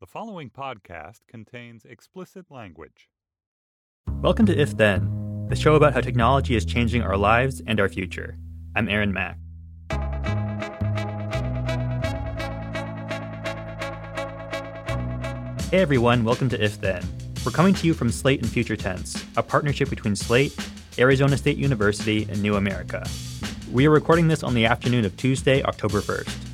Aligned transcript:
The 0.00 0.06
following 0.06 0.48
podcast 0.48 1.26
contains 1.26 1.84
explicit 1.84 2.52
language. 2.52 3.08
Welcome 4.22 4.46
to 4.46 4.56
If 4.56 4.76
Then, 4.76 5.46
the 5.48 5.56
show 5.56 5.74
about 5.74 5.92
how 5.92 6.00
technology 6.00 6.54
is 6.54 6.64
changing 6.64 7.02
our 7.02 7.16
lives 7.16 7.60
and 7.66 7.80
our 7.80 7.88
future. 7.88 8.38
I'm 8.76 8.88
Aaron 8.88 9.12
Mack. 9.12 9.38
Hey 15.72 15.78
everyone, 15.80 16.22
welcome 16.22 16.48
to 16.50 16.64
If 16.64 16.80
Then. 16.80 17.02
We're 17.44 17.50
coming 17.50 17.74
to 17.74 17.84
you 17.84 17.92
from 17.92 18.12
Slate 18.12 18.40
and 18.40 18.48
Future 18.48 18.76
Tense, 18.76 19.24
a 19.36 19.42
partnership 19.42 19.90
between 19.90 20.14
Slate, 20.14 20.56
Arizona 20.96 21.36
State 21.36 21.56
University, 21.56 22.22
and 22.30 22.40
New 22.40 22.54
America. 22.54 23.04
We 23.72 23.88
are 23.88 23.90
recording 23.90 24.28
this 24.28 24.44
on 24.44 24.54
the 24.54 24.64
afternoon 24.64 25.04
of 25.04 25.16
Tuesday, 25.16 25.60
October 25.64 26.00
1st. 26.00 26.44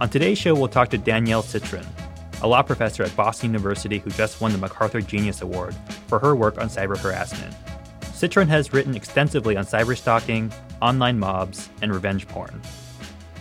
On 0.00 0.08
today's 0.08 0.38
show, 0.38 0.56
we'll 0.56 0.66
talk 0.66 0.88
to 0.88 0.98
Danielle 0.98 1.42
Citron, 1.42 1.86
a 2.42 2.48
law 2.48 2.62
professor 2.62 3.02
at 3.02 3.14
Boston 3.16 3.50
University 3.50 3.98
who 3.98 4.10
just 4.10 4.40
won 4.40 4.52
the 4.52 4.58
MacArthur 4.58 5.00
Genius 5.00 5.42
Award 5.42 5.74
for 6.06 6.18
her 6.18 6.34
work 6.34 6.58
on 6.58 6.68
cyber 6.68 6.96
harassment. 6.96 7.54
Citron 8.14 8.48
has 8.48 8.72
written 8.72 8.94
extensively 8.94 9.56
on 9.56 9.64
cyberstalking, 9.64 10.52
online 10.82 11.18
mobs, 11.18 11.68
and 11.82 11.92
revenge 11.92 12.28
porn. 12.28 12.60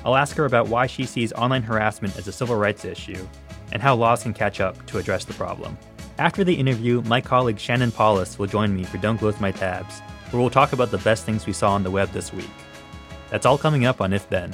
I'll 0.05 0.15
ask 0.15 0.35
her 0.37 0.45
about 0.45 0.69
why 0.69 0.87
she 0.87 1.05
sees 1.05 1.33
online 1.33 1.63
harassment 1.63 2.17
as 2.17 2.27
a 2.27 2.31
civil 2.31 2.55
rights 2.55 2.85
issue 2.85 3.27
and 3.71 3.81
how 3.81 3.95
laws 3.95 4.23
can 4.23 4.33
catch 4.33 4.59
up 4.59 4.85
to 4.87 4.97
address 4.97 5.25
the 5.25 5.33
problem. 5.33 5.77
After 6.17 6.43
the 6.43 6.53
interview, 6.53 7.01
my 7.03 7.21
colleague 7.21 7.59
Shannon 7.59 7.91
Paulus 7.91 8.39
will 8.39 8.47
join 8.47 8.75
me 8.75 8.83
for 8.83 8.97
Don't 8.97 9.17
Close 9.17 9.39
My 9.39 9.51
Tabs, 9.51 9.99
where 10.31 10.41
we'll 10.41 10.49
talk 10.49 10.73
about 10.73 10.91
the 10.91 10.97
best 10.99 11.25
things 11.25 11.45
we 11.45 11.53
saw 11.53 11.73
on 11.73 11.83
the 11.83 11.91
web 11.91 12.11
this 12.11 12.33
week. 12.33 12.49
That's 13.29 13.45
all 13.45 13.57
coming 13.57 13.85
up 13.85 14.01
on 14.01 14.13
If 14.13 14.27
Then. 14.29 14.53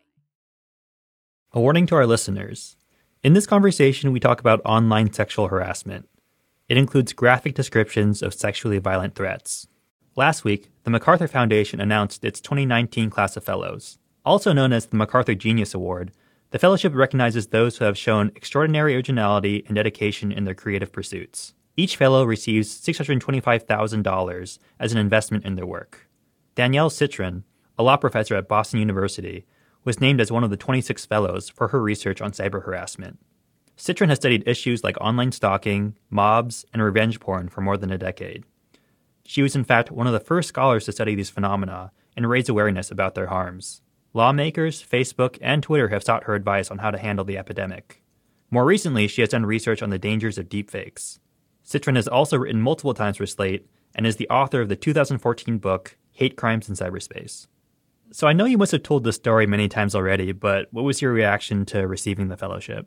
A 1.53 1.59
warning 1.59 1.85
to 1.87 1.95
our 1.95 2.07
listeners. 2.07 2.77
In 3.23 3.33
this 3.33 3.45
conversation, 3.45 4.13
we 4.13 4.21
talk 4.21 4.39
about 4.39 4.61
online 4.63 5.11
sexual 5.11 5.49
harassment. 5.49 6.07
It 6.69 6.77
includes 6.77 7.11
graphic 7.11 7.55
descriptions 7.55 8.21
of 8.21 8.33
sexually 8.33 8.77
violent 8.77 9.15
threats. 9.15 9.67
Last 10.15 10.45
week, 10.45 10.71
the 10.85 10.89
MacArthur 10.89 11.27
Foundation 11.27 11.81
announced 11.81 12.23
its 12.23 12.39
2019 12.39 13.09
class 13.09 13.35
of 13.35 13.43
fellows. 13.43 13.97
Also 14.23 14.53
known 14.53 14.71
as 14.71 14.85
the 14.85 14.95
MacArthur 14.95 15.35
Genius 15.35 15.73
Award, 15.73 16.13
the 16.51 16.59
fellowship 16.59 16.95
recognizes 16.95 17.47
those 17.47 17.77
who 17.77 17.83
have 17.83 17.97
shown 17.97 18.31
extraordinary 18.33 18.95
originality 18.95 19.65
and 19.67 19.75
dedication 19.75 20.31
in 20.31 20.45
their 20.45 20.55
creative 20.55 20.93
pursuits. 20.93 21.53
Each 21.75 21.97
fellow 21.97 22.23
receives 22.23 22.79
$625,000 22.79 24.59
as 24.79 24.93
an 24.93 24.97
investment 24.97 25.43
in 25.43 25.55
their 25.55 25.65
work. 25.65 26.07
Danielle 26.55 26.89
Citron, 26.89 27.43
a 27.77 27.83
law 27.83 27.97
professor 27.97 28.35
at 28.35 28.47
Boston 28.47 28.79
University, 28.79 29.45
was 29.83 30.01
named 30.01 30.21
as 30.21 30.31
one 30.31 30.43
of 30.43 30.49
the 30.49 30.57
26 30.57 31.05
fellows 31.05 31.49
for 31.49 31.69
her 31.69 31.81
research 31.81 32.21
on 32.21 32.31
cyber 32.31 32.63
harassment. 32.63 33.19
Citron 33.75 34.09
has 34.09 34.19
studied 34.19 34.47
issues 34.47 34.83
like 34.83 34.99
online 35.01 35.31
stalking, 35.31 35.97
mobs, 36.09 36.65
and 36.71 36.83
revenge 36.83 37.19
porn 37.19 37.49
for 37.49 37.61
more 37.61 37.77
than 37.77 37.91
a 37.91 37.97
decade. 37.97 38.43
She 39.25 39.41
was, 39.41 39.55
in 39.55 39.63
fact, 39.63 39.91
one 39.91 40.07
of 40.07 40.13
the 40.13 40.19
first 40.19 40.49
scholars 40.49 40.85
to 40.85 40.91
study 40.91 41.15
these 41.15 41.29
phenomena 41.29 41.91
and 42.15 42.29
raise 42.29 42.49
awareness 42.49 42.91
about 42.91 43.15
their 43.15 43.27
harms. 43.27 43.81
Lawmakers, 44.13 44.83
Facebook, 44.83 45.37
and 45.41 45.63
Twitter 45.63 45.87
have 45.87 46.03
sought 46.03 46.25
her 46.25 46.35
advice 46.35 46.69
on 46.69 46.79
how 46.79 46.91
to 46.91 46.97
handle 46.97 47.25
the 47.25 47.37
epidemic. 47.37 48.03
More 48.49 48.65
recently, 48.65 49.07
she 49.07 49.21
has 49.21 49.29
done 49.29 49.45
research 49.45 49.81
on 49.81 49.89
the 49.89 49.97
dangers 49.97 50.37
of 50.37 50.49
deepfakes. 50.49 51.19
Citron 51.63 51.95
has 51.95 52.07
also 52.07 52.37
written 52.37 52.61
multiple 52.61 52.93
times 52.93 53.17
for 53.17 53.25
Slate 53.25 53.67
and 53.95 54.05
is 54.05 54.17
the 54.17 54.29
author 54.29 54.61
of 54.61 54.69
the 54.69 54.75
2014 54.75 55.57
book 55.57 55.97
Hate 56.11 56.35
Crimes 56.35 56.67
in 56.67 56.75
Cyberspace. 56.75 57.47
So 58.11 58.27
I 58.27 58.33
know 58.33 58.45
you 58.45 58.57
must 58.57 58.71
have 58.71 58.83
told 58.83 59.03
this 59.03 59.15
story 59.15 59.47
many 59.47 59.67
times 59.67 59.95
already, 59.95 60.31
but 60.31 60.67
what 60.71 60.83
was 60.83 61.01
your 61.01 61.13
reaction 61.13 61.65
to 61.67 61.87
receiving 61.87 62.27
the 62.27 62.37
fellowship? 62.37 62.85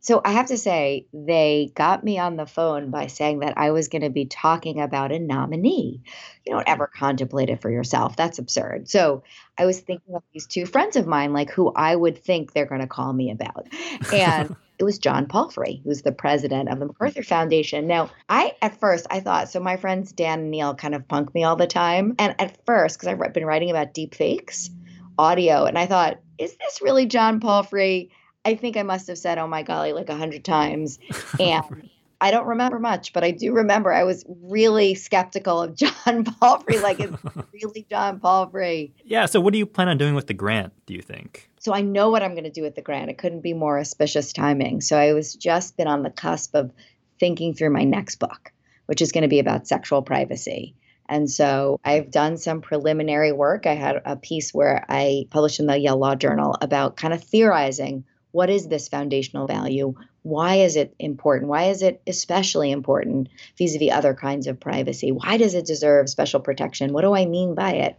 So 0.00 0.20
I 0.24 0.30
have 0.30 0.46
to 0.46 0.56
say, 0.56 1.08
they 1.12 1.72
got 1.74 2.04
me 2.04 2.16
on 2.20 2.36
the 2.36 2.46
phone 2.46 2.90
by 2.90 3.08
saying 3.08 3.40
that 3.40 3.58
I 3.58 3.72
was 3.72 3.88
going 3.88 4.02
to 4.02 4.10
be 4.10 4.26
talking 4.26 4.80
about 4.80 5.10
a 5.10 5.18
nominee. 5.18 6.00
You 6.46 6.52
don't 6.52 6.68
ever 6.68 6.86
contemplate 6.86 7.50
it 7.50 7.60
for 7.60 7.70
yourself. 7.70 8.14
That's 8.14 8.38
absurd. 8.38 8.88
So 8.88 9.24
I 9.58 9.66
was 9.66 9.80
thinking 9.80 10.14
of 10.14 10.22
these 10.32 10.46
two 10.46 10.64
friends 10.64 10.94
of 10.94 11.08
mine, 11.08 11.32
like 11.32 11.50
who 11.50 11.72
I 11.74 11.96
would 11.96 12.22
think 12.22 12.52
they're 12.52 12.66
going 12.66 12.82
to 12.82 12.86
call 12.86 13.12
me 13.12 13.32
about. 13.32 13.66
And 14.12 14.54
it 14.78 14.84
was 14.84 14.98
John 14.98 15.26
Palfrey, 15.26 15.80
who's 15.84 16.02
the 16.02 16.12
president 16.12 16.68
of 16.68 16.78
the 16.78 16.86
MacArthur 16.86 17.22
Foundation. 17.22 17.86
Now, 17.86 18.10
I, 18.28 18.54
at 18.60 18.78
first, 18.78 19.06
I 19.10 19.20
thought, 19.20 19.48
so 19.48 19.60
my 19.60 19.76
friends 19.76 20.12
Dan 20.12 20.40
and 20.40 20.50
Neil 20.50 20.74
kind 20.74 20.94
of 20.94 21.08
punk 21.08 21.34
me 21.34 21.44
all 21.44 21.56
the 21.56 21.66
time. 21.66 22.14
And 22.18 22.34
at 22.38 22.64
first, 22.66 22.98
because 22.98 23.08
I've 23.08 23.32
been 23.32 23.46
writing 23.46 23.70
about 23.70 23.94
deep 23.94 24.14
fakes, 24.14 24.70
audio, 25.18 25.64
and 25.64 25.78
I 25.78 25.86
thought, 25.86 26.20
is 26.38 26.56
this 26.56 26.82
really 26.82 27.06
John 27.06 27.40
Palfrey? 27.40 28.10
I 28.44 28.54
think 28.54 28.76
I 28.76 28.82
must 28.82 29.08
have 29.08 29.18
said, 29.18 29.38
oh 29.38 29.46
my 29.46 29.62
golly, 29.62 29.92
like 29.92 30.08
a 30.08 30.16
hundred 30.16 30.44
times. 30.44 30.98
And 31.40 31.90
I 32.20 32.30
don't 32.30 32.46
remember 32.46 32.78
much, 32.78 33.12
but 33.12 33.24
I 33.24 33.30
do 33.30 33.52
remember 33.52 33.92
I 33.92 34.04
was 34.04 34.24
really 34.26 34.94
skeptical 34.94 35.62
of 35.62 35.74
John 35.76 36.24
Palfrey. 36.24 36.78
Like, 36.78 37.00
it's 37.00 37.16
really 37.52 37.86
John 37.90 38.20
Palfrey. 38.20 38.92
Yeah. 39.04 39.26
So, 39.26 39.40
what 39.40 39.52
do 39.52 39.58
you 39.58 39.66
plan 39.66 39.88
on 39.88 39.98
doing 39.98 40.14
with 40.14 40.26
the 40.26 40.34
grant, 40.34 40.72
do 40.86 40.94
you 40.94 41.02
think? 41.02 41.50
So, 41.60 41.74
I 41.74 41.82
know 41.82 42.10
what 42.10 42.22
I'm 42.22 42.32
going 42.32 42.44
to 42.44 42.50
do 42.50 42.62
with 42.62 42.74
the 42.74 42.82
grant. 42.82 43.10
It 43.10 43.18
couldn't 43.18 43.42
be 43.42 43.52
more 43.52 43.78
auspicious 43.78 44.32
timing. 44.32 44.80
So, 44.80 44.96
I 44.96 45.12
was 45.12 45.34
just 45.34 45.76
been 45.76 45.88
on 45.88 46.02
the 46.02 46.10
cusp 46.10 46.54
of 46.54 46.72
thinking 47.18 47.54
through 47.54 47.70
my 47.70 47.84
next 47.84 48.16
book, 48.16 48.52
which 48.86 49.02
is 49.02 49.12
going 49.12 49.22
to 49.22 49.28
be 49.28 49.38
about 49.38 49.66
sexual 49.66 50.02
privacy. 50.02 50.74
And 51.08 51.30
so 51.30 51.78
I've 51.84 52.10
done 52.10 52.36
some 52.36 52.60
preliminary 52.60 53.30
work. 53.30 53.64
I 53.66 53.74
had 53.74 54.02
a 54.04 54.16
piece 54.16 54.52
where 54.52 54.84
I 54.88 55.26
published 55.30 55.60
in 55.60 55.66
the 55.66 55.78
Yale 55.78 55.96
Law 55.96 56.16
Journal 56.16 56.56
about 56.60 56.96
kind 56.96 57.14
of 57.14 57.22
theorizing 57.22 58.04
what 58.32 58.50
is 58.50 58.68
this 58.68 58.88
foundational 58.88 59.46
value? 59.46 59.94
Why 60.26 60.56
is 60.56 60.74
it 60.74 60.92
important? 60.98 61.48
Why 61.48 61.66
is 61.66 61.82
it 61.82 62.02
especially 62.04 62.72
important 62.72 63.28
vis 63.56 63.76
a 63.76 63.78
vis 63.78 63.92
other 63.92 64.12
kinds 64.12 64.48
of 64.48 64.58
privacy? 64.58 65.12
Why 65.12 65.36
does 65.36 65.54
it 65.54 65.66
deserve 65.66 66.08
special 66.08 66.40
protection? 66.40 66.92
What 66.92 67.02
do 67.02 67.14
I 67.14 67.26
mean 67.26 67.54
by 67.54 67.74
it? 67.74 67.96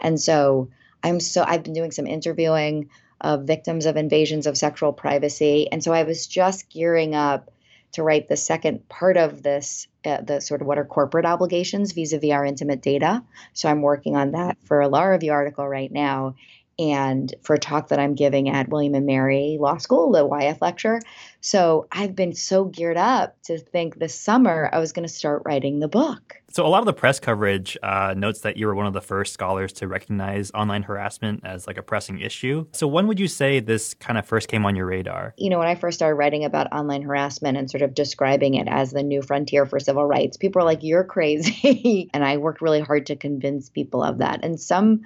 And 0.00 0.20
so 0.20 0.70
I'm 1.04 1.20
so, 1.20 1.44
I've 1.46 1.62
been 1.62 1.74
doing 1.74 1.92
some 1.92 2.08
interviewing 2.08 2.90
of 3.20 3.44
victims 3.44 3.86
of 3.86 3.96
invasions 3.96 4.48
of 4.48 4.58
sexual 4.58 4.92
privacy. 4.92 5.70
And 5.70 5.82
so 5.82 5.92
I 5.92 6.02
was 6.02 6.26
just 6.26 6.68
gearing 6.68 7.14
up 7.14 7.52
to 7.92 8.02
write 8.02 8.28
the 8.28 8.36
second 8.36 8.88
part 8.88 9.16
of 9.16 9.44
this, 9.44 9.86
uh, 10.04 10.20
the 10.20 10.40
sort 10.40 10.60
of 10.60 10.66
what 10.66 10.78
are 10.78 10.84
corporate 10.84 11.26
obligations 11.26 11.92
vis 11.92 12.12
a 12.12 12.18
vis 12.18 12.32
our 12.32 12.44
intimate 12.44 12.82
data. 12.82 13.22
So 13.52 13.68
I'm 13.68 13.82
working 13.82 14.16
on 14.16 14.32
that 14.32 14.58
for 14.64 14.80
a 14.80 14.88
law 14.88 15.04
review 15.04 15.30
article 15.30 15.66
right 15.66 15.92
now 15.92 16.34
and 16.78 17.34
for 17.42 17.54
a 17.54 17.58
talk 17.58 17.88
that 17.88 17.98
I'm 17.98 18.14
giving 18.14 18.48
at 18.48 18.68
William 18.68 18.94
and 18.94 19.06
Mary 19.06 19.58
Law 19.60 19.78
School, 19.78 20.12
the 20.12 20.26
YF 20.26 20.60
lecture. 20.60 21.00
So 21.40 21.86
I've 21.90 22.14
been 22.14 22.34
so 22.34 22.64
geared 22.64 22.96
up 22.96 23.40
to 23.44 23.58
think 23.58 23.98
this 23.98 24.14
summer 24.14 24.70
I 24.72 24.78
was 24.78 24.92
going 24.92 25.06
to 25.06 25.12
start 25.12 25.42
writing 25.44 25.80
the 25.80 25.88
book. 25.88 26.36
So 26.50 26.64
a 26.64 26.68
lot 26.68 26.80
of 26.80 26.86
the 26.86 26.94
press 26.94 27.20
coverage 27.20 27.76
uh, 27.82 28.14
notes 28.16 28.40
that 28.40 28.56
you 28.56 28.66
were 28.66 28.74
one 28.74 28.86
of 28.86 28.92
the 28.92 29.02
first 29.02 29.34
scholars 29.34 29.72
to 29.74 29.86
recognize 29.86 30.50
online 30.52 30.82
harassment 30.82 31.42
as 31.44 31.66
like 31.66 31.76
a 31.76 31.82
pressing 31.82 32.20
issue. 32.20 32.66
So 32.72 32.86
when 32.86 33.06
would 33.06 33.20
you 33.20 33.28
say 33.28 33.60
this 33.60 33.92
kind 33.94 34.18
of 34.18 34.26
first 34.26 34.48
came 34.48 34.64
on 34.64 34.74
your 34.74 34.86
radar? 34.86 35.34
You 35.36 35.50
know, 35.50 35.58
when 35.58 35.68
I 35.68 35.74
first 35.74 35.98
started 35.98 36.14
writing 36.14 36.44
about 36.44 36.72
online 36.72 37.02
harassment 37.02 37.58
and 37.58 37.70
sort 37.70 37.82
of 37.82 37.92
describing 37.94 38.54
it 38.54 38.66
as 38.68 38.92
the 38.92 39.02
new 39.02 39.20
frontier 39.20 39.66
for 39.66 39.78
civil 39.78 40.06
rights, 40.06 40.36
people 40.36 40.60
were 40.60 40.64
like, 40.64 40.82
"You're 40.82 41.04
crazy," 41.04 42.08
and 42.14 42.24
I 42.24 42.38
worked 42.38 42.62
really 42.62 42.80
hard 42.80 43.06
to 43.06 43.16
convince 43.16 43.68
people 43.68 44.02
of 44.02 44.18
that. 44.18 44.42
And 44.42 44.58
some 44.58 45.02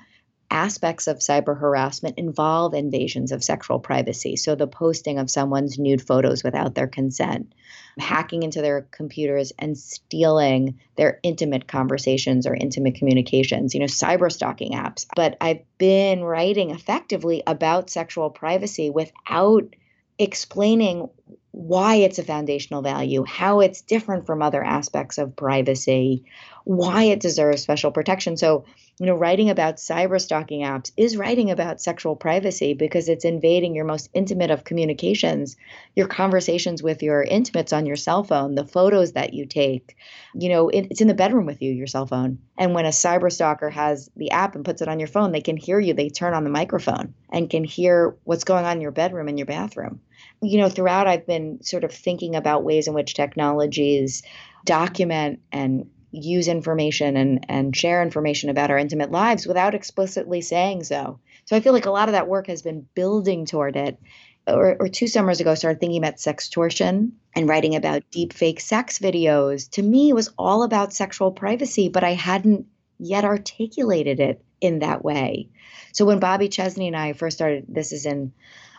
aspects 0.52 1.06
of 1.06 1.18
cyber 1.18 1.58
harassment 1.58 2.18
involve 2.18 2.74
invasions 2.74 3.32
of 3.32 3.42
sexual 3.42 3.80
privacy. 3.80 4.36
So, 4.36 4.54
the 4.54 4.66
posting 4.66 5.18
of 5.18 5.30
someone's 5.30 5.78
nude 5.78 6.06
photos 6.06 6.44
without 6.44 6.74
their 6.74 6.86
consent, 6.86 7.54
hacking 7.98 8.42
into 8.42 8.60
their 8.60 8.82
computers 8.82 9.52
and 9.58 9.76
stealing 9.76 10.78
their 10.96 11.18
intimate 11.22 11.66
conversations 11.66 12.46
or 12.46 12.54
intimate 12.54 12.96
communications, 12.96 13.74
you 13.74 13.80
know, 13.80 13.86
cyber 13.86 14.30
stalking 14.30 14.72
apps. 14.72 15.06
But 15.16 15.38
I've 15.40 15.62
been 15.78 16.22
writing 16.22 16.70
effectively 16.70 17.42
about 17.46 17.90
sexual 17.90 18.28
privacy 18.30 18.90
without 18.90 19.74
explaining 20.18 21.08
why 21.52 21.96
it's 21.96 22.18
a 22.18 22.24
foundational 22.24 22.82
value, 22.82 23.24
how 23.24 23.60
it's 23.60 23.82
different 23.82 24.26
from 24.26 24.42
other 24.42 24.62
aspects 24.62 25.18
of 25.18 25.36
privacy, 25.36 26.24
why 26.64 27.04
it 27.04 27.20
deserves 27.20 27.62
special 27.62 27.90
protection. 27.90 28.36
So, 28.36 28.64
you 29.02 29.08
know, 29.08 29.16
writing 29.16 29.50
about 29.50 29.78
cyber 29.78 30.20
stalking 30.20 30.60
apps 30.60 30.92
is 30.96 31.16
writing 31.16 31.50
about 31.50 31.80
sexual 31.80 32.14
privacy 32.14 32.72
because 32.72 33.08
it's 33.08 33.24
invading 33.24 33.74
your 33.74 33.84
most 33.84 34.08
intimate 34.14 34.52
of 34.52 34.62
communications, 34.62 35.56
your 35.96 36.06
conversations 36.06 36.84
with 36.84 37.02
your 37.02 37.20
intimates 37.20 37.72
on 37.72 37.84
your 37.84 37.96
cell 37.96 38.22
phone, 38.22 38.54
the 38.54 38.64
photos 38.64 39.14
that 39.14 39.34
you 39.34 39.44
take. 39.44 39.96
You 40.34 40.50
know, 40.50 40.68
it, 40.68 40.86
it's 40.90 41.00
in 41.00 41.08
the 41.08 41.14
bedroom 41.14 41.46
with 41.46 41.60
you, 41.60 41.72
your 41.72 41.88
cell 41.88 42.06
phone. 42.06 42.38
And 42.56 42.74
when 42.74 42.86
a 42.86 42.90
cyber 42.90 43.32
stalker 43.32 43.70
has 43.70 44.08
the 44.14 44.30
app 44.30 44.54
and 44.54 44.64
puts 44.64 44.82
it 44.82 44.88
on 44.88 45.00
your 45.00 45.08
phone, 45.08 45.32
they 45.32 45.40
can 45.40 45.56
hear 45.56 45.80
you. 45.80 45.94
They 45.94 46.08
turn 46.08 46.32
on 46.32 46.44
the 46.44 46.50
microphone 46.50 47.12
and 47.28 47.50
can 47.50 47.64
hear 47.64 48.14
what's 48.22 48.44
going 48.44 48.66
on 48.66 48.76
in 48.76 48.82
your 48.82 48.92
bedroom 48.92 49.26
and 49.26 49.36
your 49.36 49.46
bathroom. 49.46 50.00
You 50.42 50.58
know, 50.58 50.68
throughout, 50.68 51.08
I've 51.08 51.26
been 51.26 51.60
sort 51.64 51.82
of 51.82 51.92
thinking 51.92 52.36
about 52.36 52.62
ways 52.62 52.86
in 52.86 52.94
which 52.94 53.14
technologies 53.14 54.22
document 54.64 55.40
and 55.50 55.90
use 56.12 56.46
information 56.46 57.16
and, 57.16 57.46
and 57.48 57.74
share 57.74 58.02
information 58.02 58.50
about 58.50 58.70
our 58.70 58.78
intimate 58.78 59.10
lives 59.10 59.46
without 59.46 59.74
explicitly 59.74 60.42
saying 60.42 60.84
so. 60.84 61.18
So 61.46 61.56
I 61.56 61.60
feel 61.60 61.72
like 61.72 61.86
a 61.86 61.90
lot 61.90 62.08
of 62.08 62.12
that 62.12 62.28
work 62.28 62.46
has 62.46 62.62
been 62.62 62.86
building 62.94 63.46
toward 63.46 63.76
it. 63.76 63.98
Or, 64.46 64.76
or 64.80 64.88
two 64.88 65.06
summers 65.06 65.40
ago, 65.40 65.52
I 65.52 65.54
started 65.54 65.78
thinking 65.78 66.02
about 66.02 66.16
sextortion 66.16 67.12
and 67.34 67.48
writing 67.48 67.76
about 67.76 68.10
deep 68.10 68.32
fake 68.32 68.60
sex 68.60 68.98
videos. 68.98 69.70
To 69.70 69.82
me, 69.82 70.10
it 70.10 70.14
was 70.14 70.30
all 70.36 70.64
about 70.64 70.92
sexual 70.92 71.30
privacy, 71.30 71.88
but 71.88 72.02
I 72.02 72.14
hadn't 72.14 72.66
yet 72.98 73.24
articulated 73.24 74.20
it 74.20 74.44
in 74.60 74.80
that 74.80 75.04
way. 75.04 75.48
So 75.92 76.04
when 76.04 76.18
Bobby 76.18 76.48
Chesney 76.48 76.88
and 76.88 76.96
I 76.96 77.12
first 77.12 77.36
started, 77.36 77.66
this 77.68 77.92
is 77.92 78.04
in 78.04 78.32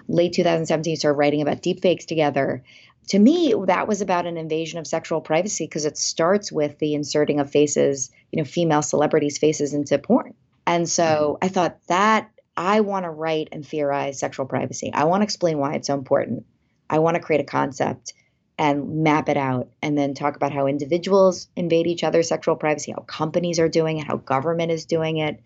late 0.07 0.33
2017, 0.33 0.97
started 0.97 1.17
writing 1.17 1.41
about 1.41 1.61
deepfakes 1.61 2.05
together 2.05 2.63
to 3.07 3.19
me, 3.19 3.53
that 3.65 3.87
was 3.87 4.01
about 4.01 4.25
an 4.25 4.37
invasion 4.37 4.79
of 4.79 4.87
sexual 4.87 5.21
privacy 5.21 5.65
because 5.65 5.85
it 5.85 5.97
starts 5.97 6.51
with 6.51 6.79
the 6.79 6.93
inserting 6.93 7.39
of 7.39 7.51
faces, 7.51 8.11
you 8.31 8.37
know, 8.37 8.45
female 8.45 8.81
celebrities' 8.81 9.37
faces 9.37 9.73
into 9.73 9.97
porn. 9.99 10.33
And 10.65 10.87
so 10.87 11.03
mm-hmm. 11.03 11.45
I 11.45 11.47
thought 11.49 11.77
that 11.87 12.29
I 12.55 12.81
want 12.81 13.05
to 13.05 13.09
write 13.09 13.49
and 13.51 13.65
theorize 13.65 14.19
sexual 14.19 14.45
privacy. 14.45 14.91
I 14.93 15.05
want 15.05 15.21
to 15.21 15.25
explain 15.25 15.57
why 15.57 15.73
it's 15.73 15.87
so 15.87 15.95
important. 15.95 16.45
I 16.89 16.99
want 16.99 17.15
to 17.15 17.21
create 17.21 17.41
a 17.41 17.45
concept 17.45 18.13
and 18.57 19.03
map 19.03 19.29
it 19.29 19.37
out 19.37 19.69
and 19.81 19.97
then 19.97 20.13
talk 20.13 20.35
about 20.35 20.53
how 20.53 20.67
individuals 20.67 21.47
invade 21.55 21.87
each 21.87 22.03
other's 22.03 22.29
sexual 22.29 22.55
privacy, 22.55 22.91
how 22.91 23.01
companies 23.01 23.59
are 23.59 23.67
doing 23.69 23.97
it, 23.97 24.05
how 24.05 24.17
government 24.17 24.71
is 24.71 24.85
doing 24.85 25.17
it, 25.17 25.41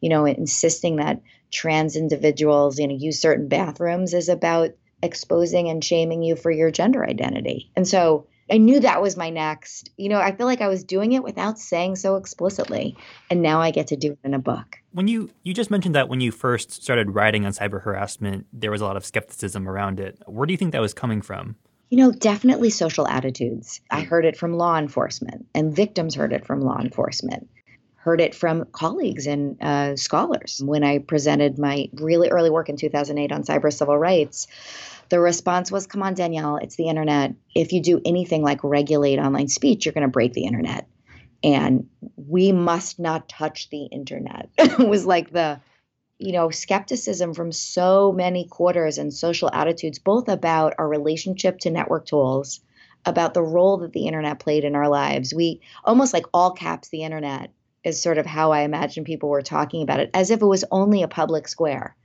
you 0.00 0.08
know, 0.08 0.24
insisting 0.24 0.96
that 0.96 1.20
trans 1.50 1.96
individuals, 1.96 2.78
you 2.78 2.86
know, 2.86 2.94
use 2.94 3.20
certain 3.20 3.48
bathrooms 3.48 4.14
is 4.14 4.28
about 4.28 4.70
exposing 5.02 5.68
and 5.68 5.84
shaming 5.84 6.22
you 6.22 6.36
for 6.36 6.50
your 6.50 6.70
gender 6.70 7.04
identity. 7.04 7.70
And 7.76 7.86
so 7.86 8.26
I 8.50 8.58
knew 8.58 8.80
that 8.80 9.00
was 9.00 9.16
my 9.16 9.30
next. 9.30 9.90
You 9.96 10.08
know, 10.08 10.20
I 10.20 10.34
feel 10.34 10.46
like 10.46 10.60
I 10.60 10.68
was 10.68 10.84
doing 10.84 11.12
it 11.12 11.22
without 11.22 11.58
saying 11.58 11.96
so 11.96 12.16
explicitly, 12.16 12.96
and 13.30 13.40
now 13.40 13.60
I 13.60 13.70
get 13.70 13.88
to 13.88 13.96
do 13.96 14.12
it 14.12 14.18
in 14.24 14.34
a 14.34 14.38
book. 14.38 14.76
When 14.92 15.08
you 15.08 15.30
you 15.42 15.54
just 15.54 15.70
mentioned 15.70 15.94
that 15.94 16.08
when 16.08 16.20
you 16.20 16.30
first 16.30 16.82
started 16.82 17.14
writing 17.14 17.46
on 17.46 17.52
cyber 17.52 17.82
harassment, 17.82 18.46
there 18.52 18.70
was 18.70 18.80
a 18.80 18.84
lot 18.84 18.96
of 18.96 19.06
skepticism 19.06 19.68
around 19.68 20.00
it. 20.00 20.18
Where 20.26 20.46
do 20.46 20.52
you 20.52 20.58
think 20.58 20.72
that 20.72 20.80
was 20.80 20.94
coming 20.94 21.22
from? 21.22 21.56
You 21.88 21.98
know, 21.98 22.10
definitely 22.12 22.70
social 22.70 23.06
attitudes. 23.06 23.80
I 23.90 24.00
heard 24.00 24.24
it 24.24 24.36
from 24.36 24.54
law 24.54 24.78
enforcement, 24.78 25.46
and 25.54 25.74
victims 25.74 26.14
heard 26.14 26.32
it 26.32 26.46
from 26.46 26.60
law 26.60 26.78
enforcement. 26.78 27.48
Heard 28.02 28.20
it 28.20 28.34
from 28.34 28.66
colleagues 28.72 29.26
and 29.26 29.56
uh, 29.62 29.96
scholars 29.96 30.60
when 30.64 30.82
I 30.82 30.98
presented 30.98 31.58
my 31.58 31.88
really 31.94 32.30
early 32.30 32.50
work 32.50 32.68
in 32.68 32.76
2008 32.76 33.30
on 33.30 33.44
cyber 33.44 33.72
civil 33.72 33.96
rights 33.96 34.48
the 35.12 35.20
response 35.20 35.70
was, 35.70 35.86
come 35.86 36.02
on, 36.02 36.14
Danielle, 36.14 36.56
it's 36.56 36.76
the 36.76 36.88
internet. 36.88 37.34
If 37.54 37.74
you 37.74 37.82
do 37.82 38.00
anything 38.02 38.42
like 38.42 38.64
regulate 38.64 39.18
online 39.18 39.48
speech, 39.48 39.84
you're 39.84 39.92
going 39.92 40.06
to 40.06 40.08
break 40.08 40.32
the 40.32 40.46
internet. 40.46 40.88
And 41.44 41.90
we 42.16 42.50
must 42.50 42.98
not 42.98 43.28
touch 43.28 43.68
the 43.68 43.84
internet. 43.84 44.48
it 44.56 44.78
was 44.78 45.04
like 45.04 45.30
the, 45.30 45.60
you 46.16 46.32
know, 46.32 46.48
skepticism 46.48 47.34
from 47.34 47.52
so 47.52 48.10
many 48.10 48.46
quarters 48.46 48.96
and 48.96 49.12
social 49.12 49.50
attitudes, 49.52 49.98
both 49.98 50.30
about 50.30 50.72
our 50.78 50.88
relationship 50.88 51.58
to 51.58 51.70
network 51.70 52.06
tools, 52.06 52.60
about 53.04 53.34
the 53.34 53.42
role 53.42 53.76
that 53.76 53.92
the 53.92 54.06
internet 54.06 54.38
played 54.38 54.64
in 54.64 54.74
our 54.74 54.88
lives. 54.88 55.34
We 55.34 55.60
almost 55.84 56.14
like 56.14 56.24
all 56.32 56.52
caps 56.52 56.88
the 56.88 57.02
internet 57.02 57.50
is 57.84 58.00
sort 58.00 58.18
of 58.18 58.26
how 58.26 58.52
I 58.52 58.60
imagine 58.60 59.04
people 59.04 59.28
were 59.28 59.42
talking 59.42 59.82
about 59.82 60.00
it, 60.00 60.10
as 60.14 60.30
if 60.30 60.40
it 60.40 60.46
was 60.46 60.64
only 60.70 61.02
a 61.02 61.08
public 61.08 61.48
square. 61.48 61.96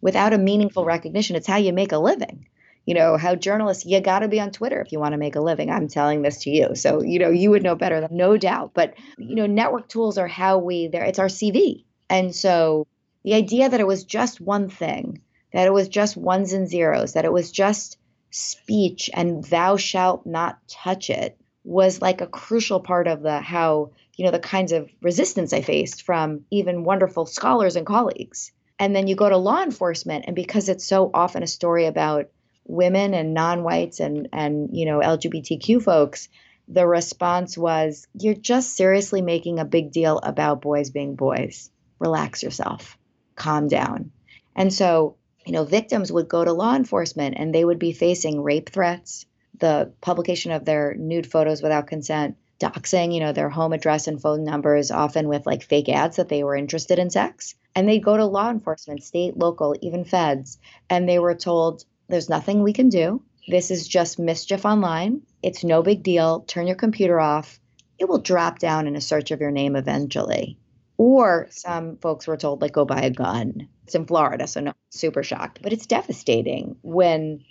Without 0.00 0.32
a 0.32 0.38
meaningful 0.38 0.84
recognition. 0.84 1.36
It's 1.36 1.46
how 1.46 1.58
you 1.58 1.72
make 1.72 1.92
a 1.92 1.98
living. 1.98 2.48
You 2.84 2.94
know 2.94 3.16
how 3.16 3.36
journalists 3.36 3.86
you 3.86 4.00
got 4.00 4.20
to 4.20 4.28
be 4.28 4.40
on 4.40 4.50
twitter 4.50 4.80
if 4.80 4.90
you 4.90 4.98
want 4.98 5.12
to 5.12 5.18
make 5.18 5.36
a 5.36 5.40
living. 5.40 5.70
I'm 5.70 5.86
telling 5.86 6.22
this 6.22 6.38
to 6.38 6.50
you. 6.50 6.74
So 6.74 7.00
you 7.02 7.20
know 7.20 7.30
you 7.30 7.50
would 7.50 7.62
know 7.62 7.76
better 7.76 8.00
than, 8.00 8.16
no 8.16 8.36
doubt. 8.36 8.72
But 8.74 8.94
you 9.18 9.36
know 9.36 9.46
network 9.46 9.88
tools 9.88 10.18
are 10.18 10.26
how 10.26 10.58
we 10.58 10.88
there 10.88 11.04
it's 11.04 11.20
our 11.20 11.26
cv 11.26 11.84
and 12.10 12.34
so 12.34 12.86
the 13.22 13.34
idea 13.34 13.68
that 13.68 13.80
it 13.80 13.86
was 13.86 14.04
just 14.04 14.40
one 14.40 14.68
thing 14.68 15.20
that 15.52 15.66
it 15.66 15.72
was 15.72 15.88
just 15.88 16.16
ones 16.16 16.52
and 16.52 16.68
zeros 16.68 17.12
that 17.12 17.24
it 17.24 17.32
was 17.32 17.52
just 17.52 17.98
speech 18.30 19.10
and 19.14 19.44
thou 19.44 19.76
shalt 19.76 20.26
not 20.26 20.58
touch 20.68 21.10
it 21.10 21.38
was 21.64 22.02
like 22.02 22.20
a 22.20 22.26
crucial 22.26 22.80
part 22.80 23.06
of 23.06 23.22
the 23.22 23.40
how 23.40 23.90
you 24.22 24.28
know 24.28 24.32
the 24.32 24.38
kinds 24.38 24.70
of 24.70 24.88
resistance 25.00 25.52
i 25.52 25.60
faced 25.60 26.02
from 26.02 26.44
even 26.50 26.84
wonderful 26.84 27.26
scholars 27.26 27.74
and 27.74 27.86
colleagues 27.86 28.52
and 28.78 28.94
then 28.94 29.08
you 29.08 29.16
go 29.16 29.28
to 29.28 29.36
law 29.36 29.62
enforcement 29.62 30.24
and 30.26 30.36
because 30.36 30.68
it's 30.68 30.86
so 30.86 31.10
often 31.12 31.42
a 31.42 31.46
story 31.46 31.86
about 31.86 32.28
women 32.64 33.14
and 33.14 33.34
non-whites 33.34 34.00
and 34.00 34.28
and 34.32 34.70
you 34.72 34.86
know 34.86 35.00
LGBTQ 35.00 35.82
folks, 35.82 36.28
the 36.68 36.86
response 36.86 37.58
was, 37.58 38.06
"You're 38.14 38.34
just 38.34 38.76
seriously 38.76 39.22
making 39.22 39.58
a 39.58 39.64
big 39.64 39.92
deal 39.92 40.18
about 40.18 40.62
boys 40.62 40.90
being 40.90 41.14
boys. 41.14 41.70
Relax 41.98 42.42
yourself. 42.42 42.96
Calm 43.34 43.68
down." 43.68 44.12
And 44.54 44.72
so, 44.72 45.16
you 45.46 45.52
know, 45.52 45.64
victims 45.64 46.12
would 46.12 46.28
go 46.28 46.44
to 46.44 46.52
law 46.52 46.74
enforcement 46.74 47.36
and 47.38 47.54
they 47.54 47.64
would 47.64 47.78
be 47.78 47.92
facing 47.92 48.42
rape 48.42 48.70
threats, 48.70 49.26
the 49.58 49.92
publication 50.00 50.52
of 50.52 50.64
their 50.64 50.94
nude 50.94 51.26
photos 51.26 51.62
without 51.62 51.86
consent, 51.86 52.36
doxing, 52.62 53.12
you 53.12 53.20
know, 53.20 53.32
their 53.32 53.50
home 53.50 53.72
address 53.72 54.06
and 54.06 54.20
phone 54.20 54.44
numbers, 54.44 54.90
often 54.90 55.28
with 55.28 55.46
like 55.46 55.62
fake 55.62 55.88
ads 55.88 56.16
that 56.16 56.28
they 56.28 56.44
were 56.44 56.54
interested 56.54 56.98
in 56.98 57.10
sex. 57.10 57.54
And 57.74 57.88
they 57.88 57.98
go 57.98 58.16
to 58.16 58.24
law 58.24 58.50
enforcement, 58.50 59.02
state, 59.02 59.36
local, 59.36 59.74
even 59.82 60.04
feds, 60.04 60.58
and 60.88 61.08
they 61.08 61.18
were 61.18 61.34
told, 61.34 61.84
there's 62.08 62.28
nothing 62.28 62.62
we 62.62 62.72
can 62.72 62.88
do. 62.88 63.22
This 63.48 63.70
is 63.70 63.88
just 63.88 64.18
mischief 64.18 64.64
online. 64.64 65.22
It's 65.42 65.64
no 65.64 65.82
big 65.82 66.02
deal. 66.02 66.40
Turn 66.40 66.66
your 66.66 66.76
computer 66.76 67.18
off. 67.18 67.58
It 67.98 68.08
will 68.08 68.18
drop 68.18 68.58
down 68.58 68.86
in 68.86 68.94
a 68.94 69.00
search 69.00 69.30
of 69.30 69.40
your 69.40 69.50
name 69.50 69.74
eventually. 69.74 70.58
Or 70.98 71.48
some 71.50 71.96
folks 71.96 72.26
were 72.26 72.36
told, 72.36 72.62
like, 72.62 72.72
go 72.72 72.84
buy 72.84 73.00
a 73.00 73.10
gun. 73.10 73.68
It's 73.84 73.94
in 73.94 74.06
Florida, 74.06 74.46
so 74.46 74.60
no, 74.60 74.72
super 74.90 75.22
shocked. 75.22 75.60
But 75.62 75.72
it's 75.72 75.86
devastating 75.86 76.76
when 76.82 77.42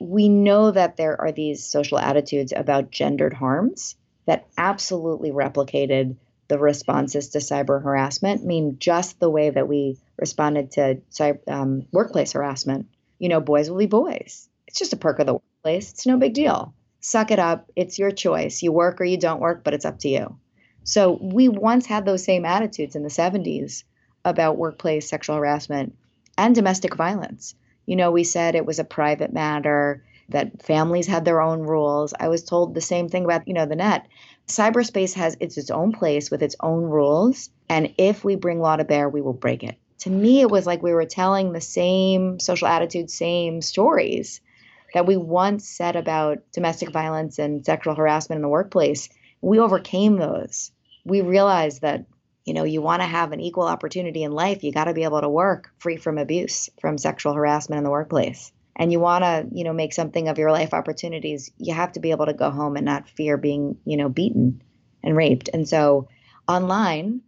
we 0.00 0.28
know 0.28 0.72
that 0.72 0.96
there 0.96 1.18
are 1.20 1.32
these 1.32 1.64
social 1.64 1.98
attitudes 1.98 2.52
about 2.54 2.90
gendered 2.90 3.32
harms 3.32 3.94
that 4.26 4.46
absolutely 4.56 5.30
replicated 5.30 6.16
the 6.48 6.58
responses 6.58 7.30
to 7.30 7.38
cyber 7.38 7.82
harassment. 7.82 8.42
I 8.42 8.44
mean, 8.44 8.78
just 8.78 9.18
the 9.20 9.30
way 9.30 9.50
that 9.50 9.68
we 9.68 9.98
responded 10.18 10.72
to 10.72 11.00
um, 11.48 11.86
workplace 11.92 12.32
harassment 12.32 12.86
you 13.22 13.28
know, 13.28 13.40
boys 13.40 13.70
will 13.70 13.78
be 13.78 13.86
boys. 13.86 14.48
It's 14.66 14.80
just 14.80 14.94
a 14.94 14.96
perk 14.96 15.20
of 15.20 15.26
the 15.26 15.34
workplace. 15.34 15.92
It's 15.92 16.06
no 16.08 16.16
big 16.16 16.34
deal. 16.34 16.74
Suck 16.98 17.30
it 17.30 17.38
up. 17.38 17.70
It's 17.76 17.96
your 17.96 18.10
choice. 18.10 18.64
You 18.64 18.72
work 18.72 19.00
or 19.00 19.04
you 19.04 19.16
don't 19.16 19.40
work, 19.40 19.62
but 19.62 19.74
it's 19.74 19.84
up 19.84 20.00
to 20.00 20.08
you. 20.08 20.36
So 20.82 21.20
we 21.22 21.48
once 21.48 21.86
had 21.86 22.04
those 22.04 22.24
same 22.24 22.44
attitudes 22.44 22.96
in 22.96 23.04
the 23.04 23.08
70s 23.08 23.84
about 24.24 24.56
workplace 24.56 25.08
sexual 25.08 25.36
harassment 25.36 25.94
and 26.36 26.52
domestic 26.52 26.96
violence. 26.96 27.54
You 27.86 27.94
know, 27.94 28.10
we 28.10 28.24
said 28.24 28.56
it 28.56 28.66
was 28.66 28.80
a 28.80 28.84
private 28.84 29.32
matter, 29.32 30.02
that 30.28 30.62
families 30.62 31.06
had 31.06 31.24
their 31.24 31.40
own 31.40 31.60
rules. 31.60 32.14
I 32.18 32.28
was 32.28 32.44
told 32.44 32.74
the 32.74 32.80
same 32.80 33.08
thing 33.08 33.24
about, 33.24 33.46
you 33.46 33.54
know, 33.54 33.66
the 33.66 33.76
net. 33.76 34.06
Cyberspace 34.48 35.14
has 35.14 35.36
it's 35.40 35.58
its 35.58 35.70
own 35.70 35.92
place 35.92 36.30
with 36.30 36.42
its 36.42 36.56
own 36.60 36.82
rules, 36.82 37.50
and 37.68 37.92
if 37.98 38.24
we 38.24 38.36
bring 38.36 38.60
law 38.60 38.76
to 38.76 38.84
bear, 38.84 39.08
we 39.08 39.20
will 39.20 39.32
break 39.32 39.62
it 39.62 39.76
to 40.02 40.10
me, 40.10 40.40
it 40.40 40.50
was 40.50 40.66
like 40.66 40.82
we 40.82 40.92
were 40.92 41.06
telling 41.06 41.52
the 41.52 41.60
same 41.60 42.40
social 42.40 42.66
attitudes, 42.66 43.14
same 43.14 43.62
stories 43.62 44.40
that 44.94 45.06
we 45.06 45.16
once 45.16 45.68
said 45.68 45.94
about 45.94 46.38
domestic 46.52 46.90
violence 46.90 47.38
and 47.38 47.64
sexual 47.64 47.94
harassment 47.94 48.38
in 48.38 48.42
the 48.42 48.48
workplace. 48.48 49.08
We 49.40 49.60
overcame 49.60 50.16
those. 50.16 50.72
We 51.04 51.20
realized 51.20 51.82
that, 51.82 52.04
you 52.44 52.52
know, 52.52 52.64
you 52.64 52.82
want 52.82 53.00
to 53.02 53.06
have 53.06 53.30
an 53.30 53.40
equal 53.40 53.68
opportunity 53.68 54.24
in 54.24 54.32
life, 54.32 54.64
you 54.64 54.72
got 54.72 54.84
to 54.84 54.92
be 54.92 55.04
able 55.04 55.20
to 55.20 55.28
work 55.28 55.70
free 55.78 55.96
from 55.96 56.18
abuse, 56.18 56.68
from 56.80 56.98
sexual 56.98 57.34
harassment 57.34 57.78
in 57.78 57.84
the 57.84 57.90
workplace. 57.90 58.50
And 58.74 58.90
you 58.90 59.00
want 59.00 59.24
to, 59.24 59.46
you 59.52 59.64
know, 59.64 59.72
make 59.72 59.92
something 59.92 60.28
of 60.28 60.38
your 60.38 60.50
life 60.50 60.72
opportunities, 60.72 61.50
you 61.58 61.74
have 61.74 61.92
to 61.92 62.00
be 62.00 62.10
able 62.10 62.26
to 62.26 62.32
go 62.32 62.50
home 62.50 62.76
and 62.76 62.86
not 62.86 63.08
fear 63.08 63.36
being, 63.36 63.78
you 63.84 63.96
know, 63.96 64.08
beaten 64.08 64.62
and 65.02 65.16
raped. 65.16 65.50
And 65.52 65.68
so 65.68 66.08
online, 66.48 67.20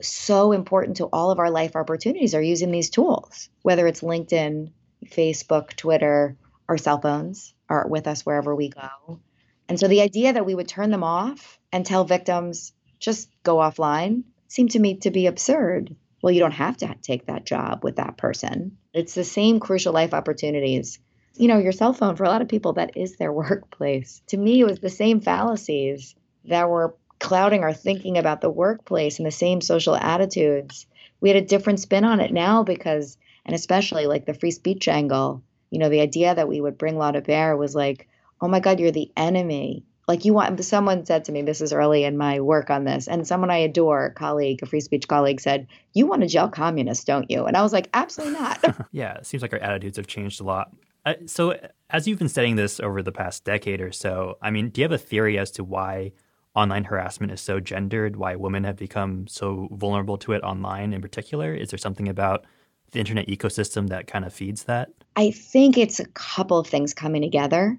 so 0.00 0.52
important 0.52 0.98
to 0.98 1.06
all 1.06 1.30
of 1.30 1.38
our 1.38 1.50
life 1.50 1.76
opportunities 1.76 2.34
are 2.34 2.42
using 2.42 2.70
these 2.70 2.90
tools, 2.90 3.48
whether 3.62 3.86
it's 3.86 4.00
LinkedIn, 4.02 4.70
Facebook, 5.06 5.74
Twitter, 5.74 6.36
our 6.68 6.78
cell 6.78 7.00
phones 7.00 7.54
are 7.68 7.86
with 7.88 8.06
us 8.06 8.24
wherever 8.24 8.54
we 8.54 8.68
go. 8.68 9.20
And 9.68 9.78
so 9.78 9.88
the 9.88 10.02
idea 10.02 10.32
that 10.32 10.46
we 10.46 10.54
would 10.54 10.68
turn 10.68 10.90
them 10.90 11.04
off 11.04 11.58
and 11.72 11.84
tell 11.84 12.04
victims 12.04 12.72
just 12.98 13.28
go 13.42 13.56
offline 13.56 14.22
seemed 14.48 14.70
to 14.72 14.78
me 14.78 14.96
to 14.98 15.10
be 15.10 15.26
absurd. 15.26 15.94
Well, 16.26 16.34
you 16.34 16.40
don't 16.40 16.50
have 16.50 16.76
to 16.78 16.92
take 17.02 17.26
that 17.26 17.46
job 17.46 17.84
with 17.84 17.94
that 17.98 18.16
person. 18.16 18.78
It's 18.92 19.14
the 19.14 19.22
same 19.22 19.60
crucial 19.60 19.92
life 19.92 20.12
opportunities. 20.12 20.98
You 21.36 21.46
know, 21.46 21.58
your 21.58 21.70
cell 21.70 21.92
phone 21.92 22.16
for 22.16 22.24
a 22.24 22.28
lot 22.28 22.42
of 22.42 22.48
people, 22.48 22.72
that 22.72 22.96
is 22.96 23.14
their 23.14 23.32
workplace. 23.32 24.22
To 24.26 24.36
me, 24.36 24.58
it 24.58 24.64
was 24.64 24.80
the 24.80 24.90
same 24.90 25.20
fallacies 25.20 26.16
that 26.46 26.68
were 26.68 26.96
clouding 27.20 27.62
our 27.62 27.72
thinking 27.72 28.18
about 28.18 28.40
the 28.40 28.50
workplace 28.50 29.20
and 29.20 29.26
the 29.26 29.30
same 29.30 29.60
social 29.60 29.94
attitudes. 29.94 30.88
We 31.20 31.28
had 31.28 31.40
a 31.40 31.46
different 31.46 31.78
spin 31.78 32.04
on 32.04 32.18
it 32.18 32.32
now 32.32 32.64
because, 32.64 33.18
and 33.44 33.54
especially 33.54 34.06
like 34.06 34.26
the 34.26 34.34
free 34.34 34.50
speech 34.50 34.88
angle, 34.88 35.44
you 35.70 35.78
know, 35.78 35.90
the 35.90 36.00
idea 36.00 36.34
that 36.34 36.48
we 36.48 36.60
would 36.60 36.76
bring 36.76 36.98
law 36.98 37.12
to 37.12 37.20
bear 37.20 37.56
was 37.56 37.76
like, 37.76 38.08
oh 38.40 38.48
my 38.48 38.58
God, 38.58 38.80
you're 38.80 38.90
the 38.90 39.12
enemy. 39.16 39.84
Like 40.08 40.24
you 40.24 40.32
want 40.32 40.64
someone 40.64 41.04
said 41.04 41.24
to 41.24 41.32
me, 41.32 41.42
this 41.42 41.60
is 41.60 41.72
early 41.72 42.04
in 42.04 42.16
my 42.16 42.40
work 42.40 42.70
on 42.70 42.84
this, 42.84 43.08
and 43.08 43.26
someone 43.26 43.50
I 43.50 43.58
adore, 43.58 44.06
a 44.06 44.12
colleague, 44.12 44.60
a 44.62 44.66
free 44.66 44.80
speech 44.80 45.08
colleague, 45.08 45.40
said, 45.40 45.66
You 45.94 46.06
want 46.06 46.22
to 46.22 46.28
gel 46.28 46.48
communists, 46.48 47.04
don't 47.04 47.30
you? 47.30 47.46
And 47.46 47.56
I 47.56 47.62
was 47.62 47.72
like, 47.72 47.88
Absolutely 47.92 48.38
not. 48.38 48.88
yeah, 48.92 49.14
it 49.14 49.26
seems 49.26 49.42
like 49.42 49.52
our 49.52 49.58
attitudes 49.58 49.96
have 49.96 50.06
changed 50.06 50.40
a 50.40 50.44
lot. 50.44 50.70
Uh, 51.04 51.14
so, 51.26 51.58
as 51.90 52.06
you've 52.06 52.18
been 52.18 52.28
studying 52.28 52.56
this 52.56 52.78
over 52.78 53.02
the 53.02 53.12
past 53.12 53.44
decade 53.44 53.80
or 53.80 53.92
so, 53.92 54.38
I 54.40 54.50
mean, 54.50 54.70
do 54.70 54.80
you 54.80 54.84
have 54.84 54.92
a 54.92 54.98
theory 54.98 55.38
as 55.38 55.50
to 55.52 55.64
why 55.64 56.12
online 56.54 56.84
harassment 56.84 57.32
is 57.32 57.40
so 57.40 57.60
gendered, 57.60 58.16
why 58.16 58.34
women 58.34 58.64
have 58.64 58.76
become 58.76 59.26
so 59.26 59.68
vulnerable 59.72 60.18
to 60.18 60.32
it 60.32 60.42
online 60.42 60.92
in 60.92 61.02
particular? 61.02 61.52
Is 61.54 61.70
there 61.70 61.78
something 61.78 62.08
about 62.08 62.44
the 62.92 63.00
internet 63.00 63.26
ecosystem 63.26 63.88
that 63.88 64.06
kind 64.06 64.24
of 64.24 64.32
feeds 64.32 64.64
that? 64.64 64.88
I 65.16 65.32
think 65.32 65.76
it's 65.76 66.00
a 66.00 66.06
couple 66.06 66.58
of 66.58 66.66
things 66.66 66.94
coming 66.94 67.22
together 67.22 67.78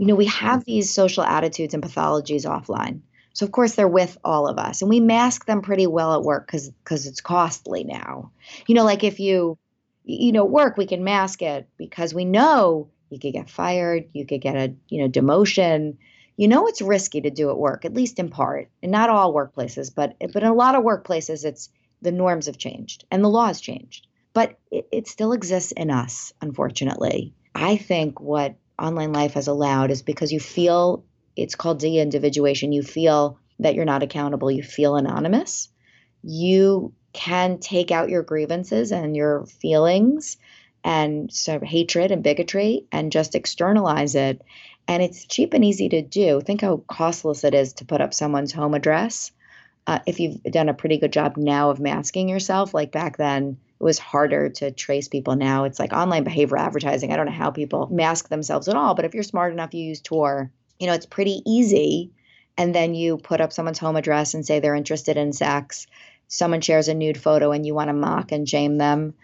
you 0.00 0.06
know, 0.06 0.14
we 0.14 0.26
mm-hmm. 0.26 0.46
have 0.46 0.64
these 0.64 0.90
social 0.90 1.22
attitudes 1.22 1.74
and 1.74 1.82
pathologies 1.82 2.46
offline. 2.46 3.02
So 3.34 3.44
of 3.44 3.52
course 3.52 3.74
they're 3.74 3.86
with 3.86 4.16
all 4.24 4.48
of 4.48 4.58
us, 4.58 4.80
and 4.80 4.88
we 4.88 4.98
mask 4.98 5.44
them 5.44 5.60
pretty 5.60 5.86
well 5.86 6.14
at 6.14 6.22
work 6.22 6.46
because 6.46 6.70
because 6.70 7.06
it's 7.06 7.20
costly 7.20 7.84
now. 7.84 8.32
You 8.66 8.74
know, 8.74 8.84
like 8.84 9.04
if 9.04 9.20
you 9.20 9.58
you 10.04 10.32
know 10.32 10.46
work, 10.46 10.78
we 10.78 10.86
can 10.86 11.04
mask 11.04 11.42
it 11.42 11.68
because 11.76 12.14
we 12.14 12.24
know 12.24 12.88
you 13.10 13.18
could 13.18 13.34
get 13.34 13.50
fired, 13.50 14.08
you 14.14 14.24
could 14.24 14.40
get 14.40 14.56
a 14.56 14.74
you 14.88 15.02
know 15.02 15.08
demotion. 15.08 15.98
You 16.38 16.48
know 16.48 16.66
it's 16.66 16.80
risky 16.80 17.20
to 17.20 17.30
do 17.30 17.50
at 17.50 17.58
work, 17.58 17.84
at 17.84 17.92
least 17.92 18.18
in 18.18 18.30
part, 18.30 18.70
and 18.82 18.90
not 18.90 19.10
all 19.10 19.34
workplaces, 19.34 19.94
but 19.94 20.16
but 20.18 20.42
in 20.42 20.48
a 20.48 20.54
lot 20.54 20.76
of 20.76 20.82
workplaces, 20.82 21.44
it's 21.44 21.68
the 22.00 22.10
norms 22.10 22.46
have 22.46 22.56
changed 22.56 23.04
and 23.10 23.22
the 23.22 23.28
law 23.28 23.48
has 23.48 23.60
changed, 23.60 24.06
but 24.32 24.58
it, 24.70 24.88
it 24.90 25.08
still 25.08 25.34
exists 25.34 25.72
in 25.72 25.90
us, 25.90 26.32
unfortunately. 26.40 27.34
I 27.54 27.76
think 27.76 28.18
what 28.20 28.54
online 28.80 29.12
life 29.12 29.34
has 29.34 29.46
allowed 29.46 29.90
is 29.90 30.02
because 30.02 30.32
you 30.32 30.40
feel 30.40 31.04
it's 31.36 31.54
called 31.54 31.78
de 31.78 31.98
individuation. 31.98 32.72
You 32.72 32.82
feel 32.82 33.38
that 33.60 33.74
you're 33.74 33.84
not 33.84 34.02
accountable, 34.02 34.50
you 34.50 34.62
feel 34.62 34.96
anonymous. 34.96 35.68
You 36.22 36.92
can 37.12 37.58
take 37.58 37.90
out 37.90 38.08
your 38.08 38.22
grievances 38.22 38.92
and 38.92 39.16
your 39.16 39.46
feelings 39.46 40.36
and 40.82 41.32
sort 41.32 41.62
of 41.62 41.68
hatred 41.68 42.10
and 42.10 42.22
bigotry 42.22 42.86
and 42.90 43.12
just 43.12 43.34
externalize 43.34 44.14
it. 44.14 44.42
And 44.88 45.02
it's 45.02 45.26
cheap 45.26 45.54
and 45.54 45.64
easy 45.64 45.88
to 45.90 46.02
do. 46.02 46.40
Think 46.40 46.62
how 46.62 46.82
costless 46.88 47.44
it 47.44 47.54
is 47.54 47.74
to 47.74 47.84
put 47.84 48.00
up 48.00 48.14
someone's 48.14 48.52
home 48.52 48.74
address. 48.74 49.30
Uh, 49.86 50.00
if 50.06 50.20
you've 50.20 50.42
done 50.42 50.68
a 50.68 50.74
pretty 50.74 50.98
good 50.98 51.12
job 51.12 51.36
now 51.36 51.70
of 51.70 51.80
masking 51.80 52.28
yourself, 52.28 52.74
like 52.74 52.92
back 52.92 53.16
then, 53.16 53.58
it 53.80 53.84
was 53.84 53.98
harder 53.98 54.50
to 54.50 54.70
trace 54.70 55.08
people 55.08 55.36
now. 55.36 55.64
It's 55.64 55.78
like 55.78 55.94
online 55.94 56.24
behavioral 56.24 56.60
advertising. 56.60 57.12
I 57.12 57.16
don't 57.16 57.24
know 57.24 57.32
how 57.32 57.50
people 57.50 57.88
mask 57.90 58.28
themselves 58.28 58.68
at 58.68 58.76
all, 58.76 58.94
but 58.94 59.06
if 59.06 59.14
you're 59.14 59.22
smart 59.22 59.54
enough, 59.54 59.72
you 59.72 59.82
use 59.82 60.02
Tor. 60.02 60.50
You 60.78 60.86
know, 60.86 60.92
it's 60.92 61.06
pretty 61.06 61.42
easy. 61.46 62.10
And 62.58 62.74
then 62.74 62.94
you 62.94 63.16
put 63.16 63.40
up 63.40 63.54
someone's 63.54 63.78
home 63.78 63.96
address 63.96 64.34
and 64.34 64.44
say 64.44 64.60
they're 64.60 64.74
interested 64.74 65.16
in 65.16 65.32
sex. 65.32 65.86
Someone 66.28 66.60
shares 66.60 66.88
a 66.88 66.94
nude 66.94 67.16
photo 67.16 67.52
and 67.52 67.64
you 67.64 67.74
want 67.74 67.88
to 67.88 67.94
mock 67.94 68.32
and 68.32 68.46
shame 68.46 68.76
them, 68.76 69.14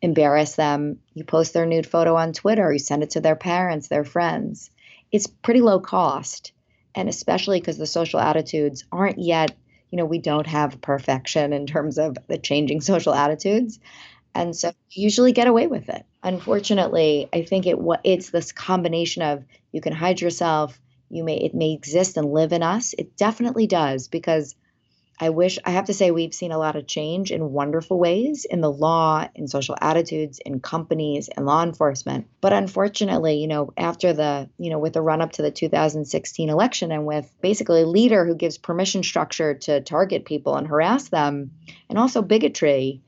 embarrass 0.00 0.54
them. 0.54 1.00
You 1.14 1.24
post 1.24 1.52
their 1.52 1.66
nude 1.66 1.86
photo 1.86 2.14
on 2.14 2.32
Twitter, 2.32 2.72
you 2.72 2.78
send 2.78 3.02
it 3.02 3.10
to 3.10 3.20
their 3.20 3.36
parents, 3.36 3.88
their 3.88 4.04
friends. 4.04 4.70
It's 5.10 5.26
pretty 5.26 5.60
low 5.60 5.80
cost. 5.80 6.52
And 6.94 7.08
especially 7.08 7.58
because 7.58 7.78
the 7.78 7.86
social 7.86 8.20
attitudes 8.20 8.84
aren't 8.92 9.18
yet 9.18 9.56
you 9.90 9.96
know, 9.96 10.04
we 10.04 10.18
don't 10.18 10.46
have 10.46 10.80
perfection 10.80 11.52
in 11.52 11.66
terms 11.66 11.98
of 11.98 12.16
the 12.28 12.38
changing 12.38 12.80
social 12.80 13.14
attitudes. 13.14 13.78
And 14.34 14.54
so 14.54 14.72
usually 14.90 15.32
get 15.32 15.46
away 15.46 15.66
with 15.68 15.88
it. 15.88 16.04
Unfortunately, 16.22 17.28
I 17.32 17.42
think 17.42 17.66
it 17.66 17.78
what 17.78 18.00
it's 18.02 18.30
this 18.30 18.50
combination 18.50 19.22
of 19.22 19.44
you 19.70 19.80
can 19.80 19.92
hide 19.92 20.20
yourself, 20.20 20.80
you 21.08 21.22
may 21.22 21.36
it 21.36 21.54
may 21.54 21.72
exist 21.72 22.16
and 22.16 22.32
live 22.32 22.52
in 22.52 22.62
us. 22.62 22.94
It 22.98 23.16
definitely 23.16 23.66
does 23.66 24.08
because 24.08 24.56
I 25.20 25.30
wish 25.30 25.58
I 25.64 25.70
have 25.70 25.86
to 25.86 25.94
say 25.94 26.10
we've 26.10 26.34
seen 26.34 26.50
a 26.50 26.58
lot 26.58 26.74
of 26.74 26.88
change 26.88 27.30
in 27.30 27.52
wonderful 27.52 27.98
ways 27.98 28.44
in 28.44 28.60
the 28.60 28.70
law, 28.70 29.28
in 29.34 29.46
social 29.46 29.76
attitudes, 29.80 30.40
in 30.44 30.58
companies, 30.58 31.28
and 31.28 31.46
law 31.46 31.62
enforcement. 31.62 32.26
But 32.40 32.52
unfortunately, 32.52 33.36
you 33.36 33.46
know, 33.46 33.72
after 33.76 34.12
the, 34.12 34.48
you 34.58 34.70
know, 34.70 34.80
with 34.80 34.92
the 34.92 35.02
run 35.02 35.20
up 35.20 35.32
to 35.32 35.42
the 35.42 35.52
2016 35.52 36.50
election 36.50 36.90
and 36.90 37.06
with 37.06 37.32
basically 37.40 37.82
a 37.82 37.86
leader 37.86 38.26
who 38.26 38.34
gives 38.34 38.58
permission 38.58 39.04
structure 39.04 39.54
to 39.54 39.80
target 39.80 40.24
people 40.24 40.56
and 40.56 40.66
harass 40.66 41.08
them, 41.08 41.52
and 41.88 41.96
also 41.96 42.20
bigotry, 42.20 43.00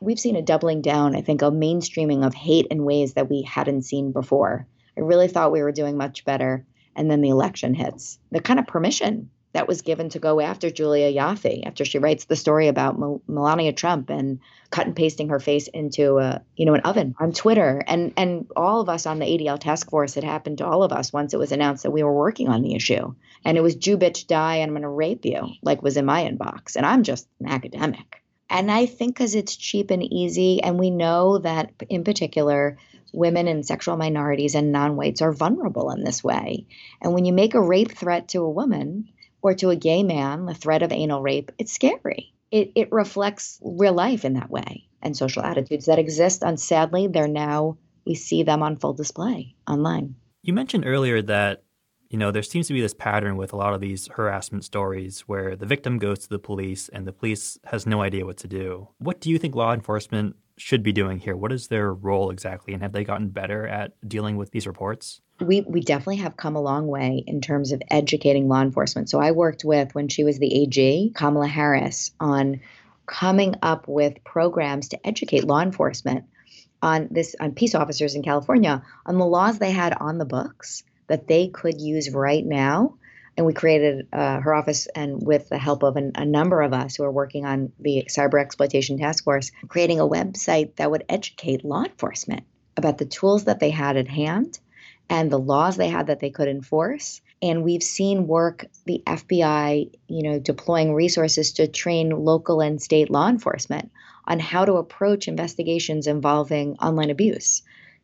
we've 0.00 0.20
seen 0.20 0.34
a 0.34 0.42
doubling 0.42 0.82
down, 0.82 1.14
I 1.14 1.20
think, 1.20 1.42
a 1.42 1.52
mainstreaming 1.52 2.26
of 2.26 2.34
hate 2.34 2.66
in 2.66 2.84
ways 2.84 3.14
that 3.14 3.30
we 3.30 3.42
hadn't 3.42 3.82
seen 3.82 4.10
before. 4.10 4.66
I 4.96 5.00
really 5.00 5.28
thought 5.28 5.52
we 5.52 5.62
were 5.62 5.72
doing 5.72 5.96
much 5.96 6.24
better. 6.24 6.66
And 6.96 7.08
then 7.08 7.20
the 7.20 7.28
election 7.28 7.72
hits. 7.72 8.18
The 8.32 8.40
kind 8.40 8.58
of 8.58 8.66
permission 8.66 9.30
that 9.52 9.66
was 9.66 9.82
given 9.82 10.08
to 10.10 10.18
go 10.18 10.40
after 10.40 10.70
Julia 10.70 11.12
Ioffe 11.12 11.66
after 11.66 11.84
she 11.84 11.98
writes 11.98 12.24
the 12.24 12.36
story 12.36 12.68
about 12.68 12.98
Mel- 12.98 13.22
Melania 13.26 13.72
Trump 13.72 14.10
and 14.10 14.40
cut 14.70 14.86
and 14.86 14.94
pasting 14.94 15.30
her 15.30 15.40
face 15.40 15.66
into 15.68 16.18
a 16.18 16.42
you 16.56 16.66
know 16.66 16.74
an 16.74 16.82
oven 16.82 17.14
on 17.18 17.32
Twitter. 17.32 17.82
And 17.86 18.12
and 18.16 18.46
all 18.54 18.80
of 18.80 18.88
us 18.88 19.06
on 19.06 19.18
the 19.18 19.26
ADL 19.26 19.58
task 19.58 19.90
force 19.90 20.16
it 20.16 20.24
happened 20.24 20.58
to 20.58 20.66
all 20.66 20.82
of 20.82 20.92
us 20.92 21.12
once 21.12 21.34
it 21.34 21.38
was 21.38 21.52
announced 21.52 21.82
that 21.82 21.90
we 21.90 22.02
were 22.02 22.14
working 22.14 22.48
on 22.48 22.62
the 22.62 22.74
issue. 22.74 23.14
And 23.44 23.56
it 23.58 23.62
was 23.62 23.74
Jew 23.74 23.98
bitch 23.98 24.26
die 24.26 24.56
and 24.56 24.70
I'm 24.70 24.74
going 24.74 24.82
to 24.82 24.88
rape 24.88 25.24
you 25.24 25.48
like 25.62 25.82
was 25.82 25.96
in 25.96 26.06
my 26.06 26.22
inbox. 26.24 26.76
And 26.76 26.86
I'm 26.86 27.02
just 27.02 27.26
an 27.40 27.48
academic. 27.48 28.22
And 28.48 28.70
I 28.70 28.86
think 28.86 29.14
because 29.14 29.34
it's 29.34 29.56
cheap 29.56 29.90
and 29.90 30.02
easy 30.02 30.62
and 30.62 30.78
we 30.78 30.90
know 30.90 31.38
that 31.38 31.72
in 31.88 32.04
particular 32.04 32.78
women 33.12 33.48
and 33.48 33.66
sexual 33.66 33.96
minorities 33.96 34.54
and 34.54 34.70
non-whites 34.70 35.22
are 35.22 35.32
vulnerable 35.32 35.90
in 35.90 36.04
this 36.04 36.22
way. 36.22 36.66
And 37.00 37.12
when 37.12 37.24
you 37.24 37.32
make 37.32 37.54
a 37.54 37.60
rape 37.60 37.92
threat 37.92 38.28
to 38.28 38.42
a 38.42 38.50
woman 38.50 39.08
or 39.42 39.54
to 39.54 39.70
a 39.70 39.76
gay 39.76 40.02
man, 40.02 40.46
the 40.46 40.54
threat 40.54 40.82
of 40.82 40.92
anal 40.92 41.22
rape, 41.22 41.52
it's 41.58 41.72
scary. 41.72 42.34
It, 42.50 42.72
it 42.74 42.92
reflects 42.92 43.60
real 43.62 43.92
life 43.92 44.24
in 44.24 44.34
that 44.34 44.50
way 44.50 44.88
and 45.02 45.16
social 45.16 45.42
attitudes 45.42 45.86
that 45.86 45.98
exist. 45.98 46.42
And 46.42 46.58
sadly, 46.58 47.06
they're 47.06 47.28
now, 47.28 47.78
we 48.06 48.14
see 48.14 48.42
them 48.42 48.62
on 48.62 48.76
full 48.76 48.92
display 48.92 49.54
online. 49.68 50.16
You 50.42 50.52
mentioned 50.52 50.84
earlier 50.86 51.22
that, 51.22 51.62
you 52.08 52.18
know, 52.18 52.32
there 52.32 52.42
seems 52.42 52.66
to 52.66 52.72
be 52.74 52.80
this 52.80 52.94
pattern 52.94 53.36
with 53.36 53.52
a 53.52 53.56
lot 53.56 53.72
of 53.72 53.80
these 53.80 54.08
harassment 54.08 54.64
stories 54.64 55.20
where 55.20 55.54
the 55.54 55.66
victim 55.66 55.98
goes 55.98 56.18
to 56.20 56.28
the 56.28 56.40
police 56.40 56.88
and 56.88 57.06
the 57.06 57.12
police 57.12 57.56
has 57.66 57.86
no 57.86 58.02
idea 58.02 58.26
what 58.26 58.38
to 58.38 58.48
do. 58.48 58.88
What 58.98 59.20
do 59.20 59.30
you 59.30 59.38
think 59.38 59.54
law 59.54 59.72
enforcement 59.72 60.34
should 60.56 60.82
be 60.82 60.92
doing 60.92 61.18
here? 61.18 61.36
What 61.36 61.52
is 61.52 61.68
their 61.68 61.94
role 61.94 62.30
exactly? 62.30 62.74
And 62.74 62.82
have 62.82 62.92
they 62.92 63.04
gotten 63.04 63.28
better 63.28 63.66
at 63.66 63.92
dealing 64.06 64.36
with 64.36 64.50
these 64.50 64.66
reports? 64.66 65.20
We 65.40 65.62
we 65.62 65.80
definitely 65.80 66.16
have 66.16 66.36
come 66.36 66.56
a 66.56 66.62
long 66.62 66.86
way 66.86 67.24
in 67.26 67.40
terms 67.40 67.72
of 67.72 67.82
educating 67.90 68.48
law 68.48 68.62
enforcement. 68.62 69.08
So 69.08 69.20
I 69.20 69.32
worked 69.32 69.64
with 69.64 69.94
when 69.94 70.08
she 70.08 70.24
was 70.24 70.38
the 70.38 70.62
AG, 70.62 71.12
Kamala 71.14 71.48
Harris, 71.48 72.12
on 72.20 72.60
coming 73.06 73.56
up 73.62 73.88
with 73.88 74.22
programs 74.24 74.88
to 74.88 75.06
educate 75.06 75.44
law 75.44 75.60
enforcement 75.60 76.24
on 76.82 77.08
this 77.10 77.34
on 77.40 77.52
peace 77.52 77.74
officers 77.74 78.14
in 78.14 78.22
California 78.22 78.82
on 79.06 79.18
the 79.18 79.26
laws 79.26 79.58
they 79.58 79.72
had 79.72 79.94
on 79.98 80.18
the 80.18 80.24
books 80.24 80.82
that 81.08 81.26
they 81.26 81.48
could 81.48 81.80
use 81.80 82.10
right 82.10 82.44
now. 82.44 82.94
And 83.36 83.46
we 83.46 83.54
created 83.54 84.06
uh, 84.12 84.40
her 84.40 84.54
office, 84.54 84.86
and 84.94 85.24
with 85.24 85.48
the 85.48 85.56
help 85.56 85.82
of 85.82 85.96
an, 85.96 86.12
a 86.16 86.26
number 86.26 86.60
of 86.60 86.74
us 86.74 86.96
who 86.96 87.04
are 87.04 87.12
working 87.12 87.46
on 87.46 87.72
the 87.78 88.04
cyber 88.08 88.40
exploitation 88.40 88.98
task 88.98 89.24
force, 89.24 89.50
creating 89.68 89.98
a 89.98 90.06
website 90.06 90.76
that 90.76 90.90
would 90.90 91.04
educate 91.08 91.64
law 91.64 91.84
enforcement 91.84 92.42
about 92.76 92.98
the 92.98 93.06
tools 93.06 93.44
that 93.44 93.60
they 93.60 93.70
had 93.70 93.96
at 93.96 94.08
hand 94.08 94.58
and 95.10 95.30
the 95.30 95.38
laws 95.38 95.76
they 95.76 95.88
had 95.88 96.06
that 96.06 96.20
they 96.20 96.30
could 96.30 96.48
enforce. 96.48 97.20
And 97.42 97.64
we've 97.64 97.82
seen 97.82 98.28
work, 98.28 98.66
the 98.86 99.02
FBI, 99.04 99.90
you 100.06 100.22
know, 100.22 100.38
deploying 100.38 100.94
resources 100.94 101.52
to 101.54 101.66
train 101.66 102.10
local 102.10 102.60
and 102.60 102.80
state 102.80 103.10
law 103.10 103.28
enforcement 103.28 103.90
on 104.26 104.38
how 104.38 104.64
to 104.64 104.74
approach 104.74 105.26
investigations 105.26 106.06
involving 106.06 106.76
online 106.78 107.10
abuse. 107.10 107.62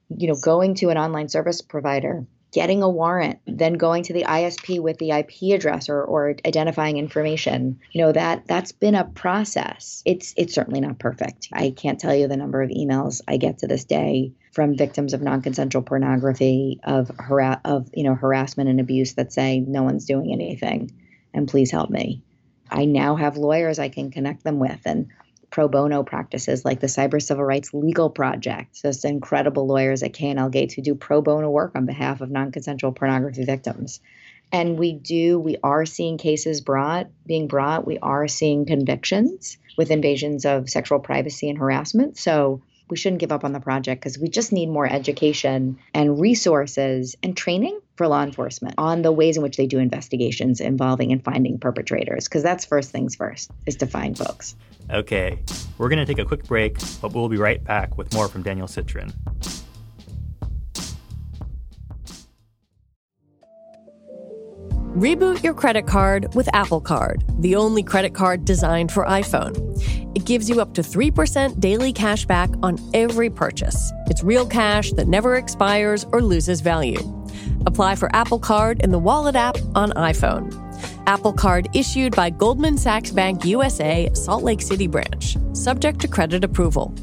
You 0.09 0.29
know, 0.29 0.37
going 0.37 0.75
to 0.77 0.91
an 0.91 0.99
online 0.99 1.29
service 1.29 1.63
provider, 1.63 2.27
getting 2.53 2.83
a 2.83 2.89
warrant, 2.89 3.39
then 3.47 3.75
going 3.75 4.05
to 4.05 4.13
the 4.13 4.25
ISP 4.25 4.81
with 4.81 4.99
the 4.99 5.11
IP 5.11 5.55
address 5.55 5.89
or, 5.89 6.03
or 6.03 6.35
identifying 6.45 6.97
information. 6.97 7.81
You 7.93 8.03
know, 8.03 8.13
that 8.13 8.47
that's 8.47 8.73
been 8.73 8.95
a 8.95 9.05
process. 9.05 10.03
It's 10.05 10.33
it's 10.37 10.55
certainly 10.55 10.81
not 10.81 10.99
perfect. 10.99 11.49
I 11.53 11.71
can't 11.71 12.01
tell 12.01 12.15
you 12.15 12.27
the 12.27 12.37
number 12.37 12.63
of 12.63 12.71
emails 12.71 13.21
I 13.29 13.37
get 13.37 13.59
to 13.59 13.69
this 13.69 13.85
day 13.85 14.33
from 14.57 14.75
victims 14.75 15.13
of 15.13 15.21
non-consensual 15.21 15.83
pornography, 15.83 16.81
of 16.83 17.11
hara- 17.21 17.61
of 17.67 17.91
you 17.93 18.03
know 18.03 18.15
harassment 18.15 18.71
and 18.71 18.81
abuse 18.81 19.13
that 19.13 19.31
say 19.31 19.61
no 19.61 19.83
one's 19.83 20.07
doing 20.07 20.33
anything, 20.33 20.91
and 21.35 21.47
please 21.47 21.71
help 21.71 21.91
me. 21.91 22.23
I 22.71 22.87
now 22.87 23.17
have 23.17 23.37
lawyers 23.37 23.79
I 23.79 23.91
can 23.91 24.11
connect 24.11 24.45
them 24.45 24.59
with 24.59 24.81
and 24.87 25.09
pro 25.51 25.69
bono 25.69 26.03
practices 26.05 26.65
like 26.65 26.81
the 26.81 26.87
Cyber 26.87 27.21
Civil 27.21 27.45
Rights 27.45 27.75
Legal 27.75 28.09
Project. 28.09 28.81
It's 28.83 29.05
incredible 29.05 29.67
lawyers 29.67 30.03
at 30.03 30.15
K&L 30.15 30.49
Gates 30.49 30.73
who 30.73 30.81
do 30.81 30.95
pro 30.95 31.21
bono 31.21 31.51
work 31.51 31.73
on 31.75 31.85
behalf 31.85 32.23
of 32.23 32.31
non-consensual 32.31 32.93
pornography 32.93 33.45
victims. 33.45 34.01
And 34.53 34.79
we 34.79 34.95
do, 34.95 35.39
we 35.39 35.59
are 35.63 35.85
seeing 35.85 36.17
cases 36.17 36.63
brought, 36.63 37.09
being 37.27 37.47
brought. 37.47 37.87
We 37.87 37.99
are 37.99 38.27
seeing 38.27 38.65
convictions 38.65 39.59
with 39.77 39.91
invasions 39.91 40.47
of 40.47 40.71
sexual 40.71 41.01
privacy 41.01 41.51
and 41.51 41.59
harassment. 41.59 42.17
So 42.17 42.63
we 42.89 42.97
shouldn't 42.97 43.21
give 43.21 43.33
up 43.33 43.45
on 43.45 43.53
the 43.53 43.61
project 43.61 44.01
because 44.01 44.19
we 44.19 44.29
just 44.29 44.53
need 44.53 44.69
more 44.69 44.87
education 44.87 45.79
and 45.95 46.21
resources 46.21 47.17
and 47.23 47.37
training 47.37 47.79
for 47.97 48.07
law 48.07 48.23
enforcement 48.23 48.75
on 48.79 49.03
the 49.03 49.13
ways 49.13 49.37
in 49.37 49.43
which 49.43 49.57
they 49.57 49.67
do 49.67 49.79
investigations 49.79 50.61
involving 50.61 51.13
and 51.13 51.25
finding 51.25 51.59
perpetrators 51.59 52.29
because 52.29 52.43
that's 52.43 52.65
first 52.65 52.91
things 52.91 53.17
first 53.17 53.51
is 53.67 53.77
to 53.77 53.87
find 53.87 54.17
folks 54.17 54.55
okay 54.91 55.39
we're 55.79 55.89
going 55.89 55.99
to 55.99 56.07
take 56.07 56.19
a 56.19 56.25
quick 56.25 56.45
break 56.45 56.77
but 57.01 57.13
we'll 57.13 57.29
be 57.29 57.37
right 57.37 57.65
back 57.65 57.97
with 57.97 58.13
more 58.15 58.29
from 58.29 58.43
Danielle 58.43 58.69
Citron 58.69 59.13
Reboot 64.97 65.43
your 65.43 65.53
credit 65.53 65.87
card 65.87 66.35
with 66.35 66.49
Apple 66.55 66.81
Card, 66.81 67.23
the 67.41 67.55
only 67.55 67.83
credit 67.83 68.15
card 68.15 68.47
designed 68.47 68.91
for 68.91 69.05
iPhone. 69.05 69.79
It 70.17 70.25
gives 70.25 70.49
you 70.49 70.63
up 70.63 70.73
to 70.73 70.81
3% 70.81 71.61
daily 71.61 71.93
cash 71.93 72.25
back 72.25 72.49
on 72.63 72.79
every 72.95 73.29
purchase. 73.29 73.93
It's 74.07 74.25
real 74.25 74.47
cash 74.47 74.93
that 74.93 75.09
never 75.09 75.37
expires 75.37 76.07
or 76.11 76.23
loses 76.23 76.63
value. 76.63 76.97
Apply 77.67 77.97
for 77.97 78.09
Apple 78.17 78.39
Card 78.39 78.81
in 78.81 78.93
the 78.93 78.99
Wallet 78.99 79.37
app 79.37 79.59
on 79.75 79.91
iPhone. 79.91 80.51
Apple 81.07 81.35
Card 81.35 81.69
issued 81.75 82.17
by 82.17 82.31
Goldman 82.31 82.79
Sachs 82.79 83.11
Bank 83.11 83.45
USA, 83.45 84.09
Salt 84.15 84.43
Lake 84.43 84.63
City 84.63 84.87
branch, 84.87 85.37
subject 85.53 86.01
to 86.01 86.09
credit 86.09 86.45
approval. 86.45 86.95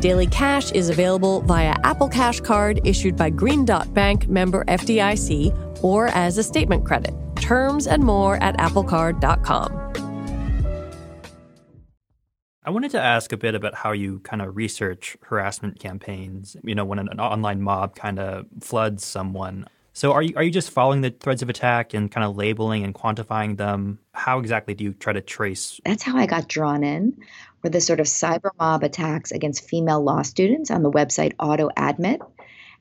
Daily 0.00 0.26
cash 0.26 0.72
is 0.72 0.88
available 0.88 1.42
via 1.42 1.76
Apple 1.84 2.08
Cash 2.08 2.40
Card 2.40 2.80
issued 2.84 3.16
by 3.16 3.30
Green 3.30 3.64
Dot 3.64 3.94
Bank 3.94 4.26
member 4.26 4.64
FDIC 4.64 5.84
or 5.84 6.08
as 6.08 6.36
a 6.36 6.42
statement 6.42 6.84
credit. 6.84 7.14
Terms 7.36 7.86
and 7.86 8.02
more 8.02 8.42
at 8.42 8.56
applecard.com. 8.56 10.09
I 12.70 12.72
wanted 12.72 12.92
to 12.92 13.00
ask 13.00 13.32
a 13.32 13.36
bit 13.36 13.56
about 13.56 13.74
how 13.74 13.90
you 13.90 14.20
kind 14.20 14.40
of 14.40 14.54
research 14.54 15.16
harassment 15.22 15.80
campaigns, 15.80 16.56
you 16.62 16.76
know, 16.76 16.84
when 16.84 17.00
an 17.00 17.18
online 17.18 17.62
mob 17.62 17.96
kind 17.96 18.20
of 18.20 18.46
floods 18.60 19.04
someone. 19.04 19.66
So 19.92 20.12
are 20.12 20.22
you 20.22 20.34
are 20.36 20.44
you 20.44 20.52
just 20.52 20.70
following 20.70 21.00
the 21.00 21.10
threads 21.10 21.42
of 21.42 21.48
attack 21.48 21.94
and 21.94 22.12
kind 22.12 22.24
of 22.24 22.36
labeling 22.36 22.84
and 22.84 22.94
quantifying 22.94 23.56
them? 23.56 23.98
How 24.12 24.38
exactly 24.38 24.74
do 24.74 24.84
you 24.84 24.92
try 24.92 25.12
to 25.12 25.20
trace? 25.20 25.80
That's 25.84 26.04
how 26.04 26.16
I 26.16 26.26
got 26.26 26.46
drawn 26.46 26.84
in 26.84 27.20
were 27.64 27.70
the 27.70 27.80
sort 27.80 27.98
of 27.98 28.06
cyber 28.06 28.52
mob 28.56 28.84
attacks 28.84 29.32
against 29.32 29.68
female 29.68 30.00
law 30.00 30.22
students 30.22 30.70
on 30.70 30.84
the 30.84 30.92
website 30.92 31.34
AutoAdmit 31.38 32.20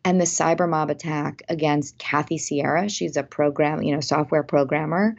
and 0.06 0.22
the 0.22 0.26
cyber 0.26 0.70
mob 0.70 0.92
attack 0.92 1.42
against 1.50 1.98
Kathy 1.98 2.38
Sierra. 2.38 2.90
She's 2.90 3.18
a 3.18 3.24
program, 3.24 3.82
you 3.82 3.96
know, 3.96 4.02
software 4.02 4.44
programmer 4.44 5.16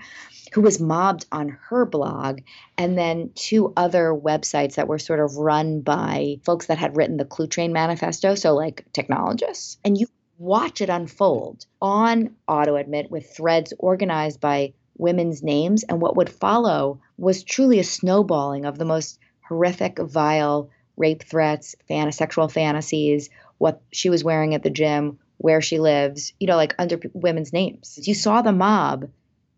who 0.52 0.60
was 0.60 0.80
mobbed 0.80 1.26
on 1.30 1.58
her 1.68 1.84
blog, 1.86 2.40
and 2.76 2.96
then 2.98 3.30
two 3.34 3.72
other 3.76 4.12
websites 4.12 4.74
that 4.74 4.88
were 4.88 4.98
sort 4.98 5.20
of 5.20 5.36
run 5.36 5.80
by 5.80 6.38
folks 6.44 6.66
that 6.66 6.78
had 6.78 6.96
written 6.96 7.16
the 7.16 7.24
Cluetrain 7.24 7.72
Manifesto, 7.72 8.34
so 8.34 8.54
like 8.54 8.84
technologists. 8.92 9.78
And 9.84 9.96
you 9.96 10.06
watch 10.38 10.80
it 10.80 10.88
unfold 10.88 11.66
on 11.82 12.34
AutoAdmit 12.48 13.10
with 13.10 13.34
threads 13.36 13.74
organized 13.78 14.40
by 14.40 14.72
women's 14.96 15.42
names. 15.42 15.84
And 15.84 16.00
what 16.00 16.16
would 16.16 16.30
follow 16.30 17.00
was 17.16 17.44
truly 17.44 17.78
a 17.78 17.84
snowballing 17.84 18.64
of 18.64 18.78
the 18.78 18.84
most 18.84 19.18
horrific, 19.46 19.98
vile 19.98 20.70
rape 20.96 21.22
threats, 21.22 21.74
fan- 21.88 22.12
sexual 22.12 22.48
fantasies, 22.48 23.30
what 23.58 23.82
she 23.92 24.10
was 24.10 24.24
wearing 24.24 24.54
at 24.54 24.62
the 24.62 24.70
gym, 24.70 25.18
where 25.38 25.60
she 25.60 25.78
lives, 25.78 26.32
you 26.38 26.46
know, 26.46 26.56
like 26.56 26.74
under 26.78 27.00
women's 27.14 27.52
names. 27.52 27.98
You 28.02 28.14
saw 28.14 28.42
the 28.42 28.52
mob, 28.52 29.08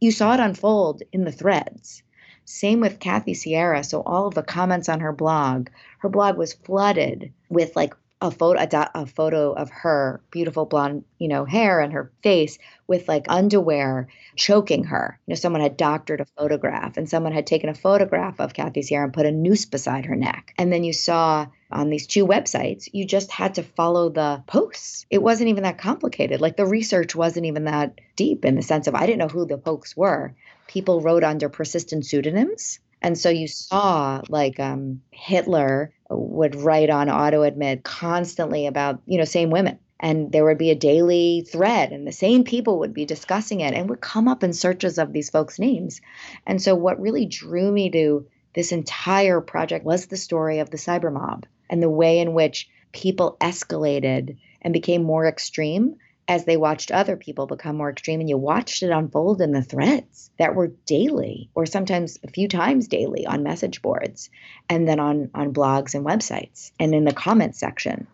you 0.02 0.10
saw 0.10 0.34
it 0.34 0.40
unfold 0.40 1.04
in 1.12 1.22
the 1.22 1.30
threads. 1.30 2.02
Same 2.44 2.80
with 2.80 2.98
Kathy 2.98 3.34
Sierra. 3.34 3.84
So 3.84 4.02
all 4.02 4.26
of 4.26 4.34
the 4.34 4.42
comments 4.42 4.88
on 4.88 4.98
her 4.98 5.12
blog, 5.12 5.68
her 6.00 6.08
blog 6.08 6.36
was 6.36 6.54
flooded 6.54 7.32
with 7.48 7.76
like 7.76 7.94
a 8.22 8.30
photo 8.30 8.60
a, 8.60 8.90
a, 8.94 9.04
photo 9.04 9.52
of 9.52 9.68
her 9.68 10.22
beautiful 10.30 10.64
blonde 10.64 11.04
you 11.18 11.26
know 11.26 11.44
hair 11.44 11.80
and 11.80 11.92
her 11.92 12.12
face 12.22 12.56
with 12.86 13.08
like 13.08 13.26
underwear 13.28 14.08
choking 14.36 14.84
her. 14.84 15.18
You 15.26 15.32
know 15.32 15.36
someone 15.36 15.60
had 15.60 15.76
doctored 15.76 16.20
a 16.20 16.26
photograph 16.38 16.96
and 16.96 17.08
someone 17.08 17.32
had 17.32 17.46
taken 17.46 17.68
a 17.68 17.74
photograph 17.74 18.40
of 18.40 18.54
kathy 18.54 18.82
sierra 18.82 19.04
and 19.04 19.12
put 19.12 19.26
a 19.26 19.32
noose 19.32 19.64
beside 19.64 20.06
her 20.06 20.14
neck. 20.14 20.54
And 20.56 20.72
then 20.72 20.84
you 20.84 20.92
saw 20.92 21.48
on 21.70 21.90
these 21.90 22.06
two 22.06 22.24
websites 22.26 22.88
you 22.92 23.04
just 23.04 23.32
had 23.32 23.54
to 23.54 23.64
follow 23.64 24.08
the 24.08 24.42
posts. 24.46 25.04
It 25.10 25.22
wasn't 25.22 25.50
even 25.50 25.64
that 25.64 25.78
complicated. 25.78 26.40
Like 26.40 26.56
the 26.56 26.66
research 26.66 27.16
wasn't 27.16 27.46
even 27.46 27.64
that 27.64 28.00
deep 28.14 28.44
in 28.44 28.54
the 28.54 28.62
sense 28.62 28.86
of 28.86 28.94
i 28.94 29.04
didn't 29.04 29.18
know 29.18 29.28
who 29.28 29.46
the 29.46 29.58
folks 29.58 29.96
were. 29.96 30.34
People 30.68 31.00
wrote 31.00 31.24
under 31.24 31.48
persistent 31.48 32.06
pseudonyms 32.06 32.78
and 33.02 33.18
so 33.18 33.28
you 33.28 33.48
saw 33.48 34.22
like 34.28 34.58
um, 34.60 35.02
Hitler 35.10 35.92
would 36.08 36.54
write 36.54 36.88
on 36.88 37.08
AutoAdmit 37.08 37.82
constantly 37.82 38.66
about, 38.66 39.00
you 39.06 39.18
know, 39.18 39.24
same 39.24 39.50
women. 39.50 39.78
And 39.98 40.32
there 40.32 40.44
would 40.44 40.58
be 40.58 40.70
a 40.70 40.76
daily 40.76 41.46
thread, 41.48 41.92
and 41.92 42.04
the 42.04 42.12
same 42.12 42.42
people 42.42 42.80
would 42.80 42.92
be 42.92 43.04
discussing 43.04 43.60
it 43.60 43.72
and 43.72 43.88
would 43.88 44.00
come 44.00 44.26
up 44.26 44.42
in 44.42 44.52
searches 44.52 44.98
of 44.98 45.12
these 45.12 45.30
folks' 45.30 45.60
names. 45.60 46.00
And 46.44 46.60
so, 46.60 46.74
what 46.74 47.00
really 47.00 47.24
drew 47.24 47.70
me 47.70 47.88
to 47.90 48.26
this 48.52 48.72
entire 48.72 49.40
project 49.40 49.84
was 49.84 50.06
the 50.06 50.16
story 50.16 50.58
of 50.58 50.70
the 50.70 50.76
cyber 50.76 51.12
mob 51.12 51.46
and 51.70 51.80
the 51.80 51.88
way 51.88 52.18
in 52.18 52.34
which 52.34 52.68
people 52.90 53.36
escalated 53.40 54.36
and 54.60 54.72
became 54.72 55.04
more 55.04 55.26
extreme 55.26 55.96
as 56.32 56.46
they 56.46 56.56
watched 56.56 56.90
other 56.90 57.14
people 57.14 57.46
become 57.46 57.76
more 57.76 57.90
extreme 57.90 58.20
and 58.20 58.28
you 58.28 58.38
watched 58.38 58.82
it 58.82 58.90
unfold 58.90 59.42
in 59.42 59.52
the 59.52 59.62
threads 59.62 60.30
that 60.38 60.54
were 60.54 60.68
daily 60.86 61.50
or 61.54 61.66
sometimes 61.66 62.18
a 62.24 62.28
few 62.28 62.48
times 62.48 62.88
daily 62.88 63.26
on 63.26 63.42
message 63.42 63.82
boards 63.82 64.30
and 64.70 64.88
then 64.88 64.98
on 64.98 65.30
on 65.34 65.52
blogs 65.52 65.94
and 65.94 66.06
websites 66.06 66.72
and 66.80 66.94
in 66.94 67.04
the 67.04 67.12
comments 67.12 67.60
section 67.60 68.06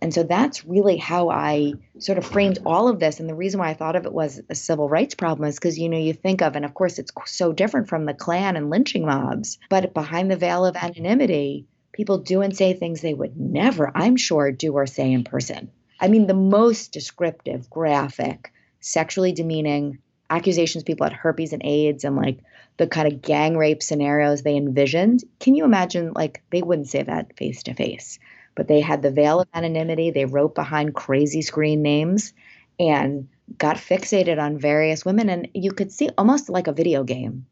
and 0.00 0.12
so 0.12 0.22
that's 0.22 0.64
really 0.64 0.96
how 0.96 1.30
I 1.30 1.74
sort 1.98 2.18
of 2.18 2.26
framed 2.26 2.58
all 2.66 2.88
of 2.88 3.00
this. 3.00 3.18
And 3.18 3.28
the 3.28 3.34
reason 3.34 3.60
why 3.60 3.70
I 3.70 3.74
thought 3.74 3.96
of 3.96 4.04
it 4.04 4.12
was 4.12 4.40
a 4.50 4.54
civil 4.54 4.90
rights 4.90 5.14
problem 5.14 5.48
is 5.48 5.56
because, 5.56 5.78
you 5.78 5.88
know, 5.88 5.96
you 5.96 6.12
think 6.12 6.42
of, 6.42 6.54
and 6.54 6.66
of 6.66 6.74
course 6.74 6.98
it's 6.98 7.10
so 7.24 7.54
different 7.54 7.88
from 7.88 8.04
the 8.04 8.12
Klan 8.12 8.56
and 8.56 8.68
lynching 8.68 9.06
mobs, 9.06 9.58
but 9.70 9.94
behind 9.94 10.30
the 10.30 10.36
veil 10.36 10.66
of 10.66 10.76
anonymity, 10.76 11.66
people 11.92 12.18
do 12.18 12.42
and 12.42 12.54
say 12.54 12.74
things 12.74 13.00
they 13.00 13.14
would 13.14 13.38
never, 13.40 13.90
I'm 13.94 14.16
sure, 14.16 14.52
do 14.52 14.74
or 14.74 14.86
say 14.86 15.10
in 15.10 15.24
person. 15.24 15.70
I 16.00 16.08
mean, 16.08 16.26
the 16.26 16.34
most 16.34 16.92
descriptive, 16.92 17.70
graphic, 17.70 18.52
sexually 18.80 19.32
demeaning 19.32 19.98
accusations 20.28 20.84
people 20.84 21.04
had 21.06 21.12
herpes 21.12 21.52
and 21.52 21.62
AIDS 21.64 22.04
and 22.04 22.16
like 22.16 22.40
the 22.76 22.86
kind 22.86 23.10
of 23.10 23.22
gang 23.22 23.56
rape 23.56 23.82
scenarios 23.82 24.42
they 24.42 24.56
envisioned. 24.56 25.24
Can 25.40 25.54
you 25.54 25.64
imagine? 25.64 26.12
Like, 26.14 26.42
they 26.50 26.62
wouldn't 26.62 26.88
say 26.88 27.02
that 27.02 27.36
face 27.36 27.62
to 27.64 27.74
face, 27.74 28.18
but 28.54 28.68
they 28.68 28.80
had 28.80 29.02
the 29.02 29.10
veil 29.10 29.40
of 29.40 29.48
anonymity. 29.54 30.10
They 30.10 30.24
wrote 30.24 30.54
behind 30.54 30.94
crazy 30.94 31.42
screen 31.42 31.82
names 31.82 32.34
and 32.78 33.28
got 33.56 33.76
fixated 33.76 34.40
on 34.40 34.58
various 34.58 35.04
women. 35.04 35.30
And 35.30 35.48
you 35.54 35.72
could 35.72 35.92
see 35.92 36.10
almost 36.18 36.48
like 36.48 36.66
a 36.66 36.72
video 36.72 37.04
game. 37.04 37.46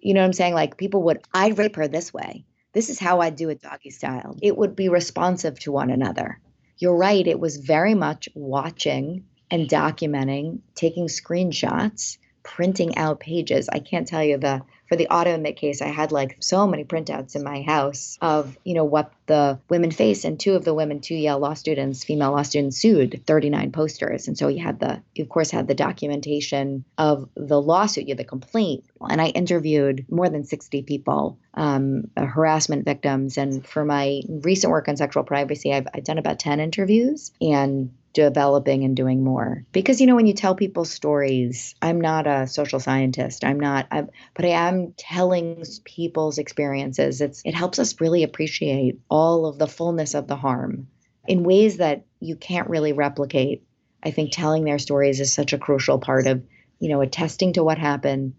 You 0.00 0.14
know 0.14 0.20
what 0.20 0.26
I'm 0.26 0.32
saying? 0.32 0.54
Like, 0.54 0.76
people 0.76 1.02
would, 1.04 1.24
I'd 1.32 1.58
rape 1.58 1.76
her 1.76 1.88
this 1.88 2.12
way. 2.12 2.44
This 2.72 2.88
is 2.88 2.98
how 2.98 3.20
I'd 3.20 3.36
do 3.36 3.50
it 3.50 3.62
doggy 3.62 3.90
style. 3.90 4.36
It 4.42 4.56
would 4.56 4.74
be 4.74 4.88
responsive 4.88 5.58
to 5.60 5.72
one 5.72 5.90
another 5.90 6.40
you're 6.78 6.96
right. 6.96 7.26
It 7.26 7.40
was 7.40 7.56
very 7.56 7.94
much 7.94 8.28
watching 8.34 9.24
and 9.50 9.68
documenting, 9.68 10.60
taking 10.74 11.06
screenshots, 11.06 12.18
printing 12.44 12.96
out 12.96 13.18
pages. 13.18 13.68
I 13.68 13.80
can't 13.80 14.06
tell 14.06 14.22
you 14.22 14.38
the 14.38 14.62
for 14.88 14.96
the 14.96 15.08
AutoAdmit 15.10 15.56
case, 15.56 15.80
I 15.80 15.88
had 15.88 16.12
like 16.12 16.36
so 16.40 16.66
many 16.66 16.84
printouts 16.84 17.34
in 17.34 17.42
my 17.42 17.62
house 17.62 18.18
of, 18.20 18.56
you 18.64 18.74
know, 18.74 18.84
what 18.84 19.12
the 19.26 19.58
women 19.68 19.90
faced. 19.90 20.24
And 20.24 20.38
two 20.38 20.54
of 20.54 20.64
the 20.64 20.74
women, 20.74 21.00
two 21.00 21.14
Yale 21.14 21.38
law 21.38 21.54
students, 21.54 22.04
female 22.04 22.32
law 22.32 22.42
students, 22.42 22.76
sued 22.76 23.22
39 23.26 23.72
posters. 23.72 24.28
And 24.28 24.36
so 24.36 24.48
you 24.48 24.62
had 24.62 24.78
the, 24.78 25.02
you 25.14 25.24
of 25.24 25.30
course 25.30 25.50
had 25.50 25.66
the 25.66 25.74
documentation 25.74 26.84
of 26.98 27.28
the 27.34 27.60
lawsuit, 27.60 28.04
you 28.04 28.10
had 28.10 28.18
the 28.18 28.24
complaint. 28.24 28.84
And 29.00 29.20
I 29.20 29.28
interviewed 29.28 30.06
more 30.10 30.28
than 30.28 30.44
60 30.44 30.82
people, 30.82 31.38
um, 31.54 32.10
harassment 32.16 32.84
victims. 32.84 33.38
And 33.38 33.66
for 33.66 33.84
my 33.84 34.20
recent 34.28 34.70
work 34.70 34.88
on 34.88 34.96
sexual 34.96 35.24
privacy, 35.24 35.72
I've, 35.72 35.88
I've 35.94 36.04
done 36.04 36.18
about 36.18 36.38
10 36.38 36.60
interviews. 36.60 37.32
And 37.40 37.90
developing 38.14 38.84
and 38.84 38.96
doing 38.96 39.22
more 39.22 39.64
because 39.72 40.00
you 40.00 40.06
know 40.06 40.14
when 40.14 40.26
you 40.26 40.32
tell 40.32 40.54
people 40.54 40.84
stories 40.84 41.74
i'm 41.82 42.00
not 42.00 42.26
a 42.26 42.46
social 42.46 42.78
scientist 42.78 43.44
i'm 43.44 43.58
not 43.58 43.86
I'm, 43.90 44.08
but 44.34 44.44
i 44.44 44.50
am 44.50 44.94
telling 44.96 45.64
people's 45.84 46.38
experiences 46.38 47.20
it's 47.20 47.42
it 47.44 47.54
helps 47.54 47.80
us 47.80 48.00
really 48.00 48.22
appreciate 48.22 49.00
all 49.10 49.46
of 49.46 49.58
the 49.58 49.66
fullness 49.66 50.14
of 50.14 50.28
the 50.28 50.36
harm 50.36 50.86
in 51.26 51.42
ways 51.42 51.78
that 51.78 52.04
you 52.20 52.36
can't 52.36 52.70
really 52.70 52.92
replicate 52.92 53.64
i 54.02 54.12
think 54.12 54.30
telling 54.30 54.64
their 54.64 54.78
stories 54.78 55.18
is 55.18 55.32
such 55.32 55.52
a 55.52 55.58
crucial 55.58 55.98
part 55.98 56.28
of 56.28 56.44
you 56.78 56.88
know 56.88 57.00
attesting 57.00 57.52
to 57.54 57.64
what 57.64 57.78
happened 57.78 58.34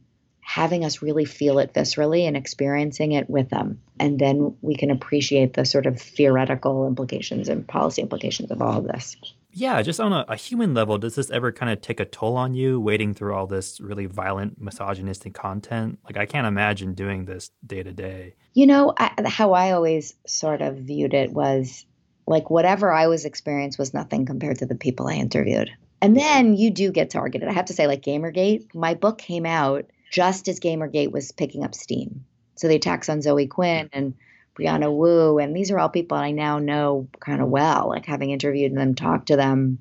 having 0.46 0.86
us 0.86 1.02
really 1.02 1.26
feel 1.26 1.58
it 1.58 1.74
viscerally 1.74 2.28
and 2.28 2.38
experiencing 2.38 3.14
it 3.14 3.28
with 3.28 3.50
them. 3.50 3.82
And 4.00 4.20
then 4.20 4.56
we 4.62 4.76
can 4.76 4.92
appreciate 4.92 5.56
the 5.56 5.66
sort 5.66 5.88
of 5.88 6.00
theoretical 6.00 6.86
implications 6.86 7.50
and 7.50 7.68
policy 7.68 8.04
implications 8.04 8.52
of 8.52 8.62
all 8.62 8.78
of 8.78 8.86
this. 8.86 9.18
Yeah, 9.58 9.82
just 9.82 10.02
on 10.02 10.12
a, 10.12 10.26
a, 10.28 10.36
human 10.36 10.74
level, 10.74 10.98
does 10.98 11.16
this 11.16 11.32
ever 11.32 11.50
kind 11.54 11.72
of 11.72 11.80
take 11.80 12.02
a 12.02 12.06
toll 12.06 12.36
on 12.36 12.56
you, 12.56 12.78
wading 12.78 13.14
through 13.14 13.34
all 13.34 13.48
this 13.48 13.80
really 13.80 14.06
violent, 14.06 14.60
misogynistic 14.60 15.34
content? 15.34 15.98
Like, 16.04 16.18
I 16.18 16.26
can't 16.26 16.46
imagine 16.46 16.94
doing 16.94 17.24
this 17.24 17.52
day 17.66 17.82
to 17.82 17.94
day. 17.94 18.36
You 18.54 18.68
know, 18.68 18.94
I, 18.98 19.14
how 19.26 19.54
I 19.54 19.72
always 19.72 20.14
sort 20.28 20.62
of 20.62 20.76
viewed 20.76 21.14
it 21.14 21.32
was 21.32 21.86
like 22.28 22.50
whatever 22.50 22.92
I 22.92 23.08
was 23.08 23.24
experienced 23.24 23.80
was 23.80 23.94
nothing 23.94 24.26
compared 24.26 24.60
to 24.60 24.66
the 24.66 24.76
people 24.76 25.08
I 25.08 25.14
interviewed. 25.14 25.72
And 26.02 26.18
then 26.18 26.58
you 26.58 26.70
do 26.70 26.92
get 26.92 27.10
targeted. 27.10 27.48
I 27.48 27.54
have 27.54 27.66
to 27.66 27.74
say, 27.74 27.88
like 27.88 28.02
Gamergate, 28.02 28.76
my 28.76 28.94
book 28.94 29.20
came 29.20 29.46
out 29.46 29.86
just 30.12 30.50
as 30.50 30.60
Gamergate 30.60 31.12
was 31.12 31.32
picking 31.32 31.64
up 31.64 31.74
steam. 31.74 32.26
So 32.56 32.68
the 32.68 32.76
attacks 32.76 33.08
on 33.08 33.22
Zoe 33.22 33.48
Quinn 33.48 33.90
and 33.94 34.16
Brianna 34.58 34.94
Wu, 34.96 35.38
and 35.38 35.56
these 35.56 35.72
are 35.72 35.80
all 35.80 35.90
people 35.90 36.18
I 36.18 36.32
now 36.32 36.60
know 36.60 37.08
kind 37.20 37.42
of 37.42 37.48
mm. 37.48 37.52
well, 37.52 37.90
like 37.90 38.06
having 38.06 38.32
interviewed 38.32 38.76
them, 38.76 38.96
talked 38.96 39.28
to 39.28 39.36
them, 39.36 39.80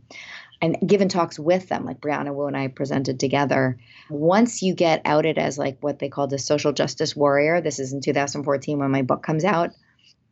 and 0.60 0.76
given 0.86 1.08
talks 1.08 1.38
with 1.38 1.68
them. 1.68 1.84
Like 1.84 2.00
Brianna 2.00 2.34
Wu 2.34 2.46
and 2.46 2.56
I 2.56 2.68
presented 2.68 3.20
together. 3.20 3.78
Once 4.10 4.62
you 4.62 4.74
get 4.74 5.02
outed 5.04 5.38
as 5.38 5.58
like 5.58 5.78
what 5.80 5.98
they 5.98 6.08
called 6.08 6.32
a 6.32 6.38
social 6.38 6.72
justice 6.72 7.14
warrior, 7.14 7.60
this 7.60 7.78
is 7.78 7.92
in 7.92 8.00
2014 8.00 8.78
when 8.78 8.90
my 8.90 9.02
book 9.02 9.22
comes 9.22 9.44
out. 9.44 9.70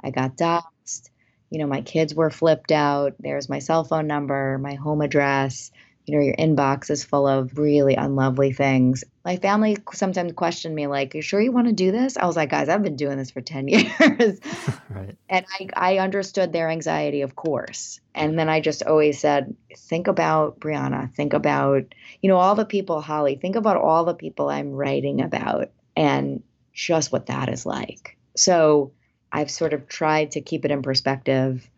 I 0.03 0.11
got 0.11 0.37
doxxed. 0.37 1.11
You 1.51 1.59
know, 1.59 1.67
my 1.67 1.83
kids 1.83 2.15
were 2.15 2.31
flipped 2.31 2.73
out. 2.73 3.15
There's 3.21 3.49
my 3.49 3.59
cell 3.59 3.85
phone 3.85 4.07
number, 4.07 4.59
my 4.59 4.75
home 4.75 5.03
address 5.03 5.71
you 6.05 6.17
know, 6.17 6.25
your 6.25 6.35
inbox 6.35 6.91
is 6.91 7.05
full 7.05 7.29
of 7.29 7.57
really 7.57 7.95
unlovely 7.95 8.53
things. 8.53 9.05
My 9.25 9.37
family 9.37 9.79
sometimes 9.93 10.33
questioned 10.33 10.75
me, 10.75 10.89
like, 10.89 11.15
you 11.15 11.23
sure 11.23 11.41
you 11.41 11.53
want 11.53 11.69
to 11.69 11.73
do 11.73 11.93
this? 11.93 12.17
I 12.17 12.27
was 12.27 12.35
like, 12.35 12.51
guys, 12.51 12.69
I've 12.69 12.83
been 12.83 12.97
doing 12.97 13.19
this 13.19 13.31
for 13.31 13.41
10 13.41 13.69
years. 13.69 14.41
right. 14.91 15.17
And 15.29 15.47
I, 15.61 15.69
I 15.75 15.99
understood 15.99 16.53
their 16.53 16.69
anxiety, 16.69 17.23
of 17.23 17.37
course. 17.37 18.01
And 18.15 18.39
then 18.39 18.49
I 18.49 18.61
just 18.61 18.83
always 18.83 19.21
said, 19.21 19.55
think 19.77 20.09
about 20.09 20.59
Brianna, 20.59 21.15
think 21.15 21.35
about, 21.35 21.85
you 22.21 22.29
know, 22.29 22.37
all 22.37 22.57
the 22.57 22.65
people, 22.65 23.01
Holly, 23.01 23.37
think 23.37 23.55
about 23.55 23.77
all 23.77 24.05
the 24.05 24.15
people 24.15 24.49
I'm 24.49 24.73
writing 24.73 25.21
about 25.21 25.71
and 25.97 26.43
just 26.73 27.13
what 27.13 27.27
that 27.27 27.49
is 27.49 27.65
like. 27.65 28.17
So 28.37 28.93
I've 29.31 29.51
sort 29.51 29.73
of 29.73 29.89
tried 29.89 30.33
to 30.33 30.41
keep 30.41 30.65
it 30.65 30.71
in 30.71 30.83
perspective 30.83 31.69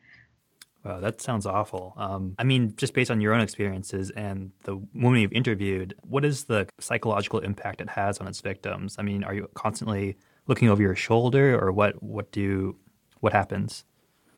Wow, 0.84 1.00
that 1.00 1.22
sounds 1.22 1.46
awful. 1.46 1.94
Um, 1.96 2.34
I 2.38 2.44
mean, 2.44 2.74
just 2.76 2.92
based 2.92 3.10
on 3.10 3.20
your 3.22 3.32
own 3.32 3.40
experiences 3.40 4.10
and 4.10 4.52
the 4.64 4.76
women 4.94 5.20
you've 5.20 5.32
interviewed, 5.32 5.94
what 6.02 6.26
is 6.26 6.44
the 6.44 6.68
psychological 6.78 7.38
impact 7.38 7.80
it 7.80 7.88
has 7.88 8.18
on 8.18 8.26
its 8.26 8.42
victims? 8.42 8.96
I 8.98 9.02
mean, 9.02 9.24
are 9.24 9.32
you 9.32 9.48
constantly 9.54 10.18
looking 10.46 10.68
over 10.68 10.82
your 10.82 10.94
shoulder, 10.94 11.58
or 11.58 11.72
what? 11.72 12.02
What 12.02 12.30
do 12.32 12.76
what 13.20 13.32
happens? 13.32 13.84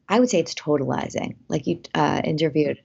I 0.09 0.21
would 0.21 0.31
say 0.31 0.39
it's 0.39 0.55
totalizing. 0.55 1.35
Like 1.49 1.67
you 1.67 1.81
uh, 1.95 2.23
interviewed 2.23 2.81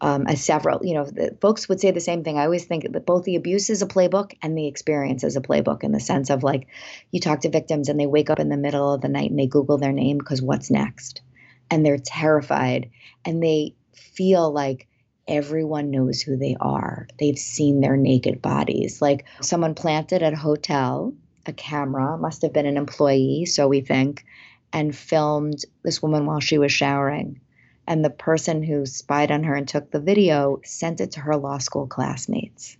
um, 0.00 0.28
as 0.28 0.42
several, 0.42 0.84
you 0.86 0.94
know, 0.94 1.04
the, 1.04 1.36
folks 1.40 1.68
would 1.68 1.80
say 1.80 1.90
the 1.90 2.00
same 2.00 2.22
thing. 2.22 2.38
I 2.38 2.44
always 2.44 2.64
think 2.64 2.90
that 2.92 3.06
both 3.06 3.24
the 3.24 3.34
abuse 3.34 3.70
is 3.70 3.82
a 3.82 3.86
playbook 3.86 4.34
and 4.40 4.56
the 4.56 4.68
experience 4.68 5.24
is 5.24 5.36
a 5.36 5.40
playbook 5.40 5.82
in 5.82 5.90
the 5.90 6.00
sense 6.00 6.30
of 6.30 6.44
like 6.44 6.68
you 7.10 7.18
talk 7.18 7.40
to 7.40 7.50
victims 7.50 7.88
and 7.88 7.98
they 7.98 8.06
wake 8.06 8.30
up 8.30 8.38
in 8.38 8.48
the 8.48 8.56
middle 8.56 8.94
of 8.94 9.00
the 9.00 9.08
night 9.08 9.30
and 9.30 9.38
they 9.38 9.46
Google 9.46 9.78
their 9.78 9.92
name 9.92 10.18
because 10.18 10.40
what's 10.40 10.70
next? 10.70 11.22
And 11.70 11.84
they're 11.84 11.98
terrified 11.98 12.90
and 13.24 13.42
they 13.42 13.74
feel 13.94 14.50
like 14.50 14.88
everyone 15.28 15.90
knows 15.90 16.20
who 16.20 16.36
they 16.36 16.56
are. 16.60 17.06
They've 17.18 17.38
seen 17.38 17.80
their 17.80 17.96
naked 17.96 18.42
bodies. 18.42 19.00
Like 19.00 19.26
someone 19.40 19.74
planted 19.74 20.22
at 20.22 20.32
a 20.32 20.36
hotel 20.36 21.14
a 21.46 21.52
camera, 21.52 22.18
must 22.18 22.42
have 22.42 22.52
been 22.52 22.66
an 22.66 22.76
employee, 22.76 23.46
so 23.46 23.66
we 23.66 23.80
think, 23.80 24.24
and 24.72 24.94
filmed 24.94 25.64
this 25.82 26.02
woman 26.02 26.26
while 26.26 26.40
she 26.40 26.58
was 26.58 26.70
showering. 26.70 27.40
And 27.86 28.04
the 28.04 28.10
person 28.10 28.62
who 28.62 28.84
spied 28.86 29.30
on 29.30 29.44
her 29.44 29.54
and 29.54 29.66
took 29.66 29.90
the 29.90 30.00
video 30.00 30.60
sent 30.64 31.00
it 31.00 31.12
to 31.12 31.20
her 31.20 31.36
law 31.36 31.58
school 31.58 31.86
classmates 31.86 32.76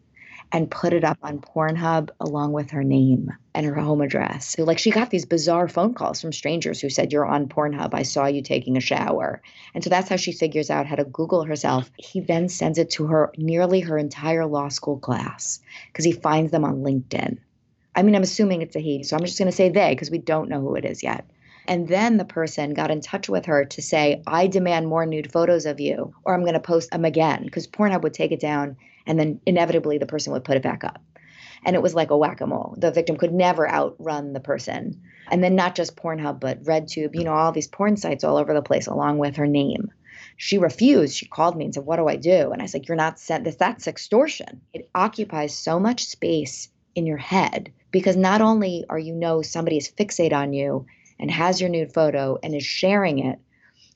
and 0.53 0.71
put 0.71 0.93
it 0.93 1.05
up 1.05 1.19
on 1.23 1.39
Pornhub 1.39 2.11
along 2.19 2.53
with 2.53 2.71
her 2.71 2.83
name 2.83 3.31
and 3.55 3.67
her 3.67 3.75
home 3.75 4.01
address. 4.01 4.49
So, 4.57 4.65
like, 4.65 4.79
she 4.79 4.91
got 4.91 5.11
these 5.11 5.25
bizarre 5.25 5.69
phone 5.69 5.95
calls 5.95 6.21
from 6.21 6.33
strangers 6.33 6.81
who 6.81 6.91
said, 6.91 7.13
You're 7.13 7.27
on 7.27 7.49
Pornhub. 7.49 7.95
I 7.95 8.03
saw 8.03 8.27
you 8.27 8.43
taking 8.43 8.77
a 8.77 8.81
shower. 8.81 9.43
And 9.75 9.85
so 9.85 9.91
that's 9.91 10.09
how 10.09 10.17
she 10.17 10.33
figures 10.33 10.71
out 10.71 10.87
how 10.87 10.97
to 10.97 11.05
Google 11.05 11.45
herself. 11.45 11.91
He 11.97 12.21
then 12.21 12.49
sends 12.49 12.79
it 12.79 12.91
to 12.93 13.07
her, 13.07 13.33
nearly 13.37 13.81
her 13.81 13.99
entire 13.99 14.47
law 14.47 14.69
school 14.69 14.99
class, 14.99 15.61
because 15.89 16.05
he 16.05 16.13
finds 16.13 16.51
them 16.51 16.65
on 16.65 16.83
LinkedIn. 16.83 17.39
I 17.95 18.03
mean, 18.03 18.15
I'm 18.15 18.23
assuming 18.23 18.63
it's 18.63 18.77
a 18.77 18.81
he, 18.81 19.03
so 19.03 19.17
I'm 19.17 19.25
just 19.25 19.39
going 19.39 19.51
to 19.51 19.57
say 19.57 19.69
they 19.69 19.93
because 19.93 20.11
we 20.11 20.19
don't 20.19 20.49
know 20.49 20.61
who 20.61 20.77
it 20.77 20.85
is 20.85 21.03
yet. 21.03 21.29
And 21.67 21.89
then 21.89 22.17
the 22.17 22.25
person 22.25 22.75
got 22.75 22.91
in 22.91 23.01
touch 23.01 23.29
with 23.29 23.47
her 23.47 23.65
to 23.65 23.83
say, 23.83 24.23
I 24.27 24.47
demand 24.47 24.89
more 24.89 25.07
nude 25.07 25.33
photos 25.33 25.67
of 25.67 25.81
you, 25.81 26.15
or 26.25 26.35
I'm 26.35 26.43
going 26.43 26.55
to 26.55 26.61
post 26.61 26.91
them 26.91 27.05
again, 27.05 27.45
because 27.45 27.67
Pornhub 27.67 28.03
would 28.03 28.15
take 28.15 28.33
it 28.33 28.41
down 28.41 28.77
and 29.07 29.19
then 29.19 29.41
inevitably 29.47 29.99
the 29.99 30.07
person 30.07 30.33
would 30.33 30.45
put 30.45 30.57
it 30.57 30.63
back 30.63 30.85
up. 30.85 31.03
And 31.65 31.77
it 31.77 31.83
was 31.83 31.95
like 31.95 32.11
a 32.11 32.17
whack 32.17 32.41
a 32.41 32.47
mole. 32.47 32.75
The 32.79 32.91
victim 32.91 33.17
could 33.17 33.35
never 33.35 33.71
outrun 33.71 34.33
the 34.33 34.41
person. 34.41 35.03
And 35.31 35.45
then 35.45 35.55
not 35.55 35.75
just 35.75 35.97
Pornhub, 35.97 36.41
but 36.41 36.63
RedTube, 36.65 37.15
you 37.15 37.25
know, 37.25 37.35
all 37.35 37.53
these 37.53 37.69
porn 37.69 37.97
sites 37.97 38.25
all 38.25 38.39
over 38.39 38.55
the 38.55 38.63
place, 38.63 38.87
along 38.87 39.19
with 39.19 39.37
her 39.37 39.47
name. 39.47 39.91
She 40.37 40.59
refused. 40.59 41.17
She 41.17 41.27
called 41.27 41.57
me 41.57 41.67
and 41.67 41.75
said, 41.75 41.85
What 41.85 41.97
do 41.97 42.09
I 42.09 42.17
do? 42.17 42.51
And 42.51 42.63
I 42.63 42.67
said, 42.67 42.89
You're 42.89 42.97
not 42.97 43.21
sent 43.21 43.45
this. 43.45 43.57
That's 43.57 43.87
extortion. 43.87 44.63
It 44.73 44.89
occupies 44.95 45.55
so 45.55 45.79
much 45.79 46.05
space 46.05 46.69
in 46.95 47.07
your 47.07 47.19
head 47.19 47.73
because 47.91 48.17
not 48.17 48.41
only 48.41 48.85
are 48.89 48.99
you 48.99 49.15
know 49.15 49.43
somebody 49.43 49.77
is 49.77 49.91
fixate 49.91 50.33
on 50.33 50.53
you 50.53 50.87
and 51.21 51.31
has 51.31 51.61
your 51.61 51.71
nude 51.71 51.95
photo 51.95 52.37
and 52.43 52.55
is 52.55 52.67
sharing 52.67 53.21
it, 53.21 53.39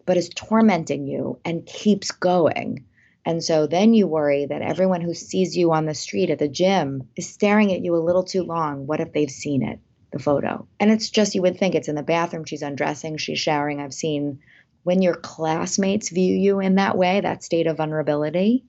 but 0.06 0.16
is 0.16 0.28
tormenting 0.28 1.08
you 1.08 1.40
and 1.44 1.66
keeps 1.66 2.12
going 2.12 2.84
and 3.26 3.42
so 3.42 3.66
then 3.66 3.94
you 3.94 4.06
worry 4.06 4.46
that 4.46 4.62
everyone 4.62 5.00
who 5.00 5.14
sees 5.14 5.56
you 5.56 5.72
on 5.72 5.86
the 5.86 5.94
street 5.94 6.30
at 6.30 6.38
the 6.38 6.48
gym 6.48 7.08
is 7.16 7.28
staring 7.28 7.72
at 7.72 7.80
you 7.82 7.96
a 7.96 7.98
little 8.04 8.22
too 8.22 8.42
long. 8.42 8.86
What 8.86 9.00
if 9.00 9.12
they've 9.12 9.30
seen 9.30 9.62
it, 9.62 9.80
the 10.12 10.18
photo? 10.18 10.66
And 10.78 10.90
it's 10.90 11.08
just, 11.08 11.34
you 11.34 11.42
would 11.42 11.58
think 11.58 11.74
it's 11.74 11.88
in 11.88 11.94
the 11.94 12.02
bathroom, 12.02 12.44
she's 12.44 12.62
undressing, 12.62 13.16
she's 13.16 13.38
showering. 13.38 13.80
I've 13.80 13.94
seen 13.94 14.40
when 14.82 15.00
your 15.00 15.14
classmates 15.14 16.10
view 16.10 16.34
you 16.34 16.60
in 16.60 16.74
that 16.74 16.98
way, 16.98 17.20
that 17.20 17.42
state 17.42 17.66
of 17.66 17.78
vulnerability, 17.78 18.64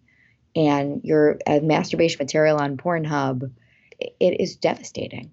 and 0.55 1.01
your 1.03 1.37
uh, 1.45 1.59
masturbation 1.61 2.19
material 2.19 2.57
on 2.57 2.77
Pornhub, 2.77 3.51
it 3.99 4.39
is 4.39 4.55
devastating. 4.55 5.31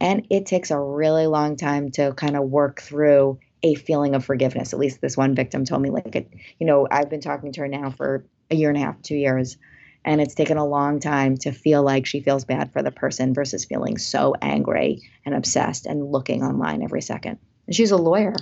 And 0.00 0.26
it 0.30 0.46
takes 0.46 0.70
a 0.70 0.78
really 0.78 1.26
long 1.26 1.56
time 1.56 1.90
to 1.92 2.12
kind 2.14 2.36
of 2.36 2.44
work 2.44 2.80
through 2.80 3.38
a 3.62 3.74
feeling 3.74 4.14
of 4.14 4.24
forgiveness. 4.24 4.72
At 4.72 4.78
least 4.78 5.00
this 5.00 5.16
one 5.16 5.34
victim 5.34 5.64
told 5.64 5.82
me, 5.82 5.90
like, 5.90 6.14
it, 6.14 6.32
you 6.58 6.66
know, 6.66 6.86
I've 6.90 7.10
been 7.10 7.20
talking 7.20 7.52
to 7.52 7.60
her 7.62 7.68
now 7.68 7.90
for 7.90 8.24
a 8.50 8.56
year 8.56 8.68
and 8.68 8.76
a 8.76 8.80
half, 8.80 9.00
two 9.02 9.16
years. 9.16 9.56
And 10.04 10.20
it's 10.20 10.34
taken 10.34 10.56
a 10.56 10.66
long 10.66 11.00
time 11.00 11.36
to 11.38 11.50
feel 11.50 11.82
like 11.82 12.06
she 12.06 12.20
feels 12.20 12.44
bad 12.44 12.72
for 12.72 12.82
the 12.82 12.92
person 12.92 13.34
versus 13.34 13.64
feeling 13.64 13.98
so 13.98 14.34
angry 14.40 15.02
and 15.24 15.34
obsessed 15.34 15.86
and 15.86 16.12
looking 16.12 16.44
online 16.44 16.82
every 16.82 17.02
second. 17.02 17.38
And 17.66 17.74
she's 17.74 17.90
a 17.90 17.96
lawyer 17.96 18.36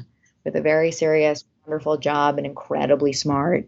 with 0.45 0.57
a 0.57 0.61
very 0.61 0.91
serious, 0.91 1.45
wonderful 1.67 1.97
job 1.97 2.37
and 2.37 2.47
incredibly 2.47 3.15
smart. 3.15 3.67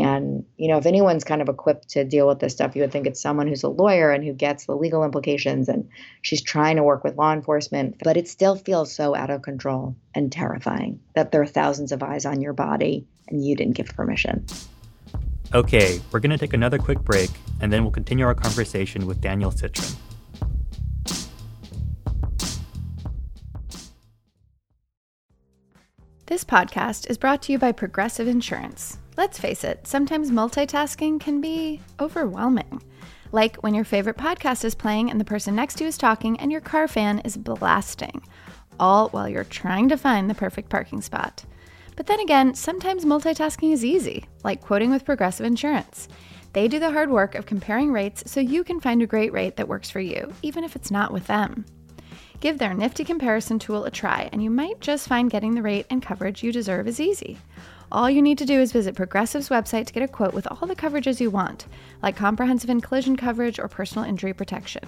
And, 0.00 0.44
you 0.56 0.68
know, 0.68 0.78
if 0.78 0.86
anyone's 0.86 1.24
kind 1.24 1.42
of 1.42 1.48
equipped 1.48 1.90
to 1.90 2.04
deal 2.04 2.26
with 2.26 2.38
this 2.38 2.52
stuff, 2.52 2.74
you 2.74 2.82
would 2.82 2.92
think 2.92 3.06
it's 3.06 3.20
someone 3.20 3.46
who's 3.46 3.62
a 3.62 3.68
lawyer 3.68 4.10
and 4.10 4.24
who 4.24 4.32
gets 4.32 4.66
the 4.66 4.76
legal 4.76 5.04
implications 5.04 5.68
and 5.68 5.88
she's 6.22 6.42
trying 6.42 6.76
to 6.76 6.82
work 6.82 7.04
with 7.04 7.16
law 7.16 7.32
enforcement. 7.32 7.96
But 8.02 8.16
it 8.16 8.28
still 8.28 8.56
feels 8.56 8.94
so 8.94 9.14
out 9.14 9.30
of 9.30 9.42
control 9.42 9.96
and 10.14 10.30
terrifying 10.30 11.00
that 11.14 11.32
there 11.32 11.42
are 11.42 11.46
thousands 11.46 11.92
of 11.92 12.02
eyes 12.02 12.24
on 12.24 12.40
your 12.40 12.52
body 12.52 13.06
and 13.28 13.44
you 13.44 13.56
didn't 13.56 13.74
give 13.74 13.88
permission. 13.88 14.46
Okay, 15.54 16.00
we're 16.12 16.20
going 16.20 16.30
to 16.30 16.38
take 16.38 16.54
another 16.54 16.78
quick 16.78 17.00
break 17.00 17.30
and 17.60 17.72
then 17.72 17.82
we'll 17.82 17.92
continue 17.92 18.24
our 18.24 18.34
conversation 18.34 19.06
with 19.06 19.20
Danielle 19.20 19.50
Citron. 19.50 19.92
This 26.26 26.44
podcast 26.44 27.10
is 27.10 27.18
brought 27.18 27.42
to 27.42 27.52
you 27.52 27.58
by 27.58 27.72
Progressive 27.72 28.28
Insurance. 28.28 28.98
Let's 29.16 29.40
face 29.40 29.64
it, 29.64 29.88
sometimes 29.88 30.30
multitasking 30.30 31.18
can 31.18 31.40
be 31.40 31.80
overwhelming. 31.98 32.80
Like 33.32 33.56
when 33.56 33.74
your 33.74 33.84
favorite 33.84 34.16
podcast 34.16 34.64
is 34.64 34.76
playing 34.76 35.10
and 35.10 35.20
the 35.20 35.24
person 35.24 35.56
next 35.56 35.78
to 35.78 35.84
you 35.84 35.88
is 35.88 35.98
talking 35.98 36.38
and 36.38 36.52
your 36.52 36.60
car 36.60 36.86
fan 36.86 37.18
is 37.24 37.36
blasting, 37.36 38.22
all 38.78 39.08
while 39.08 39.28
you're 39.28 39.42
trying 39.42 39.88
to 39.88 39.96
find 39.96 40.30
the 40.30 40.34
perfect 40.34 40.68
parking 40.68 41.00
spot. 41.00 41.44
But 41.96 42.06
then 42.06 42.20
again, 42.20 42.54
sometimes 42.54 43.04
multitasking 43.04 43.72
is 43.72 43.84
easy, 43.84 44.24
like 44.44 44.60
quoting 44.60 44.92
with 44.92 45.04
Progressive 45.04 45.44
Insurance. 45.44 46.06
They 46.52 46.68
do 46.68 46.78
the 46.78 46.92
hard 46.92 47.10
work 47.10 47.34
of 47.34 47.46
comparing 47.46 47.90
rates 47.90 48.30
so 48.30 48.38
you 48.38 48.62
can 48.62 48.78
find 48.78 49.02
a 49.02 49.06
great 49.06 49.32
rate 49.32 49.56
that 49.56 49.68
works 49.68 49.90
for 49.90 50.00
you, 50.00 50.32
even 50.42 50.62
if 50.62 50.76
it's 50.76 50.92
not 50.92 51.12
with 51.12 51.26
them. 51.26 51.64
Give 52.42 52.58
their 52.58 52.74
nifty 52.74 53.04
comparison 53.04 53.60
tool 53.60 53.84
a 53.84 53.90
try, 53.92 54.28
and 54.32 54.42
you 54.42 54.50
might 54.50 54.80
just 54.80 55.06
find 55.06 55.30
getting 55.30 55.54
the 55.54 55.62
rate 55.62 55.86
and 55.90 56.02
coverage 56.02 56.42
you 56.42 56.50
deserve 56.50 56.88
is 56.88 56.98
easy. 56.98 57.38
All 57.92 58.10
you 58.10 58.20
need 58.20 58.36
to 58.38 58.44
do 58.44 58.60
is 58.60 58.72
visit 58.72 58.96
Progressive's 58.96 59.48
website 59.48 59.86
to 59.86 59.92
get 59.92 60.02
a 60.02 60.08
quote 60.08 60.34
with 60.34 60.48
all 60.48 60.66
the 60.66 60.74
coverages 60.74 61.20
you 61.20 61.30
want, 61.30 61.66
like 62.02 62.16
comprehensive 62.16 62.68
and 62.68 62.82
collision 62.82 63.16
coverage 63.16 63.60
or 63.60 63.68
personal 63.68 64.08
injury 64.08 64.32
protection. 64.32 64.82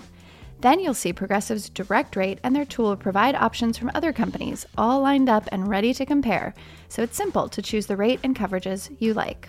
Then 0.62 0.80
you'll 0.80 0.94
see 0.94 1.12
Progressive's 1.12 1.70
direct 1.70 2.16
rate 2.16 2.40
and 2.42 2.56
their 2.56 2.64
tool 2.64 2.96
provide 2.96 3.36
options 3.36 3.78
from 3.78 3.92
other 3.94 4.12
companies, 4.12 4.66
all 4.76 5.00
lined 5.00 5.28
up 5.28 5.48
and 5.52 5.68
ready 5.68 5.94
to 5.94 6.04
compare, 6.04 6.54
so 6.88 7.02
it's 7.02 7.16
simple 7.16 7.48
to 7.50 7.62
choose 7.62 7.86
the 7.86 7.96
rate 7.96 8.18
and 8.24 8.34
coverages 8.34 8.90
you 8.98 9.14
like. 9.14 9.48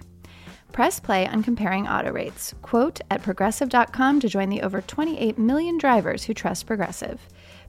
Press 0.71 0.99
play 0.99 1.25
on 1.25 1.41
comparing 1.41 1.87
auto 1.87 2.11
rates. 2.11 2.53
Quote 2.61 3.01
at 3.09 3.23
progressive.com 3.23 4.19
to 4.19 4.29
join 4.29 4.49
the 4.49 4.61
over 4.61 4.81
28 4.81 5.39
million 5.39 5.79
drivers 5.79 6.25
who 6.25 6.35
trust 6.35 6.67
Progressive. 6.67 7.19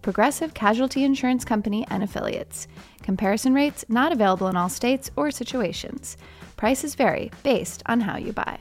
Progressive 0.06 0.54
Casualty 0.54 1.02
Insurance 1.02 1.44
Company 1.44 1.84
and 1.90 2.00
Affiliates. 2.00 2.68
Comparison 3.02 3.52
rates 3.52 3.84
not 3.88 4.12
available 4.12 4.46
in 4.46 4.56
all 4.56 4.68
states 4.68 5.10
or 5.16 5.32
situations. 5.32 6.16
Prices 6.56 6.94
vary 6.94 7.32
based 7.42 7.82
on 7.86 8.02
how 8.02 8.16
you 8.16 8.32
buy. 8.32 8.56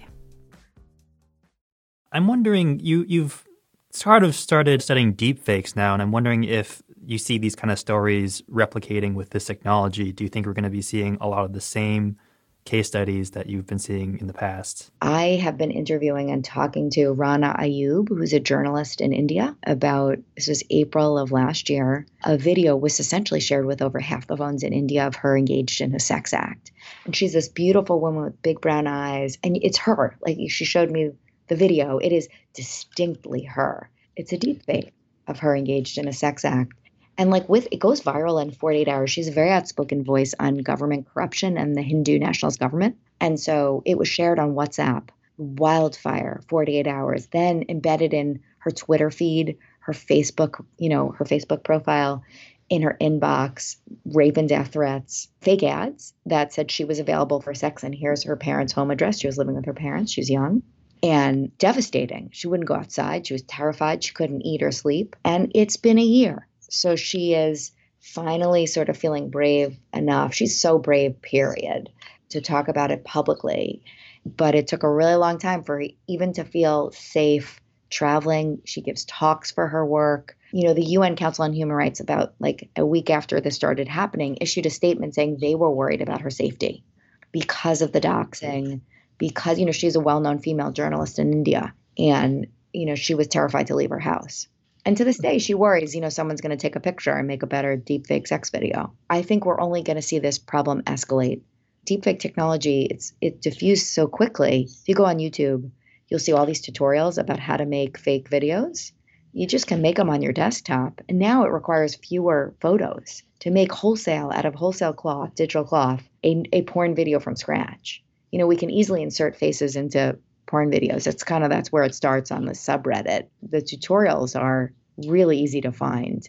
I'm 2.11 2.25
wondering 2.25 2.79
you 2.79 3.05
you've 3.07 3.45
sort 3.91 4.23
of 4.23 4.33
started 4.33 4.81
studying 4.81 5.13
deepfakes 5.13 5.75
now, 5.75 5.93
and 5.93 6.01
I'm 6.01 6.11
wondering 6.11 6.45
if 6.45 6.81
you 7.05 7.19
see 7.19 7.37
these 7.37 7.55
kind 7.55 7.69
of 7.69 7.77
stories 7.77 8.41
replicating 8.51 9.13
with 9.13 9.29
this 9.29 9.45
technology. 9.45 10.11
Do 10.11 10.23
you 10.23 10.31
think 10.31 10.47
we're 10.47 10.53
going 10.53 10.63
to 10.63 10.71
be 10.71 10.81
seeing 10.81 11.15
a 11.21 11.27
lot 11.27 11.45
of 11.45 11.53
the 11.53 11.61
same 11.61 12.17
case 12.65 12.87
studies 12.87 13.31
that 13.31 13.47
you've 13.47 13.67
been 13.67 13.79
seeing 13.79 14.19
in 14.19 14.27
the 14.27 14.33
past? 14.33 14.91
I 15.01 15.39
have 15.41 15.57
been 15.57 15.71
interviewing 15.71 16.31
and 16.31 16.43
talking 16.43 16.89
to 16.91 17.11
Rana 17.11 17.55
Ayub, 17.59 18.09
who's 18.09 18.33
a 18.33 18.39
journalist 18.39 19.01
in 19.01 19.13
India, 19.13 19.55
about 19.65 20.17
this 20.35 20.47
was 20.47 20.63
April 20.71 21.17
of 21.17 21.31
last 21.31 21.69
year. 21.69 22.07
A 22.23 22.37
video 22.37 22.75
was 22.75 22.99
essentially 22.99 23.39
shared 23.39 23.67
with 23.67 23.83
over 23.83 23.99
half 23.99 24.27
the 24.27 24.35
phones 24.35 24.63
in 24.63 24.73
India 24.73 25.05
of 25.05 25.15
her 25.15 25.37
engaged 25.37 25.79
in 25.79 25.93
a 25.93 25.99
sex 25.99 26.33
act. 26.33 26.71
And 27.05 27.15
she's 27.15 27.33
this 27.33 27.47
beautiful 27.47 28.01
woman 28.01 28.23
with 28.23 28.41
big 28.41 28.59
brown 28.61 28.87
eyes. 28.87 29.37
And 29.43 29.57
it's 29.61 29.77
her. 29.77 30.17
Like 30.25 30.37
she 30.49 30.65
showed 30.65 30.89
me 30.89 31.11
the 31.47 31.55
video. 31.55 31.99
It 31.99 32.11
is 32.11 32.27
distinctly 32.53 33.43
her. 33.43 33.89
It's 34.15 34.33
a 34.33 34.37
deep 34.37 34.63
fake 34.63 34.91
of 35.27 35.39
her 35.39 35.55
engaged 35.55 35.97
in 35.97 36.07
a 36.07 36.13
sex 36.13 36.43
act. 36.43 36.73
And 37.17 37.29
like 37.29 37.47
with 37.47 37.67
it 37.71 37.79
goes 37.79 38.01
viral 38.01 38.41
in 38.41 38.51
48 38.51 38.87
hours. 38.87 39.11
She's 39.11 39.27
a 39.27 39.31
very 39.31 39.49
outspoken 39.49 40.03
voice 40.03 40.33
on 40.39 40.57
government 40.57 41.07
corruption 41.13 41.57
and 41.57 41.75
the 41.75 41.81
Hindu 41.81 42.19
nationalist 42.19 42.59
government. 42.59 42.97
And 43.19 43.39
so 43.39 43.81
it 43.85 43.97
was 43.97 44.07
shared 44.07 44.39
on 44.39 44.55
WhatsApp, 44.55 45.09
wildfire, 45.37 46.41
48 46.49 46.87
hours, 46.87 47.27
then 47.27 47.65
embedded 47.69 48.13
in 48.13 48.41
her 48.59 48.71
Twitter 48.71 49.09
feed, 49.09 49.57
her 49.79 49.93
Facebook, 49.93 50.63
you 50.77 50.89
know, 50.89 51.09
her 51.11 51.25
Facebook 51.25 51.63
profile, 51.63 52.23
in 52.69 52.81
her 52.81 52.97
inbox, 52.99 53.75
rape 54.05 54.37
and 54.37 54.49
death 54.49 54.69
threats, 54.69 55.27
fake 55.41 55.63
ads 55.63 56.13
that 56.25 56.51
said 56.51 56.71
she 56.71 56.83
was 56.83 56.97
available 56.99 57.39
for 57.39 57.53
sex 57.53 57.83
and 57.83 57.93
here's 57.93 58.23
her 58.23 58.35
parents' 58.35 58.73
home 58.73 58.89
address. 58.89 59.19
She 59.19 59.27
was 59.27 59.37
living 59.37 59.55
with 59.55 59.65
her 59.65 59.73
parents. 59.73 60.11
She 60.11 60.21
was 60.21 60.29
young 60.31 60.63
and 61.03 61.55
devastating. 61.59 62.29
She 62.31 62.47
wouldn't 62.47 62.67
go 62.67 62.73
outside. 62.73 63.27
She 63.27 63.33
was 63.33 63.43
terrified. 63.43 64.03
She 64.03 64.13
couldn't 64.13 64.41
eat 64.41 64.63
or 64.63 64.71
sleep. 64.71 65.15
And 65.23 65.51
it's 65.53 65.77
been 65.77 65.99
a 65.99 66.03
year. 66.03 66.47
So 66.69 66.95
she 66.95 67.33
is 67.33 67.71
finally 67.99 68.65
sort 68.65 68.89
of 68.89 68.97
feeling 68.97 69.29
brave 69.29 69.77
enough. 69.93 70.33
She's 70.33 70.59
so 70.59 70.77
brave, 70.77 71.21
period, 71.21 71.89
to 72.29 72.41
talk 72.41 72.67
about 72.67 72.91
it 72.91 73.03
publicly. 73.03 73.81
But 74.25 74.55
it 74.55 74.67
took 74.67 74.83
a 74.83 74.91
really 74.91 75.15
long 75.15 75.37
time 75.37 75.63
for 75.63 75.79
her 75.79 75.87
even 76.07 76.33
to 76.33 76.43
feel 76.43 76.91
safe 76.91 77.59
traveling. 77.89 78.61
She 78.65 78.81
gives 78.81 79.05
talks 79.05 79.51
for 79.51 79.67
her 79.67 79.85
work. 79.85 80.37
You 80.51 80.67
know, 80.67 80.73
the 80.73 80.85
UN 80.85 81.15
Council 81.15 81.43
on 81.43 81.53
Human 81.53 81.75
Rights, 81.75 81.99
about 81.99 82.33
like 82.39 82.69
a 82.75 82.85
week 82.85 83.09
after 83.09 83.41
this 83.41 83.55
started 83.55 83.87
happening, 83.87 84.37
issued 84.41 84.65
a 84.65 84.69
statement 84.69 85.15
saying 85.15 85.37
they 85.39 85.55
were 85.55 85.71
worried 85.71 86.01
about 86.01 86.21
her 86.21 86.29
safety 86.29 86.83
because 87.31 87.81
of 87.81 87.91
the 87.91 88.01
doxing, 88.01 88.81
because, 89.17 89.59
you 89.59 89.65
know, 89.65 89.71
she's 89.71 89.95
a 89.95 89.99
well 89.99 90.21
known 90.21 90.39
female 90.39 90.71
journalist 90.71 91.19
in 91.19 91.33
India. 91.33 91.73
And, 91.97 92.47
you 92.73 92.85
know, 92.85 92.95
she 92.95 93.15
was 93.15 93.27
terrified 93.27 93.67
to 93.67 93.75
leave 93.75 93.89
her 93.89 93.99
house. 93.99 94.47
And 94.85 94.95
to 94.97 95.03
this 95.03 95.17
day, 95.17 95.39
she 95.39 95.55
worries, 95.55 95.95
you 95.95 96.01
know, 96.01 96.09
someone's 96.09 96.41
going 96.41 96.55
to 96.55 96.61
take 96.61 96.75
a 96.75 96.79
picture 96.79 97.11
and 97.11 97.27
make 97.27 97.41
a 97.41 97.47
better 97.47 97.75
deepfake 97.75 98.27
sex 98.27 98.51
video. 98.51 98.93
I 99.09 99.23
think 99.23 99.43
we're 99.43 99.59
only 99.59 99.81
going 99.81 99.95
to 99.95 100.01
see 100.01 100.19
this 100.19 100.37
problem 100.37 100.83
escalate. 100.83 101.41
Deepfake 101.87 102.19
technology, 102.19 102.87
it's 102.89 103.13
it 103.19 103.41
diffused 103.41 103.87
so 103.87 104.07
quickly. 104.07 104.67
If 104.69 104.87
you 104.87 104.93
go 104.93 105.05
on 105.05 105.17
YouTube, 105.17 105.71
you'll 106.07 106.19
see 106.19 106.33
all 106.33 106.45
these 106.45 106.61
tutorials 106.61 107.17
about 107.17 107.39
how 107.39 107.57
to 107.57 107.65
make 107.65 107.97
fake 107.97 108.29
videos. 108.29 108.91
You 109.33 109.47
just 109.47 109.67
can 109.67 109.81
make 109.81 109.97
them 109.97 110.09
on 110.09 110.21
your 110.21 110.33
desktop. 110.33 111.01
And 111.09 111.17
now 111.17 111.43
it 111.43 111.51
requires 111.51 111.95
fewer 111.95 112.53
photos 112.61 113.23
to 113.39 113.51
make 113.51 113.71
wholesale 113.71 114.31
out 114.33 114.45
of 114.45 114.55
wholesale 114.55 114.93
cloth, 114.93 115.35
digital 115.35 115.63
cloth, 115.63 116.07
a, 116.23 116.43
a 116.53 116.61
porn 116.61 116.95
video 116.95 117.19
from 117.19 117.35
scratch. 117.35 118.03
You 118.31 118.39
know, 118.39 118.47
we 118.47 118.55
can 118.55 118.69
easily 118.69 119.01
insert 119.01 119.35
faces 119.35 119.75
into 119.75 120.17
porn 120.47 120.71
videos. 120.71 121.07
It's 121.07 121.23
kind 121.23 121.43
of 121.43 121.49
that's 121.49 121.71
where 121.71 121.83
it 121.83 121.95
starts 121.95 122.31
on 122.31 122.45
the 122.45 122.53
subreddit. 122.53 123.27
The 123.41 123.61
tutorials 123.61 124.39
are 124.39 124.71
really 125.07 125.37
easy 125.37 125.61
to 125.61 125.71
find 125.71 126.27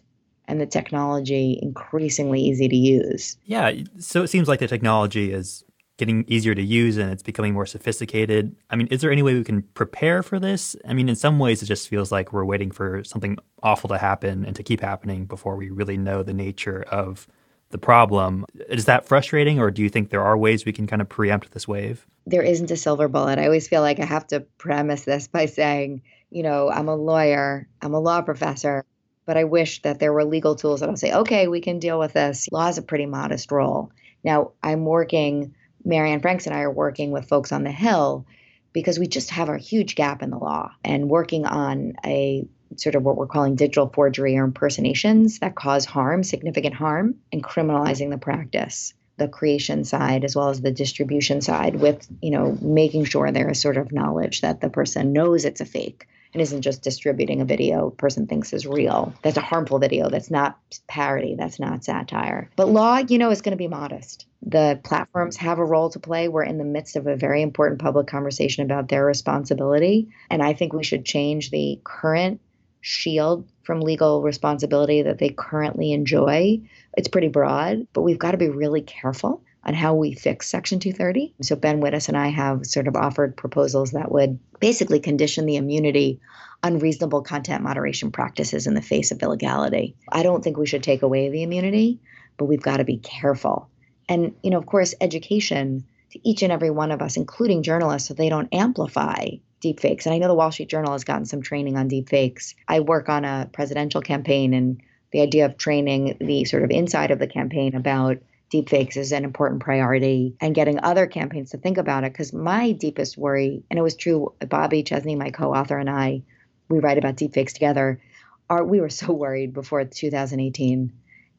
and 0.49 0.61
the 0.61 0.67
technology 0.67 1.59
increasingly 1.61 2.41
easy 2.41 2.69
to 2.69 2.77
use. 2.77 3.37
Yeah, 3.45 3.73
so 3.99 4.23
it 4.23 4.29
seems 4.29 4.49
like 4.49 4.61
the 4.61 4.69
technology 4.69 5.33
is 5.33 5.65
getting 5.99 6.25
easier 6.29 6.55
to 6.55 6.63
use 6.63 6.99
and 6.99 7.11
it's 7.11 7.23
becoming 7.23 7.55
more 7.55 7.67
sophisticated. 7.67 8.55
I 8.69 8.77
mean, 8.77 8.87
is 8.89 9.01
there 9.01 9.11
any 9.11 9.23
way 9.23 9.35
we 9.35 9.45
can 9.45 9.63
prepare 9.63 10.23
for 10.23 10.39
this? 10.39 10.77
I 10.87 10.93
mean, 10.93 11.09
in 11.09 11.17
some 11.17 11.39
ways, 11.39 11.63
it 11.63 11.67
just 11.67 11.89
feels 11.89 12.13
like 12.13 12.33
we're 12.33 12.45
waiting 12.45 12.71
for 12.71 13.03
something 13.03 13.39
awful 13.63 13.89
to 13.89 13.99
happen 13.99 14.45
and 14.45 14.55
to 14.57 14.63
keep 14.63 14.81
happening 14.81 15.25
before 15.25 15.57
we 15.57 15.71
really 15.71 15.97
know 15.97 16.23
the 16.23 16.35
nature 16.35 16.83
of 16.83 17.27
the 17.71 17.79
problem. 17.79 18.47
Is 18.69 18.85
that 18.85 19.07
frustrating, 19.07 19.59
or 19.59 19.71
do 19.71 19.83
you 19.83 19.89
think 19.89 20.11
there 20.11 20.23
are 20.23 20.37
ways 20.37 20.65
we 20.65 20.73
can 20.73 20.87
kind 20.87 21.03
of 21.03 21.09
preempt 21.09 21.53
this 21.53 21.67
wave? 21.67 22.07
There 22.27 22.43
isn't 22.43 22.71
a 22.71 22.77
silver 22.77 23.09
bullet. 23.09 23.39
I 23.39 23.47
always 23.47 23.69
feel 23.69 23.83
like 23.83 24.01
I 24.01 24.05
have 24.05 24.27
to 24.29 24.41
premise 24.41 25.05
this 25.05 25.29
by 25.29 25.47
saying, 25.47 26.03
you 26.31 26.43
know, 26.43 26.71
I'm 26.71 26.89
a 26.89 26.97
lawyer, 26.97 27.69
I'm 27.83 27.95
a 27.95 28.01
law 28.01 28.23
professor, 28.23 28.85
but 29.27 29.37
I 29.37 29.45
wish 29.45 29.83
that 29.83 29.99
there 29.99 30.13
were 30.13 30.25
legal 30.25 30.55
tools 30.55 30.81
that'll 30.81 30.97
say, 30.97 31.13
okay, 31.13 31.49
we 31.49 31.61
can 31.61 31.79
deal 31.79 31.99
with 31.99 32.13
this. 32.13 32.49
Law 32.53 32.69
is 32.69 32.79
a 32.79 32.83
pretty 32.83 33.07
modest 33.07 33.51
role. 33.51 33.91
Now, 34.23 34.53
I'm 34.63 34.85
working, 34.85 35.55
Mary 35.85 36.13
Anne 36.13 36.21
Franks 36.21 36.47
and 36.47 36.55
I 36.55 36.61
are 36.61 36.71
working 36.71 37.11
with 37.11 37.29
folks 37.29 37.53
on 37.53 37.65
the 37.65 37.73
Hill 37.73 38.27
because 38.73 38.99
we 38.99 39.07
just 39.07 39.31
have 39.31 39.49
a 39.49 39.59
huge 39.59 39.95
gap 39.95 40.23
in 40.23 40.31
the 40.31 40.39
law 40.39 40.71
and 40.85 41.09
working 41.09 41.47
on 41.47 41.95
a 42.05 42.47
sort 42.81 42.95
of 42.95 43.03
what 43.03 43.17
we're 43.17 43.27
calling 43.27 43.57
digital 43.57 43.89
forgery 43.89 44.37
or 44.37 44.45
impersonations 44.45 45.39
that 45.41 45.55
cause 45.55 45.85
harm, 45.85 46.23
significant 46.23 46.75
harm, 46.75 47.17
and 47.33 47.43
criminalizing 47.43 48.11
the 48.11 48.19
practice 48.19 48.95
the 49.19 49.29
creation 49.29 49.85
side 49.85 50.25
as 50.25 50.37
well 50.37 50.51
as 50.51 50.61
the 50.61 50.71
distribution 50.71 51.41
side 51.41 51.77
with 51.77 52.07
you 52.21 52.31
know 52.31 52.57
making 52.61 53.05
sure 53.05 53.33
there 53.33 53.51
is 53.51 53.61
sort 53.61 53.77
of 53.77 53.93
knowledge 53.93 54.43
that 54.43 54.61
the 54.61 54.69
person 54.69 55.13
knows 55.13 55.45
it's 55.45 55.61
a 55.61 55.65
fake 55.65 56.07
and 56.35 56.43
isn't 56.43 56.61
just 56.61 56.83
distributing 56.83 57.41
a 57.41 57.47
video 57.47 57.89
person 57.89 58.27
thinks 58.27 58.53
is 58.53 58.67
real. 58.67 59.15
That's 59.23 59.39
a 59.39 59.41
harmful 59.43 59.79
video. 59.79 60.11
That's 60.11 60.31
not 60.31 60.59
parody. 60.87 61.35
That's 61.35 61.59
not 61.59 61.83
satire. 61.83 62.51
But 62.57 62.69
law 62.69 62.99
you 62.99 63.17
know 63.17 63.31
is 63.31 63.41
going 63.41 63.53
to 63.53 63.57
be 63.57 63.69
modest. 63.69 64.27
The 64.43 64.79
platforms 64.85 65.37
have 65.39 65.59
a 65.59 65.65
role 65.65 65.89
to 65.91 65.99
play. 65.99 66.29
We're 66.29 66.45
in 66.45 66.59
the 66.59 66.65
midst 66.65 66.97
of 66.97 67.07
a 67.07 67.17
very 67.17 67.41
important 67.41 67.81
public 67.81 68.07
conversation 68.07 68.65
about 68.65 68.89
their 68.89 69.07
responsibility. 69.07 70.09
And 70.29 70.43
i 70.43 70.53
think 70.53 70.73
we 70.73 70.85
should 70.85 71.07
change 71.07 71.51
the 71.51 71.81
current 71.85 72.41
shield 72.87 73.45
from 73.65 73.81
legal 73.81 74.23
responsibility 74.23 75.03
that 75.03 75.19
they 75.19 75.29
currently 75.29 75.93
enjoy. 75.93 76.61
It's 76.97 77.09
pretty 77.09 77.27
broad, 77.27 77.85
but 77.93 78.03
we've 78.03 78.19
got 78.19 78.31
to 78.31 78.37
be 78.37 78.49
really 78.49 78.81
careful 78.81 79.43
on 79.65 79.75
how 79.75 79.93
we 79.97 80.15
fix 80.15 80.49
Section 80.49 80.79
230. 80.79 81.35
So 81.43 81.57
Ben 81.57 81.81
Wittes 81.81 82.07
and 82.07 82.17
I 82.17 82.29
have 82.29 82.65
sort 82.65 82.87
of 82.87 82.95
offered 82.95 83.37
proposals 83.37 83.91
that 83.91 84.13
would 84.13 84.39
basically 84.61 85.01
condition 85.01 85.47
the 85.47 85.57
immunity 85.57 86.21
on 86.63 86.79
reasonable 86.79 87.23
content 87.23 87.65
moderation 87.65 88.13
practices 88.13 88.69
in 88.69 88.75
the 88.75 88.83
face 88.83 89.11
of 89.11 89.21
illegality. 89.21 89.97
I 90.13 90.23
don't 90.23 90.45
think 90.45 90.57
we 90.57 90.67
should 90.67 90.85
take 90.85 91.03
away 91.03 91.29
the 91.29 91.43
immunity, 91.43 91.99
but 92.37 92.45
we've 92.45 92.63
got 92.63 92.77
to 92.77 92.85
be 92.85 92.99
careful. 92.99 93.69
And, 94.09 94.33
you 94.45 94.51
know, 94.51 94.59
of 94.59 94.67
course, 94.67 94.95
education 95.01 95.85
to 96.13 96.21
each 96.29 96.45
and 96.45 96.53
every 96.53 96.71
one 96.71 96.93
of 96.93 97.03
us, 97.03 97.17
including 97.17 97.65
journalists, 97.65 98.07
so 98.07 98.15
they 98.15 98.29
don't 98.29 98.55
amplify 98.55 99.27
deepfakes. 99.75 100.07
And 100.07 100.15
I 100.15 100.19
know 100.19 100.29
the 100.29 100.35
Wall 100.35 100.53
Street 100.53 100.69
Journal 100.69 100.93
has 100.93 101.05
gotten 101.05 101.25
some 101.25 101.43
training 101.43 101.77
on 101.77 101.89
deepfakes. 101.89 102.55
I 102.69 102.81
work 102.81 103.09
on 103.09 103.25
a 103.25 103.49
presidential 103.53 104.01
campaign, 104.01 104.55
and 104.55 104.83
the 105.13 105.23
idea 105.23 105.47
of 105.47 105.57
training 105.57 106.17
the 106.21 106.45
sort 106.45 106.63
of 106.63 106.71
inside 106.71 107.11
of 107.11 107.19
the 107.19 107.27
campaign 107.27 107.75
about 107.75 108.19
deepfakes 108.53 108.97
is 108.97 109.13
an 109.13 109.25
important 109.25 109.61
priority 109.61 110.37
and 110.41 110.55
getting 110.55 110.81
other 110.81 111.07
campaigns 111.07 111.51
to 111.51 111.59
think 111.59 111.79
about 111.79 112.05
it. 112.05 112.13
Because 112.13 112.33
my 112.33 112.73
deepest 112.73 113.19
worry, 113.19 113.65
and 113.71 113.79
it 113.79 113.83
was 113.83 113.97
true, 113.97 114.35
Bobby 114.49 114.83
Chesney, 114.83 115.17
my 115.17 115.31
co 115.31 115.53
author, 115.53 115.79
and 115.79 115.91
I, 115.91 116.23
we 116.69 116.79
write 116.79 116.99
about 116.99 117.17
deepfakes 117.17 117.53
together, 117.53 118.01
are 118.49 118.65
we 118.65 118.81
were 118.81 118.89
so 118.89 119.13
worried 119.13 119.53
before 119.53 119.85
2018. 119.85 120.93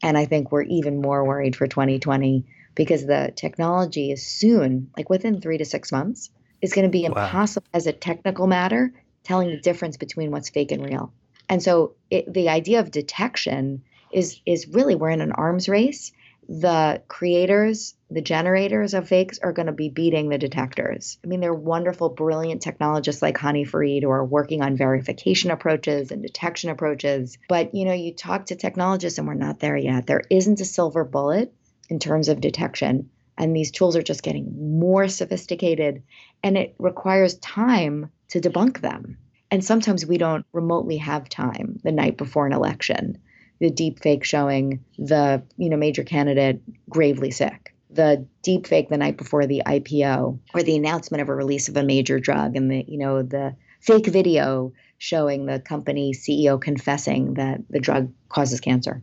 And 0.04 0.18
I 0.18 0.26
think 0.26 0.52
we're 0.52 0.64
even 0.64 1.02
more 1.02 1.26
worried 1.26 1.56
for 1.56 1.68
2020 1.68 2.46
because 2.76 3.06
the 3.06 3.34
technology 3.36 4.12
is 4.12 4.26
soon, 4.26 4.92
like 4.96 5.10
within 5.10 5.42
three 5.42 5.58
to 5.58 5.66
six 5.66 5.92
months, 5.92 6.30
is 6.62 6.74
going 6.74 6.86
to 6.86 6.92
be 6.92 7.06
impossible 7.06 7.68
wow. 7.74 7.78
as 7.78 7.88
a 7.88 7.94
technical 7.94 8.48
matter 8.48 8.94
telling 9.24 9.50
the 9.50 9.60
difference 9.60 9.98
between 9.98 10.32
what's 10.32 10.50
fake 10.50 10.72
and 10.72 10.84
real. 10.84 11.12
And 11.50 11.62
so 11.62 11.94
it, 12.10 12.32
the 12.32 12.50
idea 12.50 12.80
of 12.80 12.92
detection 12.92 13.84
is 14.12 14.40
is 14.46 14.68
really 14.68 14.96
we're 14.96 15.10
in 15.10 15.22
an 15.22 15.34
arms 15.34 15.68
race. 15.70 16.12
the 16.50 17.02
creators, 17.08 17.94
the 18.10 18.22
generators 18.22 18.94
of 18.94 19.08
fakes 19.08 19.40
are 19.40 19.52
going 19.52 19.66
to 19.66 19.74
be 19.74 19.90
beating 19.90 20.30
the 20.30 20.38
detectors. 20.38 21.18
I 21.24 21.28
mean, 21.28 21.42
they're 21.42 21.54
wonderful, 21.54 22.10
brilliant 22.10 22.62
technologists 22.62 23.22
like 23.22 23.38
Hany 23.38 23.66
Farid 23.66 24.04
who 24.04 24.10
are 24.10 24.24
working 24.24 24.62
on 24.62 24.78
verification 24.78 25.52
approaches 25.52 26.12
and 26.12 26.22
detection 26.22 26.70
approaches. 26.70 27.38
But, 27.50 27.76
you 27.76 27.84
know, 27.86 27.94
you 27.94 28.14
talk 28.14 28.46
to 28.46 28.56
technologists 28.56 29.20
and 29.20 29.28
we're 29.28 29.34
not 29.34 29.60
there 29.60 29.76
yet. 29.76 30.08
There 30.08 30.24
isn't 30.30 30.62
a 30.62 30.66
silver 30.66 31.04
bullet 31.04 31.54
in 31.90 32.00
terms 32.00 32.30
of 32.30 32.40
detection. 32.40 33.10
And 33.38 33.56
these 33.56 33.72
tools 33.72 33.96
are 33.96 34.04
just 34.04 34.24
getting 34.24 34.80
more 34.80 35.08
sophisticated 35.08 36.04
and 36.44 36.58
it 36.58 36.76
requires 36.80 37.36
time 37.36 38.10
to 38.30 38.40
debunk 38.40 38.82
them. 38.82 39.18
And 39.52 39.64
sometimes 39.64 40.06
we 40.06 40.18
don't 40.18 40.46
remotely 40.54 40.98
have 40.98 41.30
time 41.30 41.80
the 41.84 41.92
night 41.92 42.18
before 42.18 42.46
an 42.46 42.54
election. 42.54 43.18
The 43.60 43.70
deep 43.70 44.02
fake 44.02 44.24
showing 44.24 44.84
the 44.98 45.44
you 45.58 45.70
know 45.70 45.78
major 45.78 46.04
candidate 46.04 46.62
gravely 46.90 47.32
sick. 47.32 47.74
The 47.90 48.28
deep 48.44 48.68
fake 48.68 48.90
the 48.90 48.98
night 48.98 49.18
before 49.18 49.48
the 49.48 49.64
IPO 49.66 50.40
or 50.54 50.64
the 50.64 50.76
announcement 50.76 51.22
of 51.22 51.30
a 51.30 51.36
release 51.36 51.70
of 51.70 51.78
a 51.78 51.84
major 51.84 52.20
drug 52.20 52.56
and 52.56 52.70
the 52.70 52.84
you 52.88 52.98
know 52.98 53.24
the 53.24 53.56
fake 53.80 54.08
video 54.08 54.74
showing 54.98 55.46
the 55.46 55.60
company 55.60 56.12
CEO 56.14 56.60
confessing 56.60 57.36
that 57.36 57.62
the 57.70 57.80
drug 57.80 58.12
causes 58.30 58.60
cancer. 58.60 59.02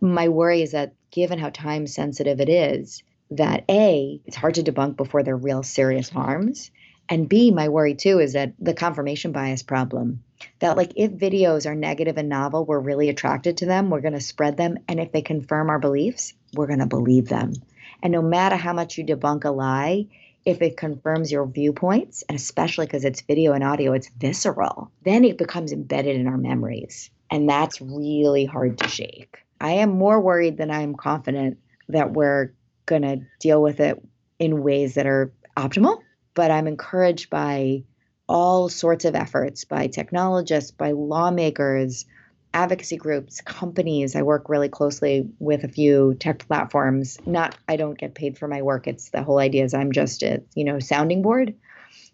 My 0.00 0.28
worry 0.28 0.62
is 0.62 0.72
that 0.72 0.94
given 1.10 1.38
how 1.38 1.50
time 1.50 1.86
sensitive 1.86 2.40
it 2.40 2.48
is, 2.48 3.02
that 3.36 3.64
A, 3.68 4.20
it's 4.24 4.36
hard 4.36 4.54
to 4.54 4.62
debunk 4.62 4.96
before 4.96 5.22
there 5.22 5.34
are 5.34 5.38
real 5.38 5.62
serious 5.62 6.08
harms. 6.08 6.70
And 7.08 7.28
B, 7.28 7.50
my 7.50 7.68
worry 7.68 7.94
too 7.94 8.20
is 8.20 8.34
that 8.34 8.54
the 8.58 8.74
confirmation 8.74 9.32
bias 9.32 9.62
problem. 9.62 10.22
That, 10.58 10.76
like, 10.76 10.92
if 10.96 11.12
videos 11.12 11.66
are 11.66 11.74
negative 11.74 12.16
and 12.16 12.28
novel, 12.28 12.64
we're 12.64 12.80
really 12.80 13.08
attracted 13.08 13.58
to 13.58 13.66
them, 13.66 13.90
we're 13.90 14.00
going 14.00 14.14
to 14.14 14.20
spread 14.20 14.56
them. 14.56 14.78
And 14.88 14.98
if 14.98 15.12
they 15.12 15.22
confirm 15.22 15.70
our 15.70 15.78
beliefs, 15.78 16.32
we're 16.54 16.66
going 16.66 16.80
to 16.80 16.86
believe 16.86 17.28
them. 17.28 17.54
And 18.02 18.12
no 18.12 18.22
matter 18.22 18.56
how 18.56 18.72
much 18.72 18.98
you 18.98 19.04
debunk 19.04 19.44
a 19.44 19.50
lie, 19.50 20.06
if 20.44 20.60
it 20.60 20.76
confirms 20.76 21.30
your 21.30 21.46
viewpoints, 21.46 22.24
and 22.28 22.36
especially 22.36 22.86
because 22.86 23.04
it's 23.04 23.20
video 23.20 23.52
and 23.52 23.62
audio, 23.62 23.92
it's 23.92 24.08
visceral, 24.08 24.90
then 25.04 25.24
it 25.24 25.38
becomes 25.38 25.72
embedded 25.72 26.16
in 26.16 26.26
our 26.26 26.36
memories. 26.36 27.10
And 27.30 27.48
that's 27.48 27.80
really 27.80 28.44
hard 28.44 28.78
to 28.78 28.88
shake. 28.88 29.38
I 29.60 29.72
am 29.74 29.90
more 29.90 30.20
worried 30.20 30.56
than 30.56 30.70
I 30.70 30.80
am 30.80 30.96
confident 30.96 31.58
that 31.88 32.12
we're 32.12 32.52
going 32.86 33.02
to 33.02 33.20
deal 33.40 33.62
with 33.62 33.80
it 33.80 34.02
in 34.38 34.62
ways 34.62 34.94
that 34.94 35.06
are 35.06 35.32
optimal. 35.56 36.00
But 36.34 36.50
I'm 36.50 36.66
encouraged 36.66 37.30
by 37.30 37.84
all 38.28 38.68
sorts 38.68 39.04
of 39.04 39.14
efforts 39.14 39.64
by 39.64 39.88
technologists, 39.88 40.70
by 40.70 40.92
lawmakers, 40.92 42.06
advocacy 42.54 42.96
groups, 42.96 43.40
companies. 43.40 44.16
I 44.16 44.22
work 44.22 44.48
really 44.48 44.68
closely 44.68 45.28
with 45.38 45.64
a 45.64 45.68
few 45.68 46.14
tech 46.14 46.46
platforms. 46.46 47.18
Not 47.26 47.56
I 47.68 47.76
don't 47.76 47.98
get 47.98 48.14
paid 48.14 48.38
for 48.38 48.48
my 48.48 48.62
work. 48.62 48.86
It's 48.86 49.10
the 49.10 49.22
whole 49.22 49.38
idea 49.38 49.64
is 49.64 49.74
I'm 49.74 49.92
just 49.92 50.22
a, 50.22 50.42
you 50.54 50.64
know, 50.64 50.78
sounding 50.78 51.22
board. 51.22 51.54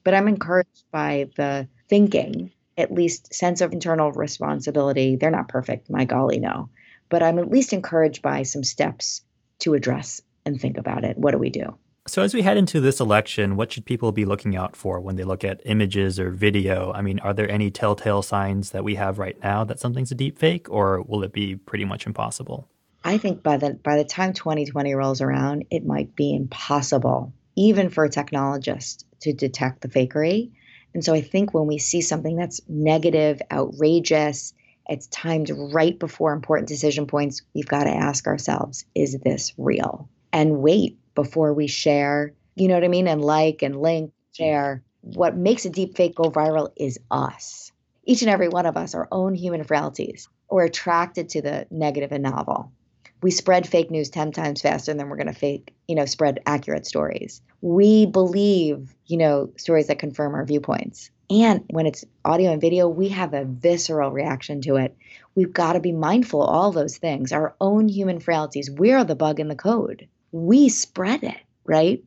But 0.05 0.15
I'm 0.15 0.29
encouraged 0.29 0.85
by 0.91 1.29
the 1.37 1.69
thinking, 1.89 2.53
at 2.77 2.93
least 2.93 3.35
sense 3.35 3.61
of 3.61 3.73
internal 3.73 4.13
responsibility. 4.13 5.17
They're 5.17 5.31
not 5.31 5.49
perfect, 5.49 5.91
my 5.91 6.05
golly 6.05 6.39
no. 6.39 6.71
But 7.09 7.23
I'm 7.23 7.39
at 7.39 7.51
least 7.51 7.73
encouraged 7.73 8.23
by 8.23 8.43
some 8.43 8.65
steps 8.65 9.23
to 9.61 9.75
address 9.75 10.21
and 10.49 10.61
think 10.61 10.77
about 10.77 11.05
it. 11.05 11.17
What 11.17 11.31
do 11.31 11.39
we 11.39 11.51
do? 11.51 11.79
So, 12.09 12.23
as 12.23 12.33
we 12.33 12.41
head 12.41 12.57
into 12.57 12.81
this 12.81 13.01
election, 13.01 13.55
what 13.57 13.71
should 13.71 13.85
people 13.85 14.13
be 14.13 14.25
looking 14.25 14.57
out 14.57 14.75
for 14.75 14.99
when 14.99 15.17
they 15.17 15.25
look 15.25 15.45
at 15.45 15.61
images 15.67 16.19
or 16.19 16.31
video? 16.31 16.91
I 16.95 17.03
mean, 17.03 17.19
are 17.19 17.35
there 17.35 17.51
any 17.51 17.71
telltale 17.71 18.23
signs 18.23 18.71
that 18.71 18.83
we 18.83 18.95
have 18.95 19.19
right 19.19 19.39
now 19.43 19.63
that 19.65 19.79
something's 19.79 20.11
a 20.11 20.15
deep 20.15 20.39
fake, 20.39 20.71
or 20.71 21.03
will 21.03 21.23
it 21.23 21.35
be 21.35 21.57
pretty 21.57 21.85
much 21.85 22.07
impossible? 22.07 22.67
I 23.05 23.19
think 23.19 23.43
by 23.43 23.59
the 23.59 23.75
by 23.75 23.99
the 23.99 24.05
time 24.05 24.33
2020 24.33 24.95
rolls 24.95 25.21
around, 25.21 25.67
it 25.71 25.85
might 25.85 26.17
be 26.17 26.35
impossible, 26.35 27.35
even 27.57 27.91
for 27.91 28.07
a 28.07 28.11
technologist, 28.11 29.05
to 29.21 29.35
detect 29.35 29.83
the 29.83 29.89
fakery. 29.89 30.51
And 30.95 31.05
so, 31.05 31.13
I 31.13 31.21
think 31.21 31.53
when 31.53 31.67
we 31.67 31.77
see 31.77 32.01
something 32.01 32.37
that's 32.37 32.63
negative, 32.71 33.43
outrageous, 33.53 34.55
it's 34.89 35.09
timed 35.09 35.51
right 35.51 35.99
before 35.99 36.33
important 36.33 36.69
decision 36.69 37.07
points, 37.07 37.43
we've 37.55 37.69
got 37.69 37.85
to 37.85 37.91
ask 37.91 38.27
ourselves: 38.27 38.87
Is 38.95 39.19
this 39.19 39.53
real? 39.59 40.09
And 40.33 40.59
wait 40.59 40.99
before 41.15 41.53
we 41.53 41.67
share, 41.67 42.33
you 42.57 42.69
know 42.69 42.75
what 42.75 42.85
I 42.85 42.89
mean? 42.89 43.09
And 43.09 43.23
like 43.23 43.63
and 43.63 43.81
link, 43.81 44.11
mm-hmm. 44.11 44.43
share. 44.45 44.83
What 45.01 45.37
makes 45.37 45.65
a 45.65 45.71
deep 45.71 45.97
fake 45.97 46.17
go 46.17 46.31
viral 46.31 46.71
is 46.77 46.99
us. 47.11 47.73
Each 48.05 48.23
and 48.23 48.31
every 48.31 48.49
one 48.49 48.67
of 48.67 48.77
us, 48.77 48.95
our 48.95 49.09
own 49.13 49.35
human 49.35 49.65
frailties, 49.65 50.29
we're 50.51 50.65
attracted 50.65 51.29
to 51.31 51.43
the 51.43 51.67
negative 51.71 52.13
and 52.13 52.23
novel. 52.23 52.73
We 53.21 53.31
spread 53.31 53.67
fake 53.67 53.91
news 53.91 54.11
10 54.11 54.33
times 54.33 54.63
faster 54.63 54.95
than 54.95 55.09
we're 55.09 55.17
going 55.17 55.27
to 55.27 55.33
fake, 55.33 55.75
you 55.89 55.97
know, 55.97 56.05
spread 56.05 56.41
accurate 56.47 56.87
stories. 56.87 57.43
We 57.61 58.07
believe, 58.07 58.95
you 59.07 59.17
know, 59.17 59.51
stories 59.57 59.89
that 59.89 59.99
confirm 59.99 60.35
our 60.35 60.45
viewpoints. 60.45 61.11
And 61.31 61.65
when 61.71 61.87
it's 61.87 62.05
audio 62.25 62.53
and 62.53 62.61
video, 62.61 62.89
we 62.89 63.09
have 63.09 63.35
a 63.35 63.45
visceral 63.45 64.11
reaction 64.11 64.61
to 64.63 64.77
it. 64.77 64.97
We've 65.35 65.53
got 65.53 65.75
to 65.75 65.81
be 65.81 65.93
mindful 65.93 66.43
of 66.43 66.49
all 66.49 66.73
those 66.73 66.97
things, 66.97 67.33
our 67.33 67.55
own 67.61 67.89
human 67.89 68.21
frailties. 68.21 68.71
We're 68.71 69.05
the 69.05 69.17
bug 69.17 69.41
in 69.41 69.49
the 69.49 69.57
code 69.57 70.09
we 70.33 70.69
spread 70.69 71.23
it, 71.23 71.41
right? 71.65 72.03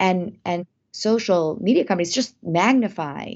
And 0.00 0.38
and 0.44 0.66
social 0.92 1.58
media 1.60 1.84
companies 1.84 2.12
just 2.12 2.34
magnify, 2.42 3.34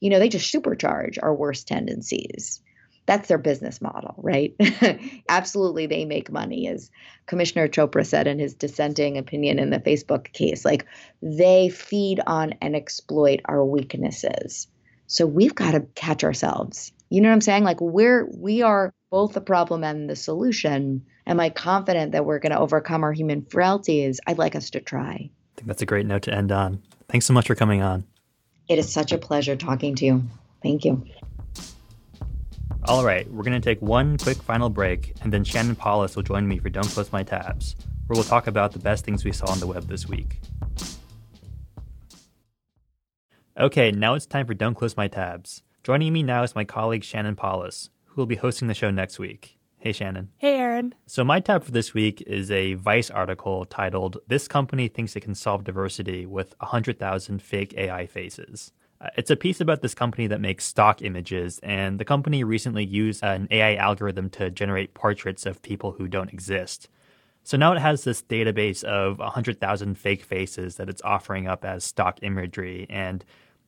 you 0.00 0.10
know, 0.10 0.18
they 0.18 0.28
just 0.28 0.52
supercharge 0.52 1.18
our 1.22 1.34
worst 1.34 1.68
tendencies. 1.68 2.60
That's 3.06 3.28
their 3.28 3.38
business 3.38 3.80
model, 3.80 4.16
right? 4.18 4.54
Absolutely, 5.28 5.86
they 5.86 6.04
make 6.04 6.30
money, 6.30 6.66
as 6.66 6.90
Commissioner 7.26 7.68
Chopra 7.68 8.04
said 8.04 8.26
in 8.26 8.40
his 8.40 8.54
dissenting 8.54 9.16
opinion 9.16 9.60
in 9.60 9.70
the 9.70 9.78
Facebook 9.78 10.32
case. 10.32 10.64
Like, 10.64 10.86
they 11.22 11.68
feed 11.68 12.20
on 12.26 12.54
and 12.60 12.74
exploit 12.74 13.42
our 13.44 13.64
weaknesses. 13.64 14.66
So 15.06 15.24
we've 15.24 15.54
got 15.54 15.72
to 15.72 15.86
catch 15.94 16.24
ourselves. 16.24 16.90
You 17.08 17.20
know 17.20 17.28
what 17.28 17.34
I'm 17.34 17.40
saying? 17.42 17.62
Like, 17.62 17.80
we're, 17.80 18.28
we 18.36 18.62
are 18.62 18.92
both 19.10 19.32
the 19.32 19.40
problem 19.40 19.84
and 19.84 20.08
the 20.08 20.16
solution 20.16 21.04
am 21.26 21.40
I 21.40 21.50
confident 21.50 22.12
that 22.12 22.24
we're 22.24 22.38
going 22.38 22.52
to 22.52 22.58
overcome 22.58 23.02
our 23.04 23.12
human 23.12 23.42
frailties? 23.42 24.20
I'd 24.26 24.38
like 24.38 24.54
us 24.54 24.70
to 24.70 24.80
try. 24.80 25.12
I 25.12 25.30
think 25.56 25.66
that's 25.66 25.82
a 25.82 25.86
great 25.86 26.06
note 26.06 26.22
to 26.22 26.34
end 26.34 26.52
on. 26.52 26.82
Thanks 27.08 27.26
so 27.26 27.32
much 27.32 27.46
for 27.46 27.54
coming 27.54 27.82
on. 27.82 28.04
It 28.68 28.78
is 28.78 28.92
such 28.92 29.12
a 29.12 29.18
pleasure 29.18 29.56
talking 29.56 29.94
to 29.96 30.04
you. 30.04 30.22
Thank 30.62 30.84
you. 30.84 31.04
All 32.84 33.04
right, 33.04 33.28
we're 33.32 33.42
going 33.42 33.60
to 33.60 33.64
take 33.64 33.82
one 33.82 34.16
quick 34.16 34.40
final 34.42 34.70
break, 34.70 35.14
and 35.22 35.32
then 35.32 35.42
Shannon 35.42 35.74
Palus 35.74 36.14
will 36.14 36.22
join 36.22 36.46
me 36.46 36.58
for 36.58 36.68
Don't 36.68 36.86
Close 36.86 37.10
My 37.10 37.24
Tabs, 37.24 37.74
where 38.06 38.14
we'll 38.14 38.24
talk 38.24 38.46
about 38.46 38.72
the 38.72 38.78
best 38.78 39.04
things 39.04 39.24
we 39.24 39.32
saw 39.32 39.50
on 39.50 39.58
the 39.58 39.66
web 39.66 39.88
this 39.88 40.08
week. 40.08 40.40
Okay, 43.58 43.90
now 43.90 44.14
it's 44.14 44.26
time 44.26 44.46
for 44.46 44.54
Don't 44.54 44.74
Close 44.74 44.96
My 44.96 45.08
Tabs. 45.08 45.62
Joining 45.82 46.12
me 46.12 46.22
now 46.22 46.44
is 46.44 46.54
my 46.54 46.64
colleague 46.64 47.02
Shannon 47.02 47.34
Palus, 47.34 47.90
who 48.16 48.22
will 48.22 48.26
be 48.26 48.36
hosting 48.36 48.66
the 48.66 48.74
show 48.74 48.90
next 48.90 49.18
week. 49.18 49.58
Hey, 49.76 49.92
Shannon. 49.92 50.30
Hey, 50.38 50.56
Aaron. 50.56 50.94
So, 51.04 51.22
my 51.22 51.38
tab 51.38 51.62
for 51.62 51.70
this 51.70 51.92
week 51.92 52.22
is 52.26 52.50
a 52.50 52.72
Vice 52.72 53.10
article 53.10 53.66
titled 53.66 54.16
This 54.26 54.48
Company 54.48 54.88
Thinks 54.88 55.14
It 55.14 55.20
Can 55.20 55.34
Solve 55.34 55.64
Diversity 55.64 56.24
with 56.24 56.54
100,000 56.60 57.42
Fake 57.42 57.74
AI 57.76 58.06
Faces. 58.06 58.72
Uh, 59.02 59.08
it's 59.18 59.30
a 59.30 59.36
piece 59.36 59.60
about 59.60 59.82
this 59.82 59.94
company 59.94 60.26
that 60.28 60.40
makes 60.40 60.64
stock 60.64 61.02
images, 61.02 61.60
and 61.62 62.00
the 62.00 62.06
company 62.06 62.42
recently 62.42 62.86
used 62.86 63.22
an 63.22 63.48
AI 63.50 63.74
algorithm 63.74 64.30
to 64.30 64.50
generate 64.50 64.94
portraits 64.94 65.44
of 65.44 65.60
people 65.60 65.92
who 65.92 66.08
don't 66.08 66.32
exist. 66.32 66.88
So 67.42 67.58
now 67.58 67.74
it 67.74 67.80
has 67.80 68.04
this 68.04 68.22
database 68.22 68.82
of 68.82 69.18
100,000 69.18 69.94
fake 69.98 70.24
faces 70.24 70.76
that 70.76 70.88
it's 70.88 71.02
offering 71.02 71.48
up 71.48 71.66
as 71.66 71.84
stock 71.84 72.20
imagery, 72.22 72.86
and 72.88 73.22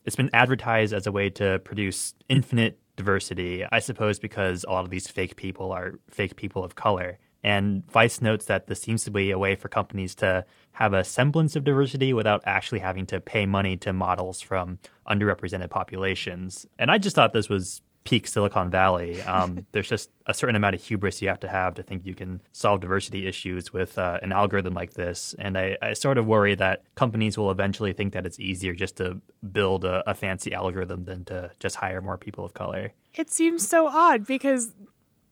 it's 0.06 0.16
been 0.16 0.30
advertised 0.32 0.94
as 0.94 1.06
a 1.06 1.12
way 1.12 1.28
to 1.30 1.58
produce 1.58 2.14
infinite 2.30 2.78
diversity, 2.98 3.64
I 3.72 3.78
suppose 3.78 4.18
because 4.18 4.64
a 4.64 4.72
lot 4.72 4.84
of 4.84 4.90
these 4.90 5.08
fake 5.08 5.37
people 5.37 5.72
are 5.72 5.94
fake 6.11 6.37
people 6.37 6.62
of 6.62 6.74
color. 6.74 7.18
And 7.44 7.88
Vice 7.90 8.20
notes 8.20 8.46
that 8.46 8.66
this 8.66 8.82
seems 8.82 9.04
to 9.04 9.11
be 9.11 9.30
a 9.30 9.38
way 9.38 9.54
for 9.54 9.68
companies 9.68 10.14
to 10.16 10.44
have 10.72 10.92
a 10.92 11.04
semblance 11.04 11.56
of 11.56 11.64
diversity 11.64 12.12
without 12.12 12.42
actually 12.44 12.80
having 12.80 13.06
to 13.06 13.20
pay 13.20 13.46
money 13.46 13.76
to 13.78 13.92
models 13.92 14.40
from 14.40 14.78
underrepresented 15.08 15.70
populations. 15.70 16.66
And 16.78 16.90
I 16.90 16.98
just 16.98 17.14
thought 17.14 17.32
this 17.32 17.48
was 17.48 17.80
peak 18.04 18.26
Silicon 18.26 18.70
Valley. 18.70 19.20
Um, 19.22 19.66
there's 19.72 19.88
just 19.88 20.11
a 20.26 20.34
certain 20.34 20.56
amount 20.56 20.74
of 20.74 20.82
hubris 20.82 21.20
you 21.20 21.28
have 21.28 21.40
to 21.40 21.48
have 21.48 21.74
to 21.74 21.82
think 21.82 22.06
you 22.06 22.14
can 22.14 22.40
solve 22.52 22.80
diversity 22.80 23.26
issues 23.26 23.72
with 23.72 23.99
uh, 23.99 24.18
an 24.22 24.32
algorithm 24.32 24.74
like 24.74 24.94
this. 24.94 25.34
And 25.38 25.59
I, 25.59 25.76
I, 25.82 25.92
sort 25.92 26.18
of 26.18 26.26
worry 26.26 26.55
that 26.55 26.82
companies 26.94 27.36
will 27.36 27.51
eventually 27.51 27.92
think 27.92 28.12
that 28.12 28.26
it's 28.26 28.38
easier 28.38 28.74
just 28.74 28.96
to 28.96 29.20
build 29.53 29.84
a, 29.84 30.09
a 30.09 30.14
fancy 30.14 30.55
algorithm 30.55 31.05
than 31.05 31.24
to 31.26 31.51
just 31.61 31.76
hire 31.76 32.01
more 32.01 32.18
people 32.18 32.44
of 32.44 32.55
color. 32.55 32.92
It 33.14 33.30
seems 33.30 33.66
so 33.66 33.88
odd 33.88 34.26
because 34.26 34.74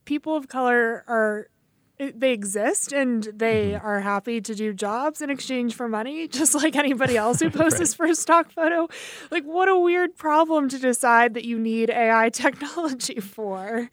people 0.05 0.37
of 0.37 0.49
color 0.49 1.05
are 1.07 1.49
they 1.99 2.33
exist 2.33 2.93
and 2.93 3.25
they 3.25 3.73
mm-hmm. 3.73 3.87
are 3.87 4.01
happy 4.01 4.41
to 4.41 4.55
do 4.55 4.73
jobs 4.73 5.23
in 5.23 5.31
exchange 5.31 5.75
for 5.75 5.89
money, 5.89 6.29
just 6.41 6.55
like 6.55 6.77
anybody 6.87 7.17
else 7.17 7.41
who 7.41 7.51
posts 7.51 7.81
right. 7.81 7.89
for 7.89 8.07
a 8.07 8.15
stock 8.15 8.51
photo. 8.51 8.89
Like, 9.31 9.45
what 9.45 9.69
a 9.69 9.79
weird 9.79 10.17
problem 10.17 10.69
to 10.69 10.79
decide 10.79 11.35
that 11.35 11.45
you 11.45 11.59
need 11.59 11.91
AI 11.91 12.29
technology 12.33 13.21
for. 13.21 13.91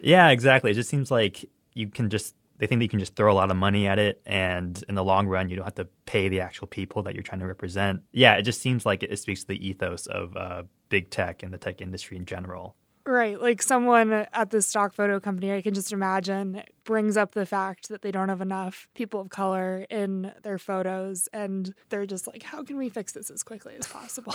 yeah, 0.00 0.30
exactly. 0.30 0.70
It 0.70 0.74
just 0.74 0.90
seems 0.90 1.10
like 1.10 1.44
you 1.74 1.88
can 1.88 2.10
just 2.10 2.34
they 2.58 2.68
think 2.68 2.78
that 2.78 2.84
you 2.84 2.88
can 2.88 3.00
just 3.00 3.16
throw 3.16 3.32
a 3.32 3.34
lot 3.34 3.50
of 3.50 3.56
money 3.56 3.88
at 3.88 3.98
it 3.98 4.22
and 4.24 4.84
in 4.88 4.94
the 4.94 5.02
long 5.02 5.26
run 5.26 5.48
you 5.48 5.56
don't 5.56 5.64
have 5.64 5.74
to 5.74 5.88
pay 6.06 6.28
the 6.28 6.40
actual 6.40 6.68
people 6.68 7.02
that 7.02 7.12
you're 7.12 7.22
trying 7.22 7.40
to 7.40 7.46
represent 7.46 8.00
yeah 8.12 8.34
it 8.34 8.42
just 8.42 8.60
seems 8.60 8.86
like 8.86 9.02
it 9.02 9.18
speaks 9.18 9.40
to 9.40 9.48
the 9.48 9.68
ethos 9.68 10.06
of 10.06 10.36
uh, 10.36 10.62
big 10.88 11.10
tech 11.10 11.42
and 11.42 11.52
the 11.52 11.58
tech 11.58 11.80
industry 11.80 12.16
in 12.16 12.24
general 12.24 12.76
Right. 13.06 13.40
Like 13.40 13.60
someone 13.60 14.12
at 14.12 14.50
the 14.50 14.62
stock 14.62 14.94
photo 14.94 15.20
company, 15.20 15.52
I 15.52 15.60
can 15.60 15.74
just 15.74 15.92
imagine, 15.92 16.62
brings 16.84 17.16
up 17.16 17.32
the 17.32 17.44
fact 17.44 17.88
that 17.90 18.02
they 18.02 18.10
don't 18.10 18.30
have 18.30 18.40
enough 18.40 18.88
people 18.94 19.20
of 19.20 19.28
color 19.28 19.86
in 19.90 20.32
their 20.42 20.58
photos. 20.58 21.28
And 21.32 21.74
they're 21.90 22.06
just 22.06 22.26
like, 22.26 22.42
how 22.42 22.62
can 22.62 22.76
we 22.78 22.88
fix 22.88 23.12
this 23.12 23.30
as 23.30 23.42
quickly 23.42 23.74
as 23.78 23.86
possible? 23.86 24.34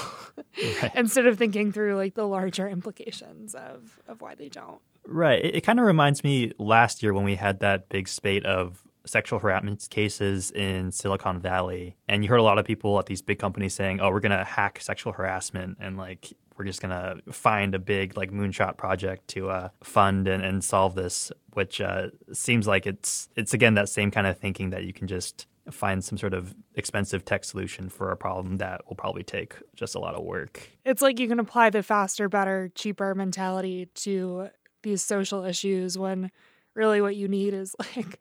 Right. 0.82 0.92
Instead 0.96 1.26
of 1.26 1.38
thinking 1.38 1.72
through 1.72 1.96
like 1.96 2.14
the 2.14 2.28
larger 2.28 2.68
implications 2.70 3.56
of, 3.56 4.00
of 4.08 4.22
why 4.22 4.36
they 4.36 4.50
don't. 4.50 4.82
Right. 5.06 5.44
It, 5.44 5.56
it 5.56 5.62
kind 5.62 5.80
of 5.80 5.86
reminds 5.86 6.24
me 6.24 6.52
last 6.60 7.02
year 7.02 7.14
when 7.14 7.24
we 7.24 7.36
had 7.36 7.62
that 7.62 7.90
big 7.90 8.08
spate 8.08 8.46
of 8.46 8.84
sexual 9.06 9.40
harassment 9.40 9.88
cases 9.90 10.52
in 10.52 10.92
Silicon 10.92 11.40
Valley. 11.40 11.96
And 12.08 12.24
you 12.24 12.30
heard 12.30 12.40
a 12.40 12.44
lot 12.44 12.60
of 12.60 12.66
people 12.66 13.00
at 13.00 13.08
these 13.08 13.22
big 13.22 13.40
companies 13.40 13.74
saying, 13.74 14.00
oh, 14.00 14.12
we're 14.12 14.20
going 14.20 14.38
to 14.38 14.44
hack 14.44 14.80
sexual 14.82 15.14
harassment 15.14 15.78
and 15.80 15.98
like 15.98 16.34
we're 16.60 16.66
just 16.66 16.82
going 16.82 16.92
to 16.92 17.32
find 17.32 17.74
a 17.74 17.80
big 17.80 18.18
like 18.18 18.32
moonshot 18.32 18.76
project 18.76 19.30
to 19.30 19.50
uh, 19.50 19.70
fund 19.82 20.28
and, 20.28 20.44
and 20.44 20.62
solve 20.62 20.94
this, 20.94 21.32
which 21.54 21.80
uh, 21.80 22.08
seems 22.34 22.68
like 22.68 22.86
it's 22.86 23.30
it's 23.38 23.54
again 23.54 23.76
that 23.76 23.88
same 23.88 24.12
kind 24.12 24.28
of 24.28 24.38
thinking 24.38 24.70
that 24.72 24.84
you 24.84 24.92
can 24.92 25.08
just 25.08 25.48
find 25.72 26.04
some 26.04 26.18
sort 26.18 26.34
of 26.34 26.54
expensive 26.76 27.24
tech 27.24 27.46
solution 27.46 27.88
for 27.90 28.12
a 28.12 28.18
problem 28.18 28.58
that 28.58 28.82
will 28.88 28.96
probably 28.96 29.24
take 29.24 29.56
just 29.76 29.96
a 29.96 30.00
lot 30.00 30.16
of 30.16 30.24
work. 30.24 30.70
It's 30.84 31.02
like 31.02 31.20
you 31.20 31.28
can 31.28 31.40
apply 31.40 31.70
the 31.70 31.82
faster, 31.82 32.28
better, 32.28 32.72
cheaper 32.76 33.16
mentality 33.16 33.88
to 33.96 34.50
these 34.84 35.02
social 35.02 35.46
issues 35.46 35.98
when 35.98 36.30
really 36.74 37.02
what 37.02 37.16
you 37.16 37.28
need 37.28 37.54
is 37.54 37.74
like 37.96 38.20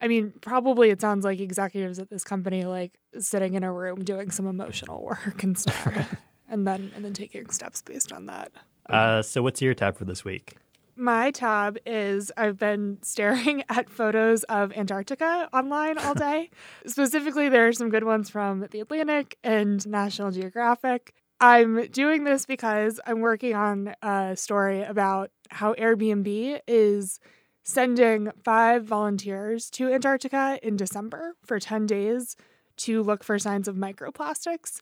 I 0.00 0.08
mean, 0.08 0.34
probably 0.40 0.90
it 0.90 1.00
sounds 1.00 1.24
like 1.24 1.40
executives 1.40 1.98
at 1.98 2.10
this 2.10 2.22
company 2.22 2.64
like 2.64 2.98
sitting 3.18 3.54
in 3.54 3.64
a 3.64 3.72
room 3.72 4.04
doing 4.04 4.30
some 4.30 4.46
emotional 4.46 5.02
work 5.02 5.42
and 5.42 5.58
stuff. 5.58 6.14
and 6.48 6.66
then 6.66 6.92
and 6.94 7.04
then 7.04 7.12
taking 7.12 7.50
steps 7.50 7.82
based 7.82 8.12
on 8.12 8.26
that. 8.26 8.52
Uh, 8.88 9.22
so 9.22 9.42
what's 9.42 9.60
your 9.60 9.74
tab 9.74 9.96
for 9.96 10.04
this 10.04 10.24
week? 10.24 10.56
My 10.98 11.30
tab 11.30 11.76
is 11.84 12.32
I've 12.38 12.58
been 12.58 12.98
staring 13.02 13.64
at 13.68 13.90
photos 13.90 14.44
of 14.44 14.72
Antarctica 14.72 15.48
online 15.52 15.98
all 15.98 16.14
day. 16.14 16.50
Specifically, 16.86 17.48
there 17.48 17.68
are 17.68 17.72
some 17.72 17.90
good 17.90 18.04
ones 18.04 18.30
from 18.30 18.66
The 18.70 18.80
Atlantic 18.80 19.36
and 19.44 19.86
National 19.86 20.30
Geographic. 20.30 21.12
I'm 21.38 21.86
doing 21.88 22.24
this 22.24 22.46
because 22.46 22.98
I'm 23.06 23.20
working 23.20 23.54
on 23.54 23.94
a 24.00 24.36
story 24.36 24.82
about 24.82 25.30
how 25.50 25.74
Airbnb 25.74 26.60
is 26.66 27.20
sending 27.62 28.30
five 28.42 28.84
volunteers 28.84 29.68
to 29.70 29.92
Antarctica 29.92 30.58
in 30.62 30.76
December 30.76 31.34
for 31.44 31.60
10 31.60 31.84
days 31.86 32.36
to 32.76 33.02
look 33.02 33.22
for 33.22 33.38
signs 33.38 33.68
of 33.68 33.76
microplastics. 33.76 34.80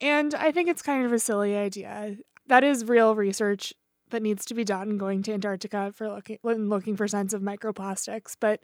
And 0.00 0.34
I 0.34 0.50
think 0.50 0.68
it's 0.68 0.82
kind 0.82 1.04
of 1.04 1.12
a 1.12 1.18
silly 1.18 1.56
idea. 1.56 2.16
That 2.46 2.64
is 2.64 2.84
real 2.84 3.14
research 3.14 3.72
that 4.10 4.22
needs 4.22 4.44
to 4.46 4.54
be 4.54 4.64
done 4.64 4.98
going 4.98 5.22
to 5.24 5.32
Antarctica 5.32 5.92
for 5.94 6.08
looking 6.08 6.38
looking 6.44 6.96
for 6.96 7.08
signs 7.08 7.34
of 7.34 7.42
microplastics, 7.42 8.36
but 8.38 8.60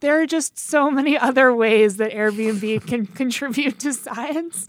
there 0.00 0.20
are 0.20 0.26
just 0.26 0.58
so 0.58 0.90
many 0.90 1.16
other 1.28 1.54
ways 1.54 1.96
that 1.96 2.12
Airbnb 2.12 2.86
can 2.86 3.06
contribute 3.20 3.78
to 3.80 3.92
science 3.92 4.66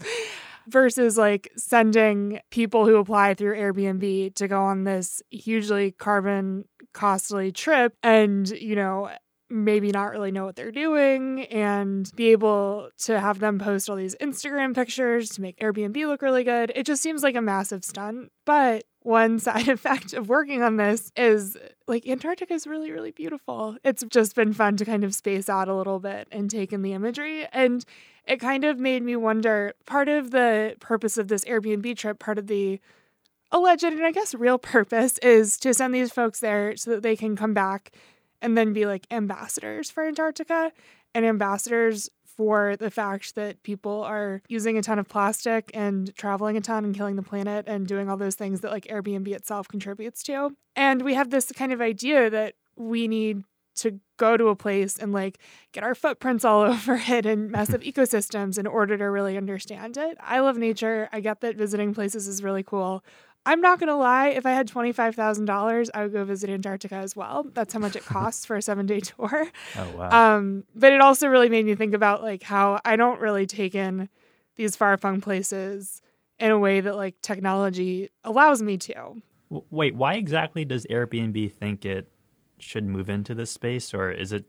versus 0.68 1.16
like 1.16 1.50
sending 1.56 2.40
people 2.50 2.86
who 2.86 2.96
apply 2.96 3.34
through 3.34 3.56
Airbnb 3.56 4.34
to 4.34 4.48
go 4.48 4.62
on 4.62 4.84
this 4.84 5.22
hugely 5.30 5.92
carbon 5.92 6.64
costly 6.92 7.50
trip 7.50 7.94
and, 8.02 8.48
you 8.50 8.76
know, 8.76 9.10
maybe 9.50 9.90
not 9.90 10.12
really 10.12 10.30
know 10.30 10.44
what 10.44 10.56
they're 10.56 10.70
doing 10.70 11.42
and 11.44 12.10
be 12.14 12.28
able 12.28 12.90
to 12.98 13.18
have 13.18 13.40
them 13.40 13.58
post 13.58 13.90
all 13.90 13.96
these 13.96 14.14
Instagram 14.16 14.74
pictures 14.74 15.30
to 15.30 15.40
make 15.40 15.58
Airbnb 15.58 15.96
look 16.06 16.22
really 16.22 16.44
good. 16.44 16.72
It 16.74 16.86
just 16.86 17.02
seems 17.02 17.22
like 17.22 17.34
a 17.34 17.42
massive 17.42 17.84
stunt. 17.84 18.30
But 18.44 18.84
one 19.00 19.38
side 19.40 19.68
effect 19.68 20.12
of 20.12 20.28
working 20.28 20.62
on 20.62 20.76
this 20.76 21.10
is 21.16 21.56
like 21.88 22.06
Antarctica 22.06 22.54
is 22.54 22.66
really, 22.66 22.92
really 22.92 23.10
beautiful. 23.10 23.76
It's 23.84 24.04
just 24.08 24.36
been 24.36 24.52
fun 24.52 24.76
to 24.76 24.84
kind 24.84 25.04
of 25.04 25.14
space 25.14 25.48
out 25.48 25.68
a 25.68 25.74
little 25.74 25.98
bit 25.98 26.28
and 26.30 26.50
take 26.50 26.72
in 26.72 26.82
the 26.82 26.92
imagery. 26.92 27.46
And 27.52 27.84
it 28.26 28.38
kind 28.38 28.64
of 28.64 28.78
made 28.78 29.02
me 29.02 29.16
wonder 29.16 29.74
part 29.86 30.08
of 30.08 30.30
the 30.30 30.76
purpose 30.78 31.18
of 31.18 31.28
this 31.28 31.44
Airbnb 31.44 31.96
trip, 31.96 32.18
part 32.18 32.38
of 32.38 32.46
the 32.46 32.80
alleged 33.52 33.82
and 33.82 34.04
I 34.04 34.12
guess 34.12 34.34
real 34.34 34.58
purpose 34.58 35.18
is 35.18 35.58
to 35.58 35.74
send 35.74 35.94
these 35.94 36.12
folks 36.12 36.40
there 36.40 36.76
so 36.76 36.92
that 36.92 37.02
they 37.02 37.16
can 37.16 37.34
come 37.34 37.54
back 37.54 37.92
and 38.42 38.56
then 38.56 38.72
be 38.72 38.86
like 38.86 39.06
ambassadors 39.10 39.90
for 39.90 40.06
Antarctica 40.06 40.72
and 41.14 41.24
ambassadors 41.24 42.08
for 42.24 42.76
the 42.76 42.90
fact 42.90 43.34
that 43.34 43.62
people 43.62 44.02
are 44.02 44.40
using 44.48 44.78
a 44.78 44.82
ton 44.82 44.98
of 44.98 45.08
plastic 45.08 45.70
and 45.74 46.14
traveling 46.16 46.56
a 46.56 46.60
ton 46.60 46.84
and 46.84 46.94
killing 46.94 47.16
the 47.16 47.22
planet 47.22 47.66
and 47.68 47.86
doing 47.86 48.08
all 48.08 48.16
those 48.16 48.34
things 48.34 48.60
that 48.60 48.70
like 48.70 48.84
Airbnb 48.84 49.28
itself 49.28 49.68
contributes 49.68 50.22
to. 50.22 50.56
And 50.74 51.02
we 51.02 51.14
have 51.14 51.28
this 51.28 51.52
kind 51.52 51.72
of 51.72 51.82
idea 51.82 52.30
that 52.30 52.54
we 52.76 53.08
need 53.08 53.44
to 53.76 54.00
go 54.18 54.36
to 54.36 54.48
a 54.48 54.56
place 54.56 54.98
and 54.98 55.12
like 55.12 55.38
get 55.72 55.84
our 55.84 55.94
footprints 55.94 56.44
all 56.44 56.62
over 56.72 57.00
it 57.08 57.26
and 57.26 57.50
mess 57.50 57.74
up 57.74 57.80
ecosystems 57.82 58.58
in 58.58 58.66
order 58.66 58.96
to 58.96 59.04
really 59.04 59.36
understand 59.36 59.96
it. 59.96 60.16
I 60.20 60.40
love 60.40 60.56
nature. 60.56 61.08
I 61.12 61.20
get 61.20 61.40
that 61.40 61.56
visiting 61.56 61.94
places 61.94 62.28
is 62.28 62.42
really 62.42 62.62
cool. 62.62 63.04
I'm 63.46 63.60
not 63.60 63.80
going 63.80 63.88
to 63.88 63.96
lie, 63.96 64.28
if 64.28 64.44
I 64.44 64.50
had 64.50 64.68
$25,000, 64.68 65.88
I 65.94 66.02
would 66.02 66.12
go 66.12 66.24
visit 66.24 66.50
Antarctica 66.50 66.96
as 66.96 67.16
well. 67.16 67.46
That's 67.54 67.72
how 67.72 67.80
much 67.80 67.96
it 67.96 68.04
costs 68.04 68.44
for 68.44 68.56
a 68.56 68.60
7-day 68.60 69.00
tour. 69.00 69.46
Oh 69.76 69.90
wow. 69.96 70.36
Um, 70.36 70.64
but 70.74 70.92
it 70.92 71.00
also 71.00 71.26
really 71.28 71.48
made 71.48 71.64
me 71.64 71.74
think 71.74 71.94
about 71.94 72.22
like 72.22 72.42
how 72.42 72.80
I 72.84 72.96
don't 72.96 73.20
really 73.20 73.46
take 73.46 73.74
in 73.74 74.08
these 74.56 74.76
far-flung 74.76 75.20
places 75.20 76.02
in 76.38 76.50
a 76.50 76.58
way 76.58 76.80
that 76.80 76.96
like 76.96 77.20
technology 77.22 78.10
allows 78.24 78.62
me 78.62 78.76
to. 78.78 79.22
Wait, 79.48 79.94
why 79.94 80.14
exactly 80.14 80.64
does 80.64 80.86
Airbnb 80.90 81.52
think 81.54 81.84
it 81.84 82.10
should 82.58 82.84
move 82.84 83.08
into 83.08 83.34
this 83.34 83.50
space, 83.50 83.92
or 83.92 84.10
is 84.10 84.32
it? 84.32 84.44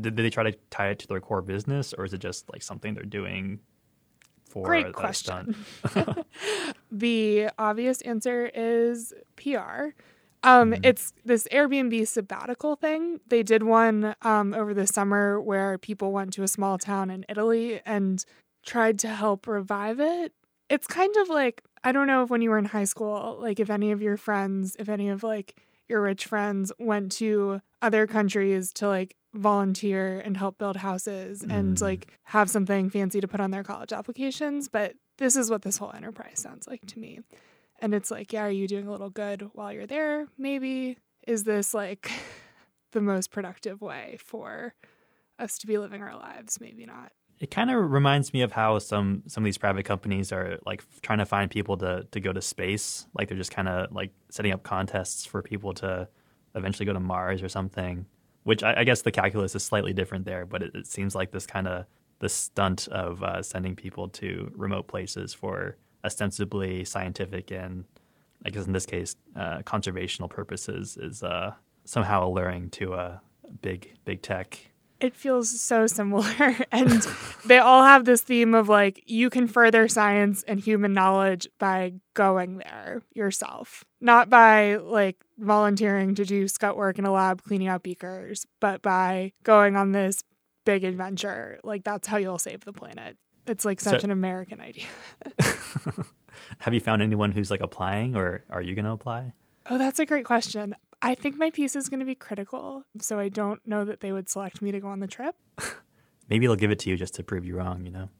Did 0.00 0.16
they 0.16 0.30
try 0.30 0.44
to 0.44 0.52
tie 0.70 0.88
it 0.88 0.98
to 1.00 1.06
their 1.06 1.20
core 1.20 1.42
business, 1.42 1.94
or 1.96 2.04
is 2.04 2.12
it 2.12 2.18
just 2.18 2.50
like 2.52 2.62
something 2.62 2.94
they're 2.94 3.04
doing 3.04 3.60
for 4.62 4.68
Great 4.68 4.92
question. 4.94 5.54
the 6.90 7.48
obvious 7.58 8.00
answer 8.02 8.50
is 8.54 9.12
PR. 9.36 9.88
Um, 10.42 10.72
Mhm. 10.72 10.80
It's 10.82 11.12
this 11.24 11.46
Airbnb 11.52 12.06
sabbatical 12.06 12.76
thing. 12.76 13.20
They 13.26 13.42
did 13.42 13.62
one 13.64 14.14
um, 14.22 14.54
over 14.54 14.72
the 14.72 14.86
summer 14.86 15.40
where 15.40 15.76
people 15.76 16.12
went 16.12 16.32
to 16.34 16.42
a 16.42 16.48
small 16.48 16.78
town 16.78 17.10
in 17.10 17.24
Italy 17.28 17.80
and 17.84 18.24
tried 18.64 18.98
to 19.00 19.08
help 19.08 19.46
revive 19.46 20.00
it. 20.00 20.32
It's 20.70 20.86
kind 20.86 21.14
of 21.16 21.28
like, 21.28 21.62
I 21.84 21.92
don't 21.92 22.06
know 22.06 22.22
if 22.22 22.30
when 22.30 22.40
you 22.40 22.50
were 22.50 22.58
in 22.58 22.64
high 22.66 22.84
school, 22.84 23.36
like 23.40 23.60
if 23.60 23.70
any 23.70 23.92
of 23.92 24.00
your 24.00 24.16
friends, 24.16 24.74
if 24.78 24.88
any 24.88 25.08
of 25.08 25.22
like 25.22 25.56
your 25.88 26.00
rich 26.02 26.26
friends 26.26 26.72
went 26.78 27.12
to 27.12 27.60
other 27.82 28.06
countries 28.06 28.72
to 28.74 28.88
like 28.88 29.14
volunteer 29.36 30.18
and 30.20 30.36
help 30.36 30.58
build 30.58 30.76
houses 30.76 31.42
and 31.42 31.76
Mm. 31.76 31.80
like 31.82 32.12
have 32.24 32.50
something 32.50 32.90
fancy 32.90 33.20
to 33.20 33.28
put 33.28 33.40
on 33.40 33.50
their 33.50 33.62
college 33.64 33.92
applications. 33.92 34.68
But 34.68 34.94
this 35.18 35.36
is 35.36 35.50
what 35.50 35.62
this 35.62 35.78
whole 35.78 35.92
enterprise 35.92 36.40
sounds 36.40 36.66
like 36.66 36.84
to 36.86 36.98
me. 36.98 37.20
And 37.80 37.94
it's 37.94 38.10
like, 38.10 38.32
yeah, 38.32 38.42
are 38.44 38.50
you 38.50 38.66
doing 38.66 38.86
a 38.86 38.90
little 38.90 39.10
good 39.10 39.50
while 39.54 39.72
you're 39.72 39.86
there? 39.86 40.26
Maybe. 40.38 40.98
Is 41.26 41.44
this 41.44 41.74
like 41.74 42.10
the 42.92 43.00
most 43.00 43.30
productive 43.30 43.80
way 43.80 44.16
for 44.24 44.74
us 45.38 45.58
to 45.58 45.66
be 45.66 45.76
living 45.78 46.02
our 46.02 46.16
lives? 46.16 46.58
Maybe 46.60 46.86
not. 46.86 47.12
It 47.38 47.50
kind 47.50 47.70
of 47.70 47.90
reminds 47.90 48.32
me 48.32 48.40
of 48.40 48.52
how 48.52 48.78
some 48.78 49.22
some 49.26 49.42
of 49.42 49.44
these 49.44 49.58
private 49.58 49.84
companies 49.84 50.32
are 50.32 50.58
like 50.64 50.82
trying 51.02 51.18
to 51.18 51.26
find 51.26 51.50
people 51.50 51.76
to 51.78 52.06
to 52.12 52.18
go 52.20 52.32
to 52.32 52.40
space. 52.40 53.06
Like 53.12 53.28
they're 53.28 53.36
just 53.36 53.50
kind 53.50 53.68
of 53.68 53.92
like 53.92 54.12
setting 54.30 54.52
up 54.52 54.62
contests 54.62 55.26
for 55.26 55.42
people 55.42 55.74
to 55.74 56.08
eventually 56.54 56.86
go 56.86 56.94
to 56.94 57.00
Mars 57.00 57.42
or 57.42 57.50
something. 57.50 58.06
Which 58.46 58.62
I, 58.62 58.74
I 58.78 58.84
guess 58.84 59.02
the 59.02 59.10
calculus 59.10 59.56
is 59.56 59.64
slightly 59.64 59.92
different 59.92 60.24
there, 60.24 60.46
but 60.46 60.62
it, 60.62 60.72
it 60.76 60.86
seems 60.86 61.16
like 61.16 61.32
this 61.32 61.46
kind 61.46 61.66
of 61.66 61.84
the 62.20 62.28
stunt 62.28 62.86
of 62.88 63.20
uh, 63.24 63.42
sending 63.42 63.74
people 63.74 64.08
to 64.08 64.52
remote 64.54 64.86
places 64.86 65.34
for 65.34 65.76
ostensibly 66.04 66.84
scientific 66.84 67.50
and 67.50 67.84
I 68.44 68.50
guess 68.50 68.64
in 68.64 68.72
this 68.72 68.86
case 68.86 69.16
uh, 69.34 69.58
conservational 69.62 70.30
purposes 70.30 70.96
is 70.96 71.24
uh, 71.24 71.54
somehow 71.84 72.24
alluring 72.24 72.70
to 72.70 72.94
a 72.94 73.20
big 73.62 73.96
big 74.04 74.22
tech. 74.22 74.70
It 75.00 75.14
feels 75.14 75.60
so 75.60 75.86
similar. 75.86 76.56
and 76.72 77.06
they 77.44 77.58
all 77.58 77.82
have 77.84 78.04
this 78.06 78.22
theme 78.22 78.54
of 78.54 78.68
like, 78.68 79.02
you 79.06 79.28
can 79.30 79.46
further 79.46 79.88
science 79.88 80.42
and 80.44 80.58
human 80.58 80.92
knowledge 80.92 81.46
by 81.58 81.94
going 82.14 82.58
there 82.58 83.02
yourself, 83.12 83.84
not 84.00 84.30
by 84.30 84.76
like 84.76 85.16
volunteering 85.38 86.14
to 86.14 86.24
do 86.24 86.48
scut 86.48 86.76
work 86.76 86.98
in 86.98 87.04
a 87.04 87.12
lab 87.12 87.42
cleaning 87.42 87.68
out 87.68 87.82
beakers, 87.82 88.46
but 88.60 88.80
by 88.80 89.32
going 89.42 89.76
on 89.76 89.92
this 89.92 90.22
big 90.64 90.82
adventure. 90.82 91.58
Like, 91.62 91.84
that's 91.84 92.08
how 92.08 92.16
you'll 92.16 92.38
save 92.38 92.64
the 92.64 92.72
planet. 92.72 93.16
It's 93.46 93.64
like 93.64 93.80
such 93.80 94.00
So- 94.00 94.04
an 94.06 94.10
American 94.10 94.60
idea. 94.60 94.86
Have 96.58 96.74
you 96.74 96.80
found 96.80 97.02
anyone 97.02 97.32
who's 97.32 97.50
like 97.50 97.60
applying, 97.60 98.16
or 98.16 98.44
are 98.50 98.62
you 98.62 98.74
going 98.74 98.84
to 98.84 98.90
apply? 98.92 99.32
Oh, 99.68 99.78
that's 99.78 99.98
a 99.98 100.06
great 100.06 100.24
question. 100.24 100.74
I 101.02 101.14
think 101.14 101.36
my 101.36 101.50
piece 101.50 101.76
is 101.76 101.88
going 101.88 102.00
to 102.00 102.06
be 102.06 102.14
critical, 102.14 102.84
so 103.00 103.18
I 103.18 103.28
don't 103.28 103.64
know 103.66 103.84
that 103.84 104.00
they 104.00 104.12
would 104.12 104.28
select 104.28 104.62
me 104.62 104.72
to 104.72 104.80
go 104.80 104.88
on 104.88 105.00
the 105.00 105.06
trip. 105.06 105.36
Maybe 106.28 106.46
they'll 106.46 106.56
give 106.56 106.70
it 106.70 106.78
to 106.80 106.90
you 106.90 106.96
just 106.96 107.14
to 107.14 107.22
prove 107.22 107.44
you 107.44 107.56
wrong, 107.56 107.84
you 107.84 107.92
know? 107.92 108.08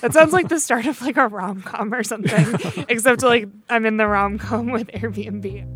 That 0.00 0.12
sounds 0.12 0.32
like 0.32 0.48
the 0.48 0.60
start 0.60 0.86
of 0.86 1.00
like 1.00 1.16
a 1.16 1.26
rom 1.26 1.62
com 1.62 1.94
or 1.94 2.02
something, 2.04 2.84
except 2.88 3.22
like 3.22 3.48
I'm 3.70 3.86
in 3.86 3.96
the 3.96 4.06
rom 4.06 4.38
com 4.38 4.70
with 4.70 4.88
Airbnb. 4.88 5.66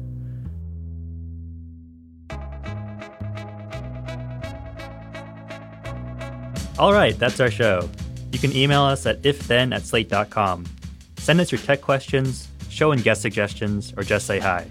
All 6.79 6.93
right, 6.93 7.19
that's 7.19 7.41
our 7.41 7.51
show. 7.51 7.89
You 8.33 8.39
can 8.39 8.55
email 8.55 8.83
us 8.83 9.07
at 9.07 9.23
ifthen 9.23 9.75
at 9.75 9.83
slate.com. 9.83 10.67
Send 11.19 11.41
us 11.41 11.51
your 11.51 11.61
tech 11.61 11.81
questions, 11.81 12.49
show 12.69 12.93
and 12.93 13.03
guest 13.03 13.23
suggestions, 13.23 13.95
or 13.97 14.03
just 14.03 14.27
say 14.27 14.39
hi. 14.39 14.67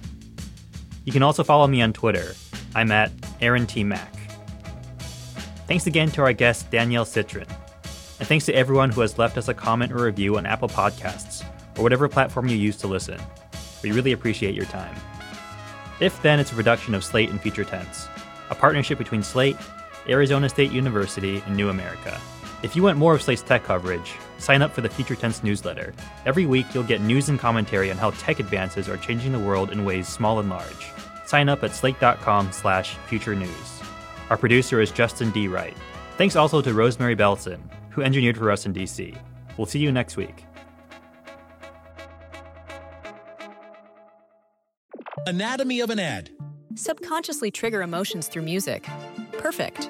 You 1.10 1.14
can 1.14 1.24
also 1.24 1.43
follow 1.43 1.66
me 1.66 1.82
on 1.82 1.91
Twitter. 1.91 2.36
I'm 2.76 2.91
at 2.91 3.12
Aaron 3.41 3.66
T. 3.66 3.84
Mak. 3.84 4.14
Thanks 5.66 5.88
again 5.88 6.12
to 6.12 6.22
our 6.22 6.34
guest, 6.34 6.70
Danielle 6.70 7.03
Citron. 7.03 7.47
And 8.20 8.28
thanks 8.28 8.45
to 8.45 8.53
everyone 8.53 8.91
who 8.91 9.01
has 9.01 9.18
left 9.18 9.36
us 9.36 9.47
a 9.47 9.55
comment 9.55 9.91
or 9.91 10.03
review 10.03 10.38
on 10.38 10.45
Apple 10.45 10.68
Podcasts 10.68 11.43
or 11.76 11.82
whatever 11.82 12.07
platform 12.07 12.47
you 12.47 12.55
use 12.55 12.78
to 12.78 12.88
listen. 12.88 13.20
We 13.82 13.91
really 13.91 14.12
appreciate 14.12 14.53
your 14.53 14.66
time. 14.66 14.95
If 15.99 16.22
Then 16.22 16.39
it's 16.39 16.51
a 16.51 16.55
production 16.55 16.93
of 16.93 17.03
Slate 17.03 17.32
and 17.32 17.41
Future 17.41 17.64
Tense, 17.64 18.07
a 18.51 18.53
partnership 18.53 18.99
between 18.99 19.24
Slate, 19.24 19.57
Arizona 20.07 20.47
State 20.47 20.72
University, 20.72 21.41
and 21.47 21.57
New 21.57 21.70
America. 21.70 22.22
If 22.62 22.76
you 22.76 22.84
want 22.84 22.97
more 22.97 23.16
of 23.16 23.22
Slate's 23.22 23.41
tech 23.41 23.64
coverage, 23.64 24.16
sign 24.38 24.62
up 24.62 24.72
for 24.72 24.82
the 24.82 24.89
Future 24.89 25.16
Tense 25.16 25.43
newsletter. 25.43 25.93
Every 26.26 26.45
week, 26.45 26.66
you'll 26.74 26.84
get 26.84 26.99
news 26.99 27.30
and 27.30 27.39
commentary 27.39 27.89
on 27.89 27.97
how 27.97 28.12
tech 28.12 28.39
advances 28.39 28.89
are 28.89 28.97
changing 28.97 29.32
the 29.32 29.39
world 29.39 29.72
in 29.72 29.86
ways 29.86 30.10
small 30.10 30.39
and 30.39 30.49
large. 30.49 30.91
Sign 31.26 31.47
up 31.47 31.64
at 31.64 31.74
slate.com 31.74 32.51
slash 32.51 32.95
future 33.07 33.36
news. 33.36 33.82
Our 34.30 34.38
producer 34.38 34.82
is 34.82 34.91
Justin 34.91 35.32
D. 35.32 35.47
Wright. 35.47 35.76
Thanks 36.18 36.36
also 36.36 36.62
to 36.62 36.74
Rosemary 36.74 37.16
Belson, 37.16 37.60
who 37.91 38.01
engineered 38.01 38.38
for 38.38 38.51
us 38.51 38.66
in 38.66 38.74
DC. 38.74 39.18
We'll 39.57 39.66
see 39.66 39.80
you 39.80 39.91
next 39.91 40.18
week. 40.18 40.43
Anatomy 45.28 45.80
of 45.80 45.89
an 45.91 45.99
ad. 45.99 46.32
Subconsciously 46.76 47.51
trigger 47.51 47.82
emotions 47.82 48.28
through 48.28 48.41
music. 48.41 48.86
Perfect. 49.34 49.89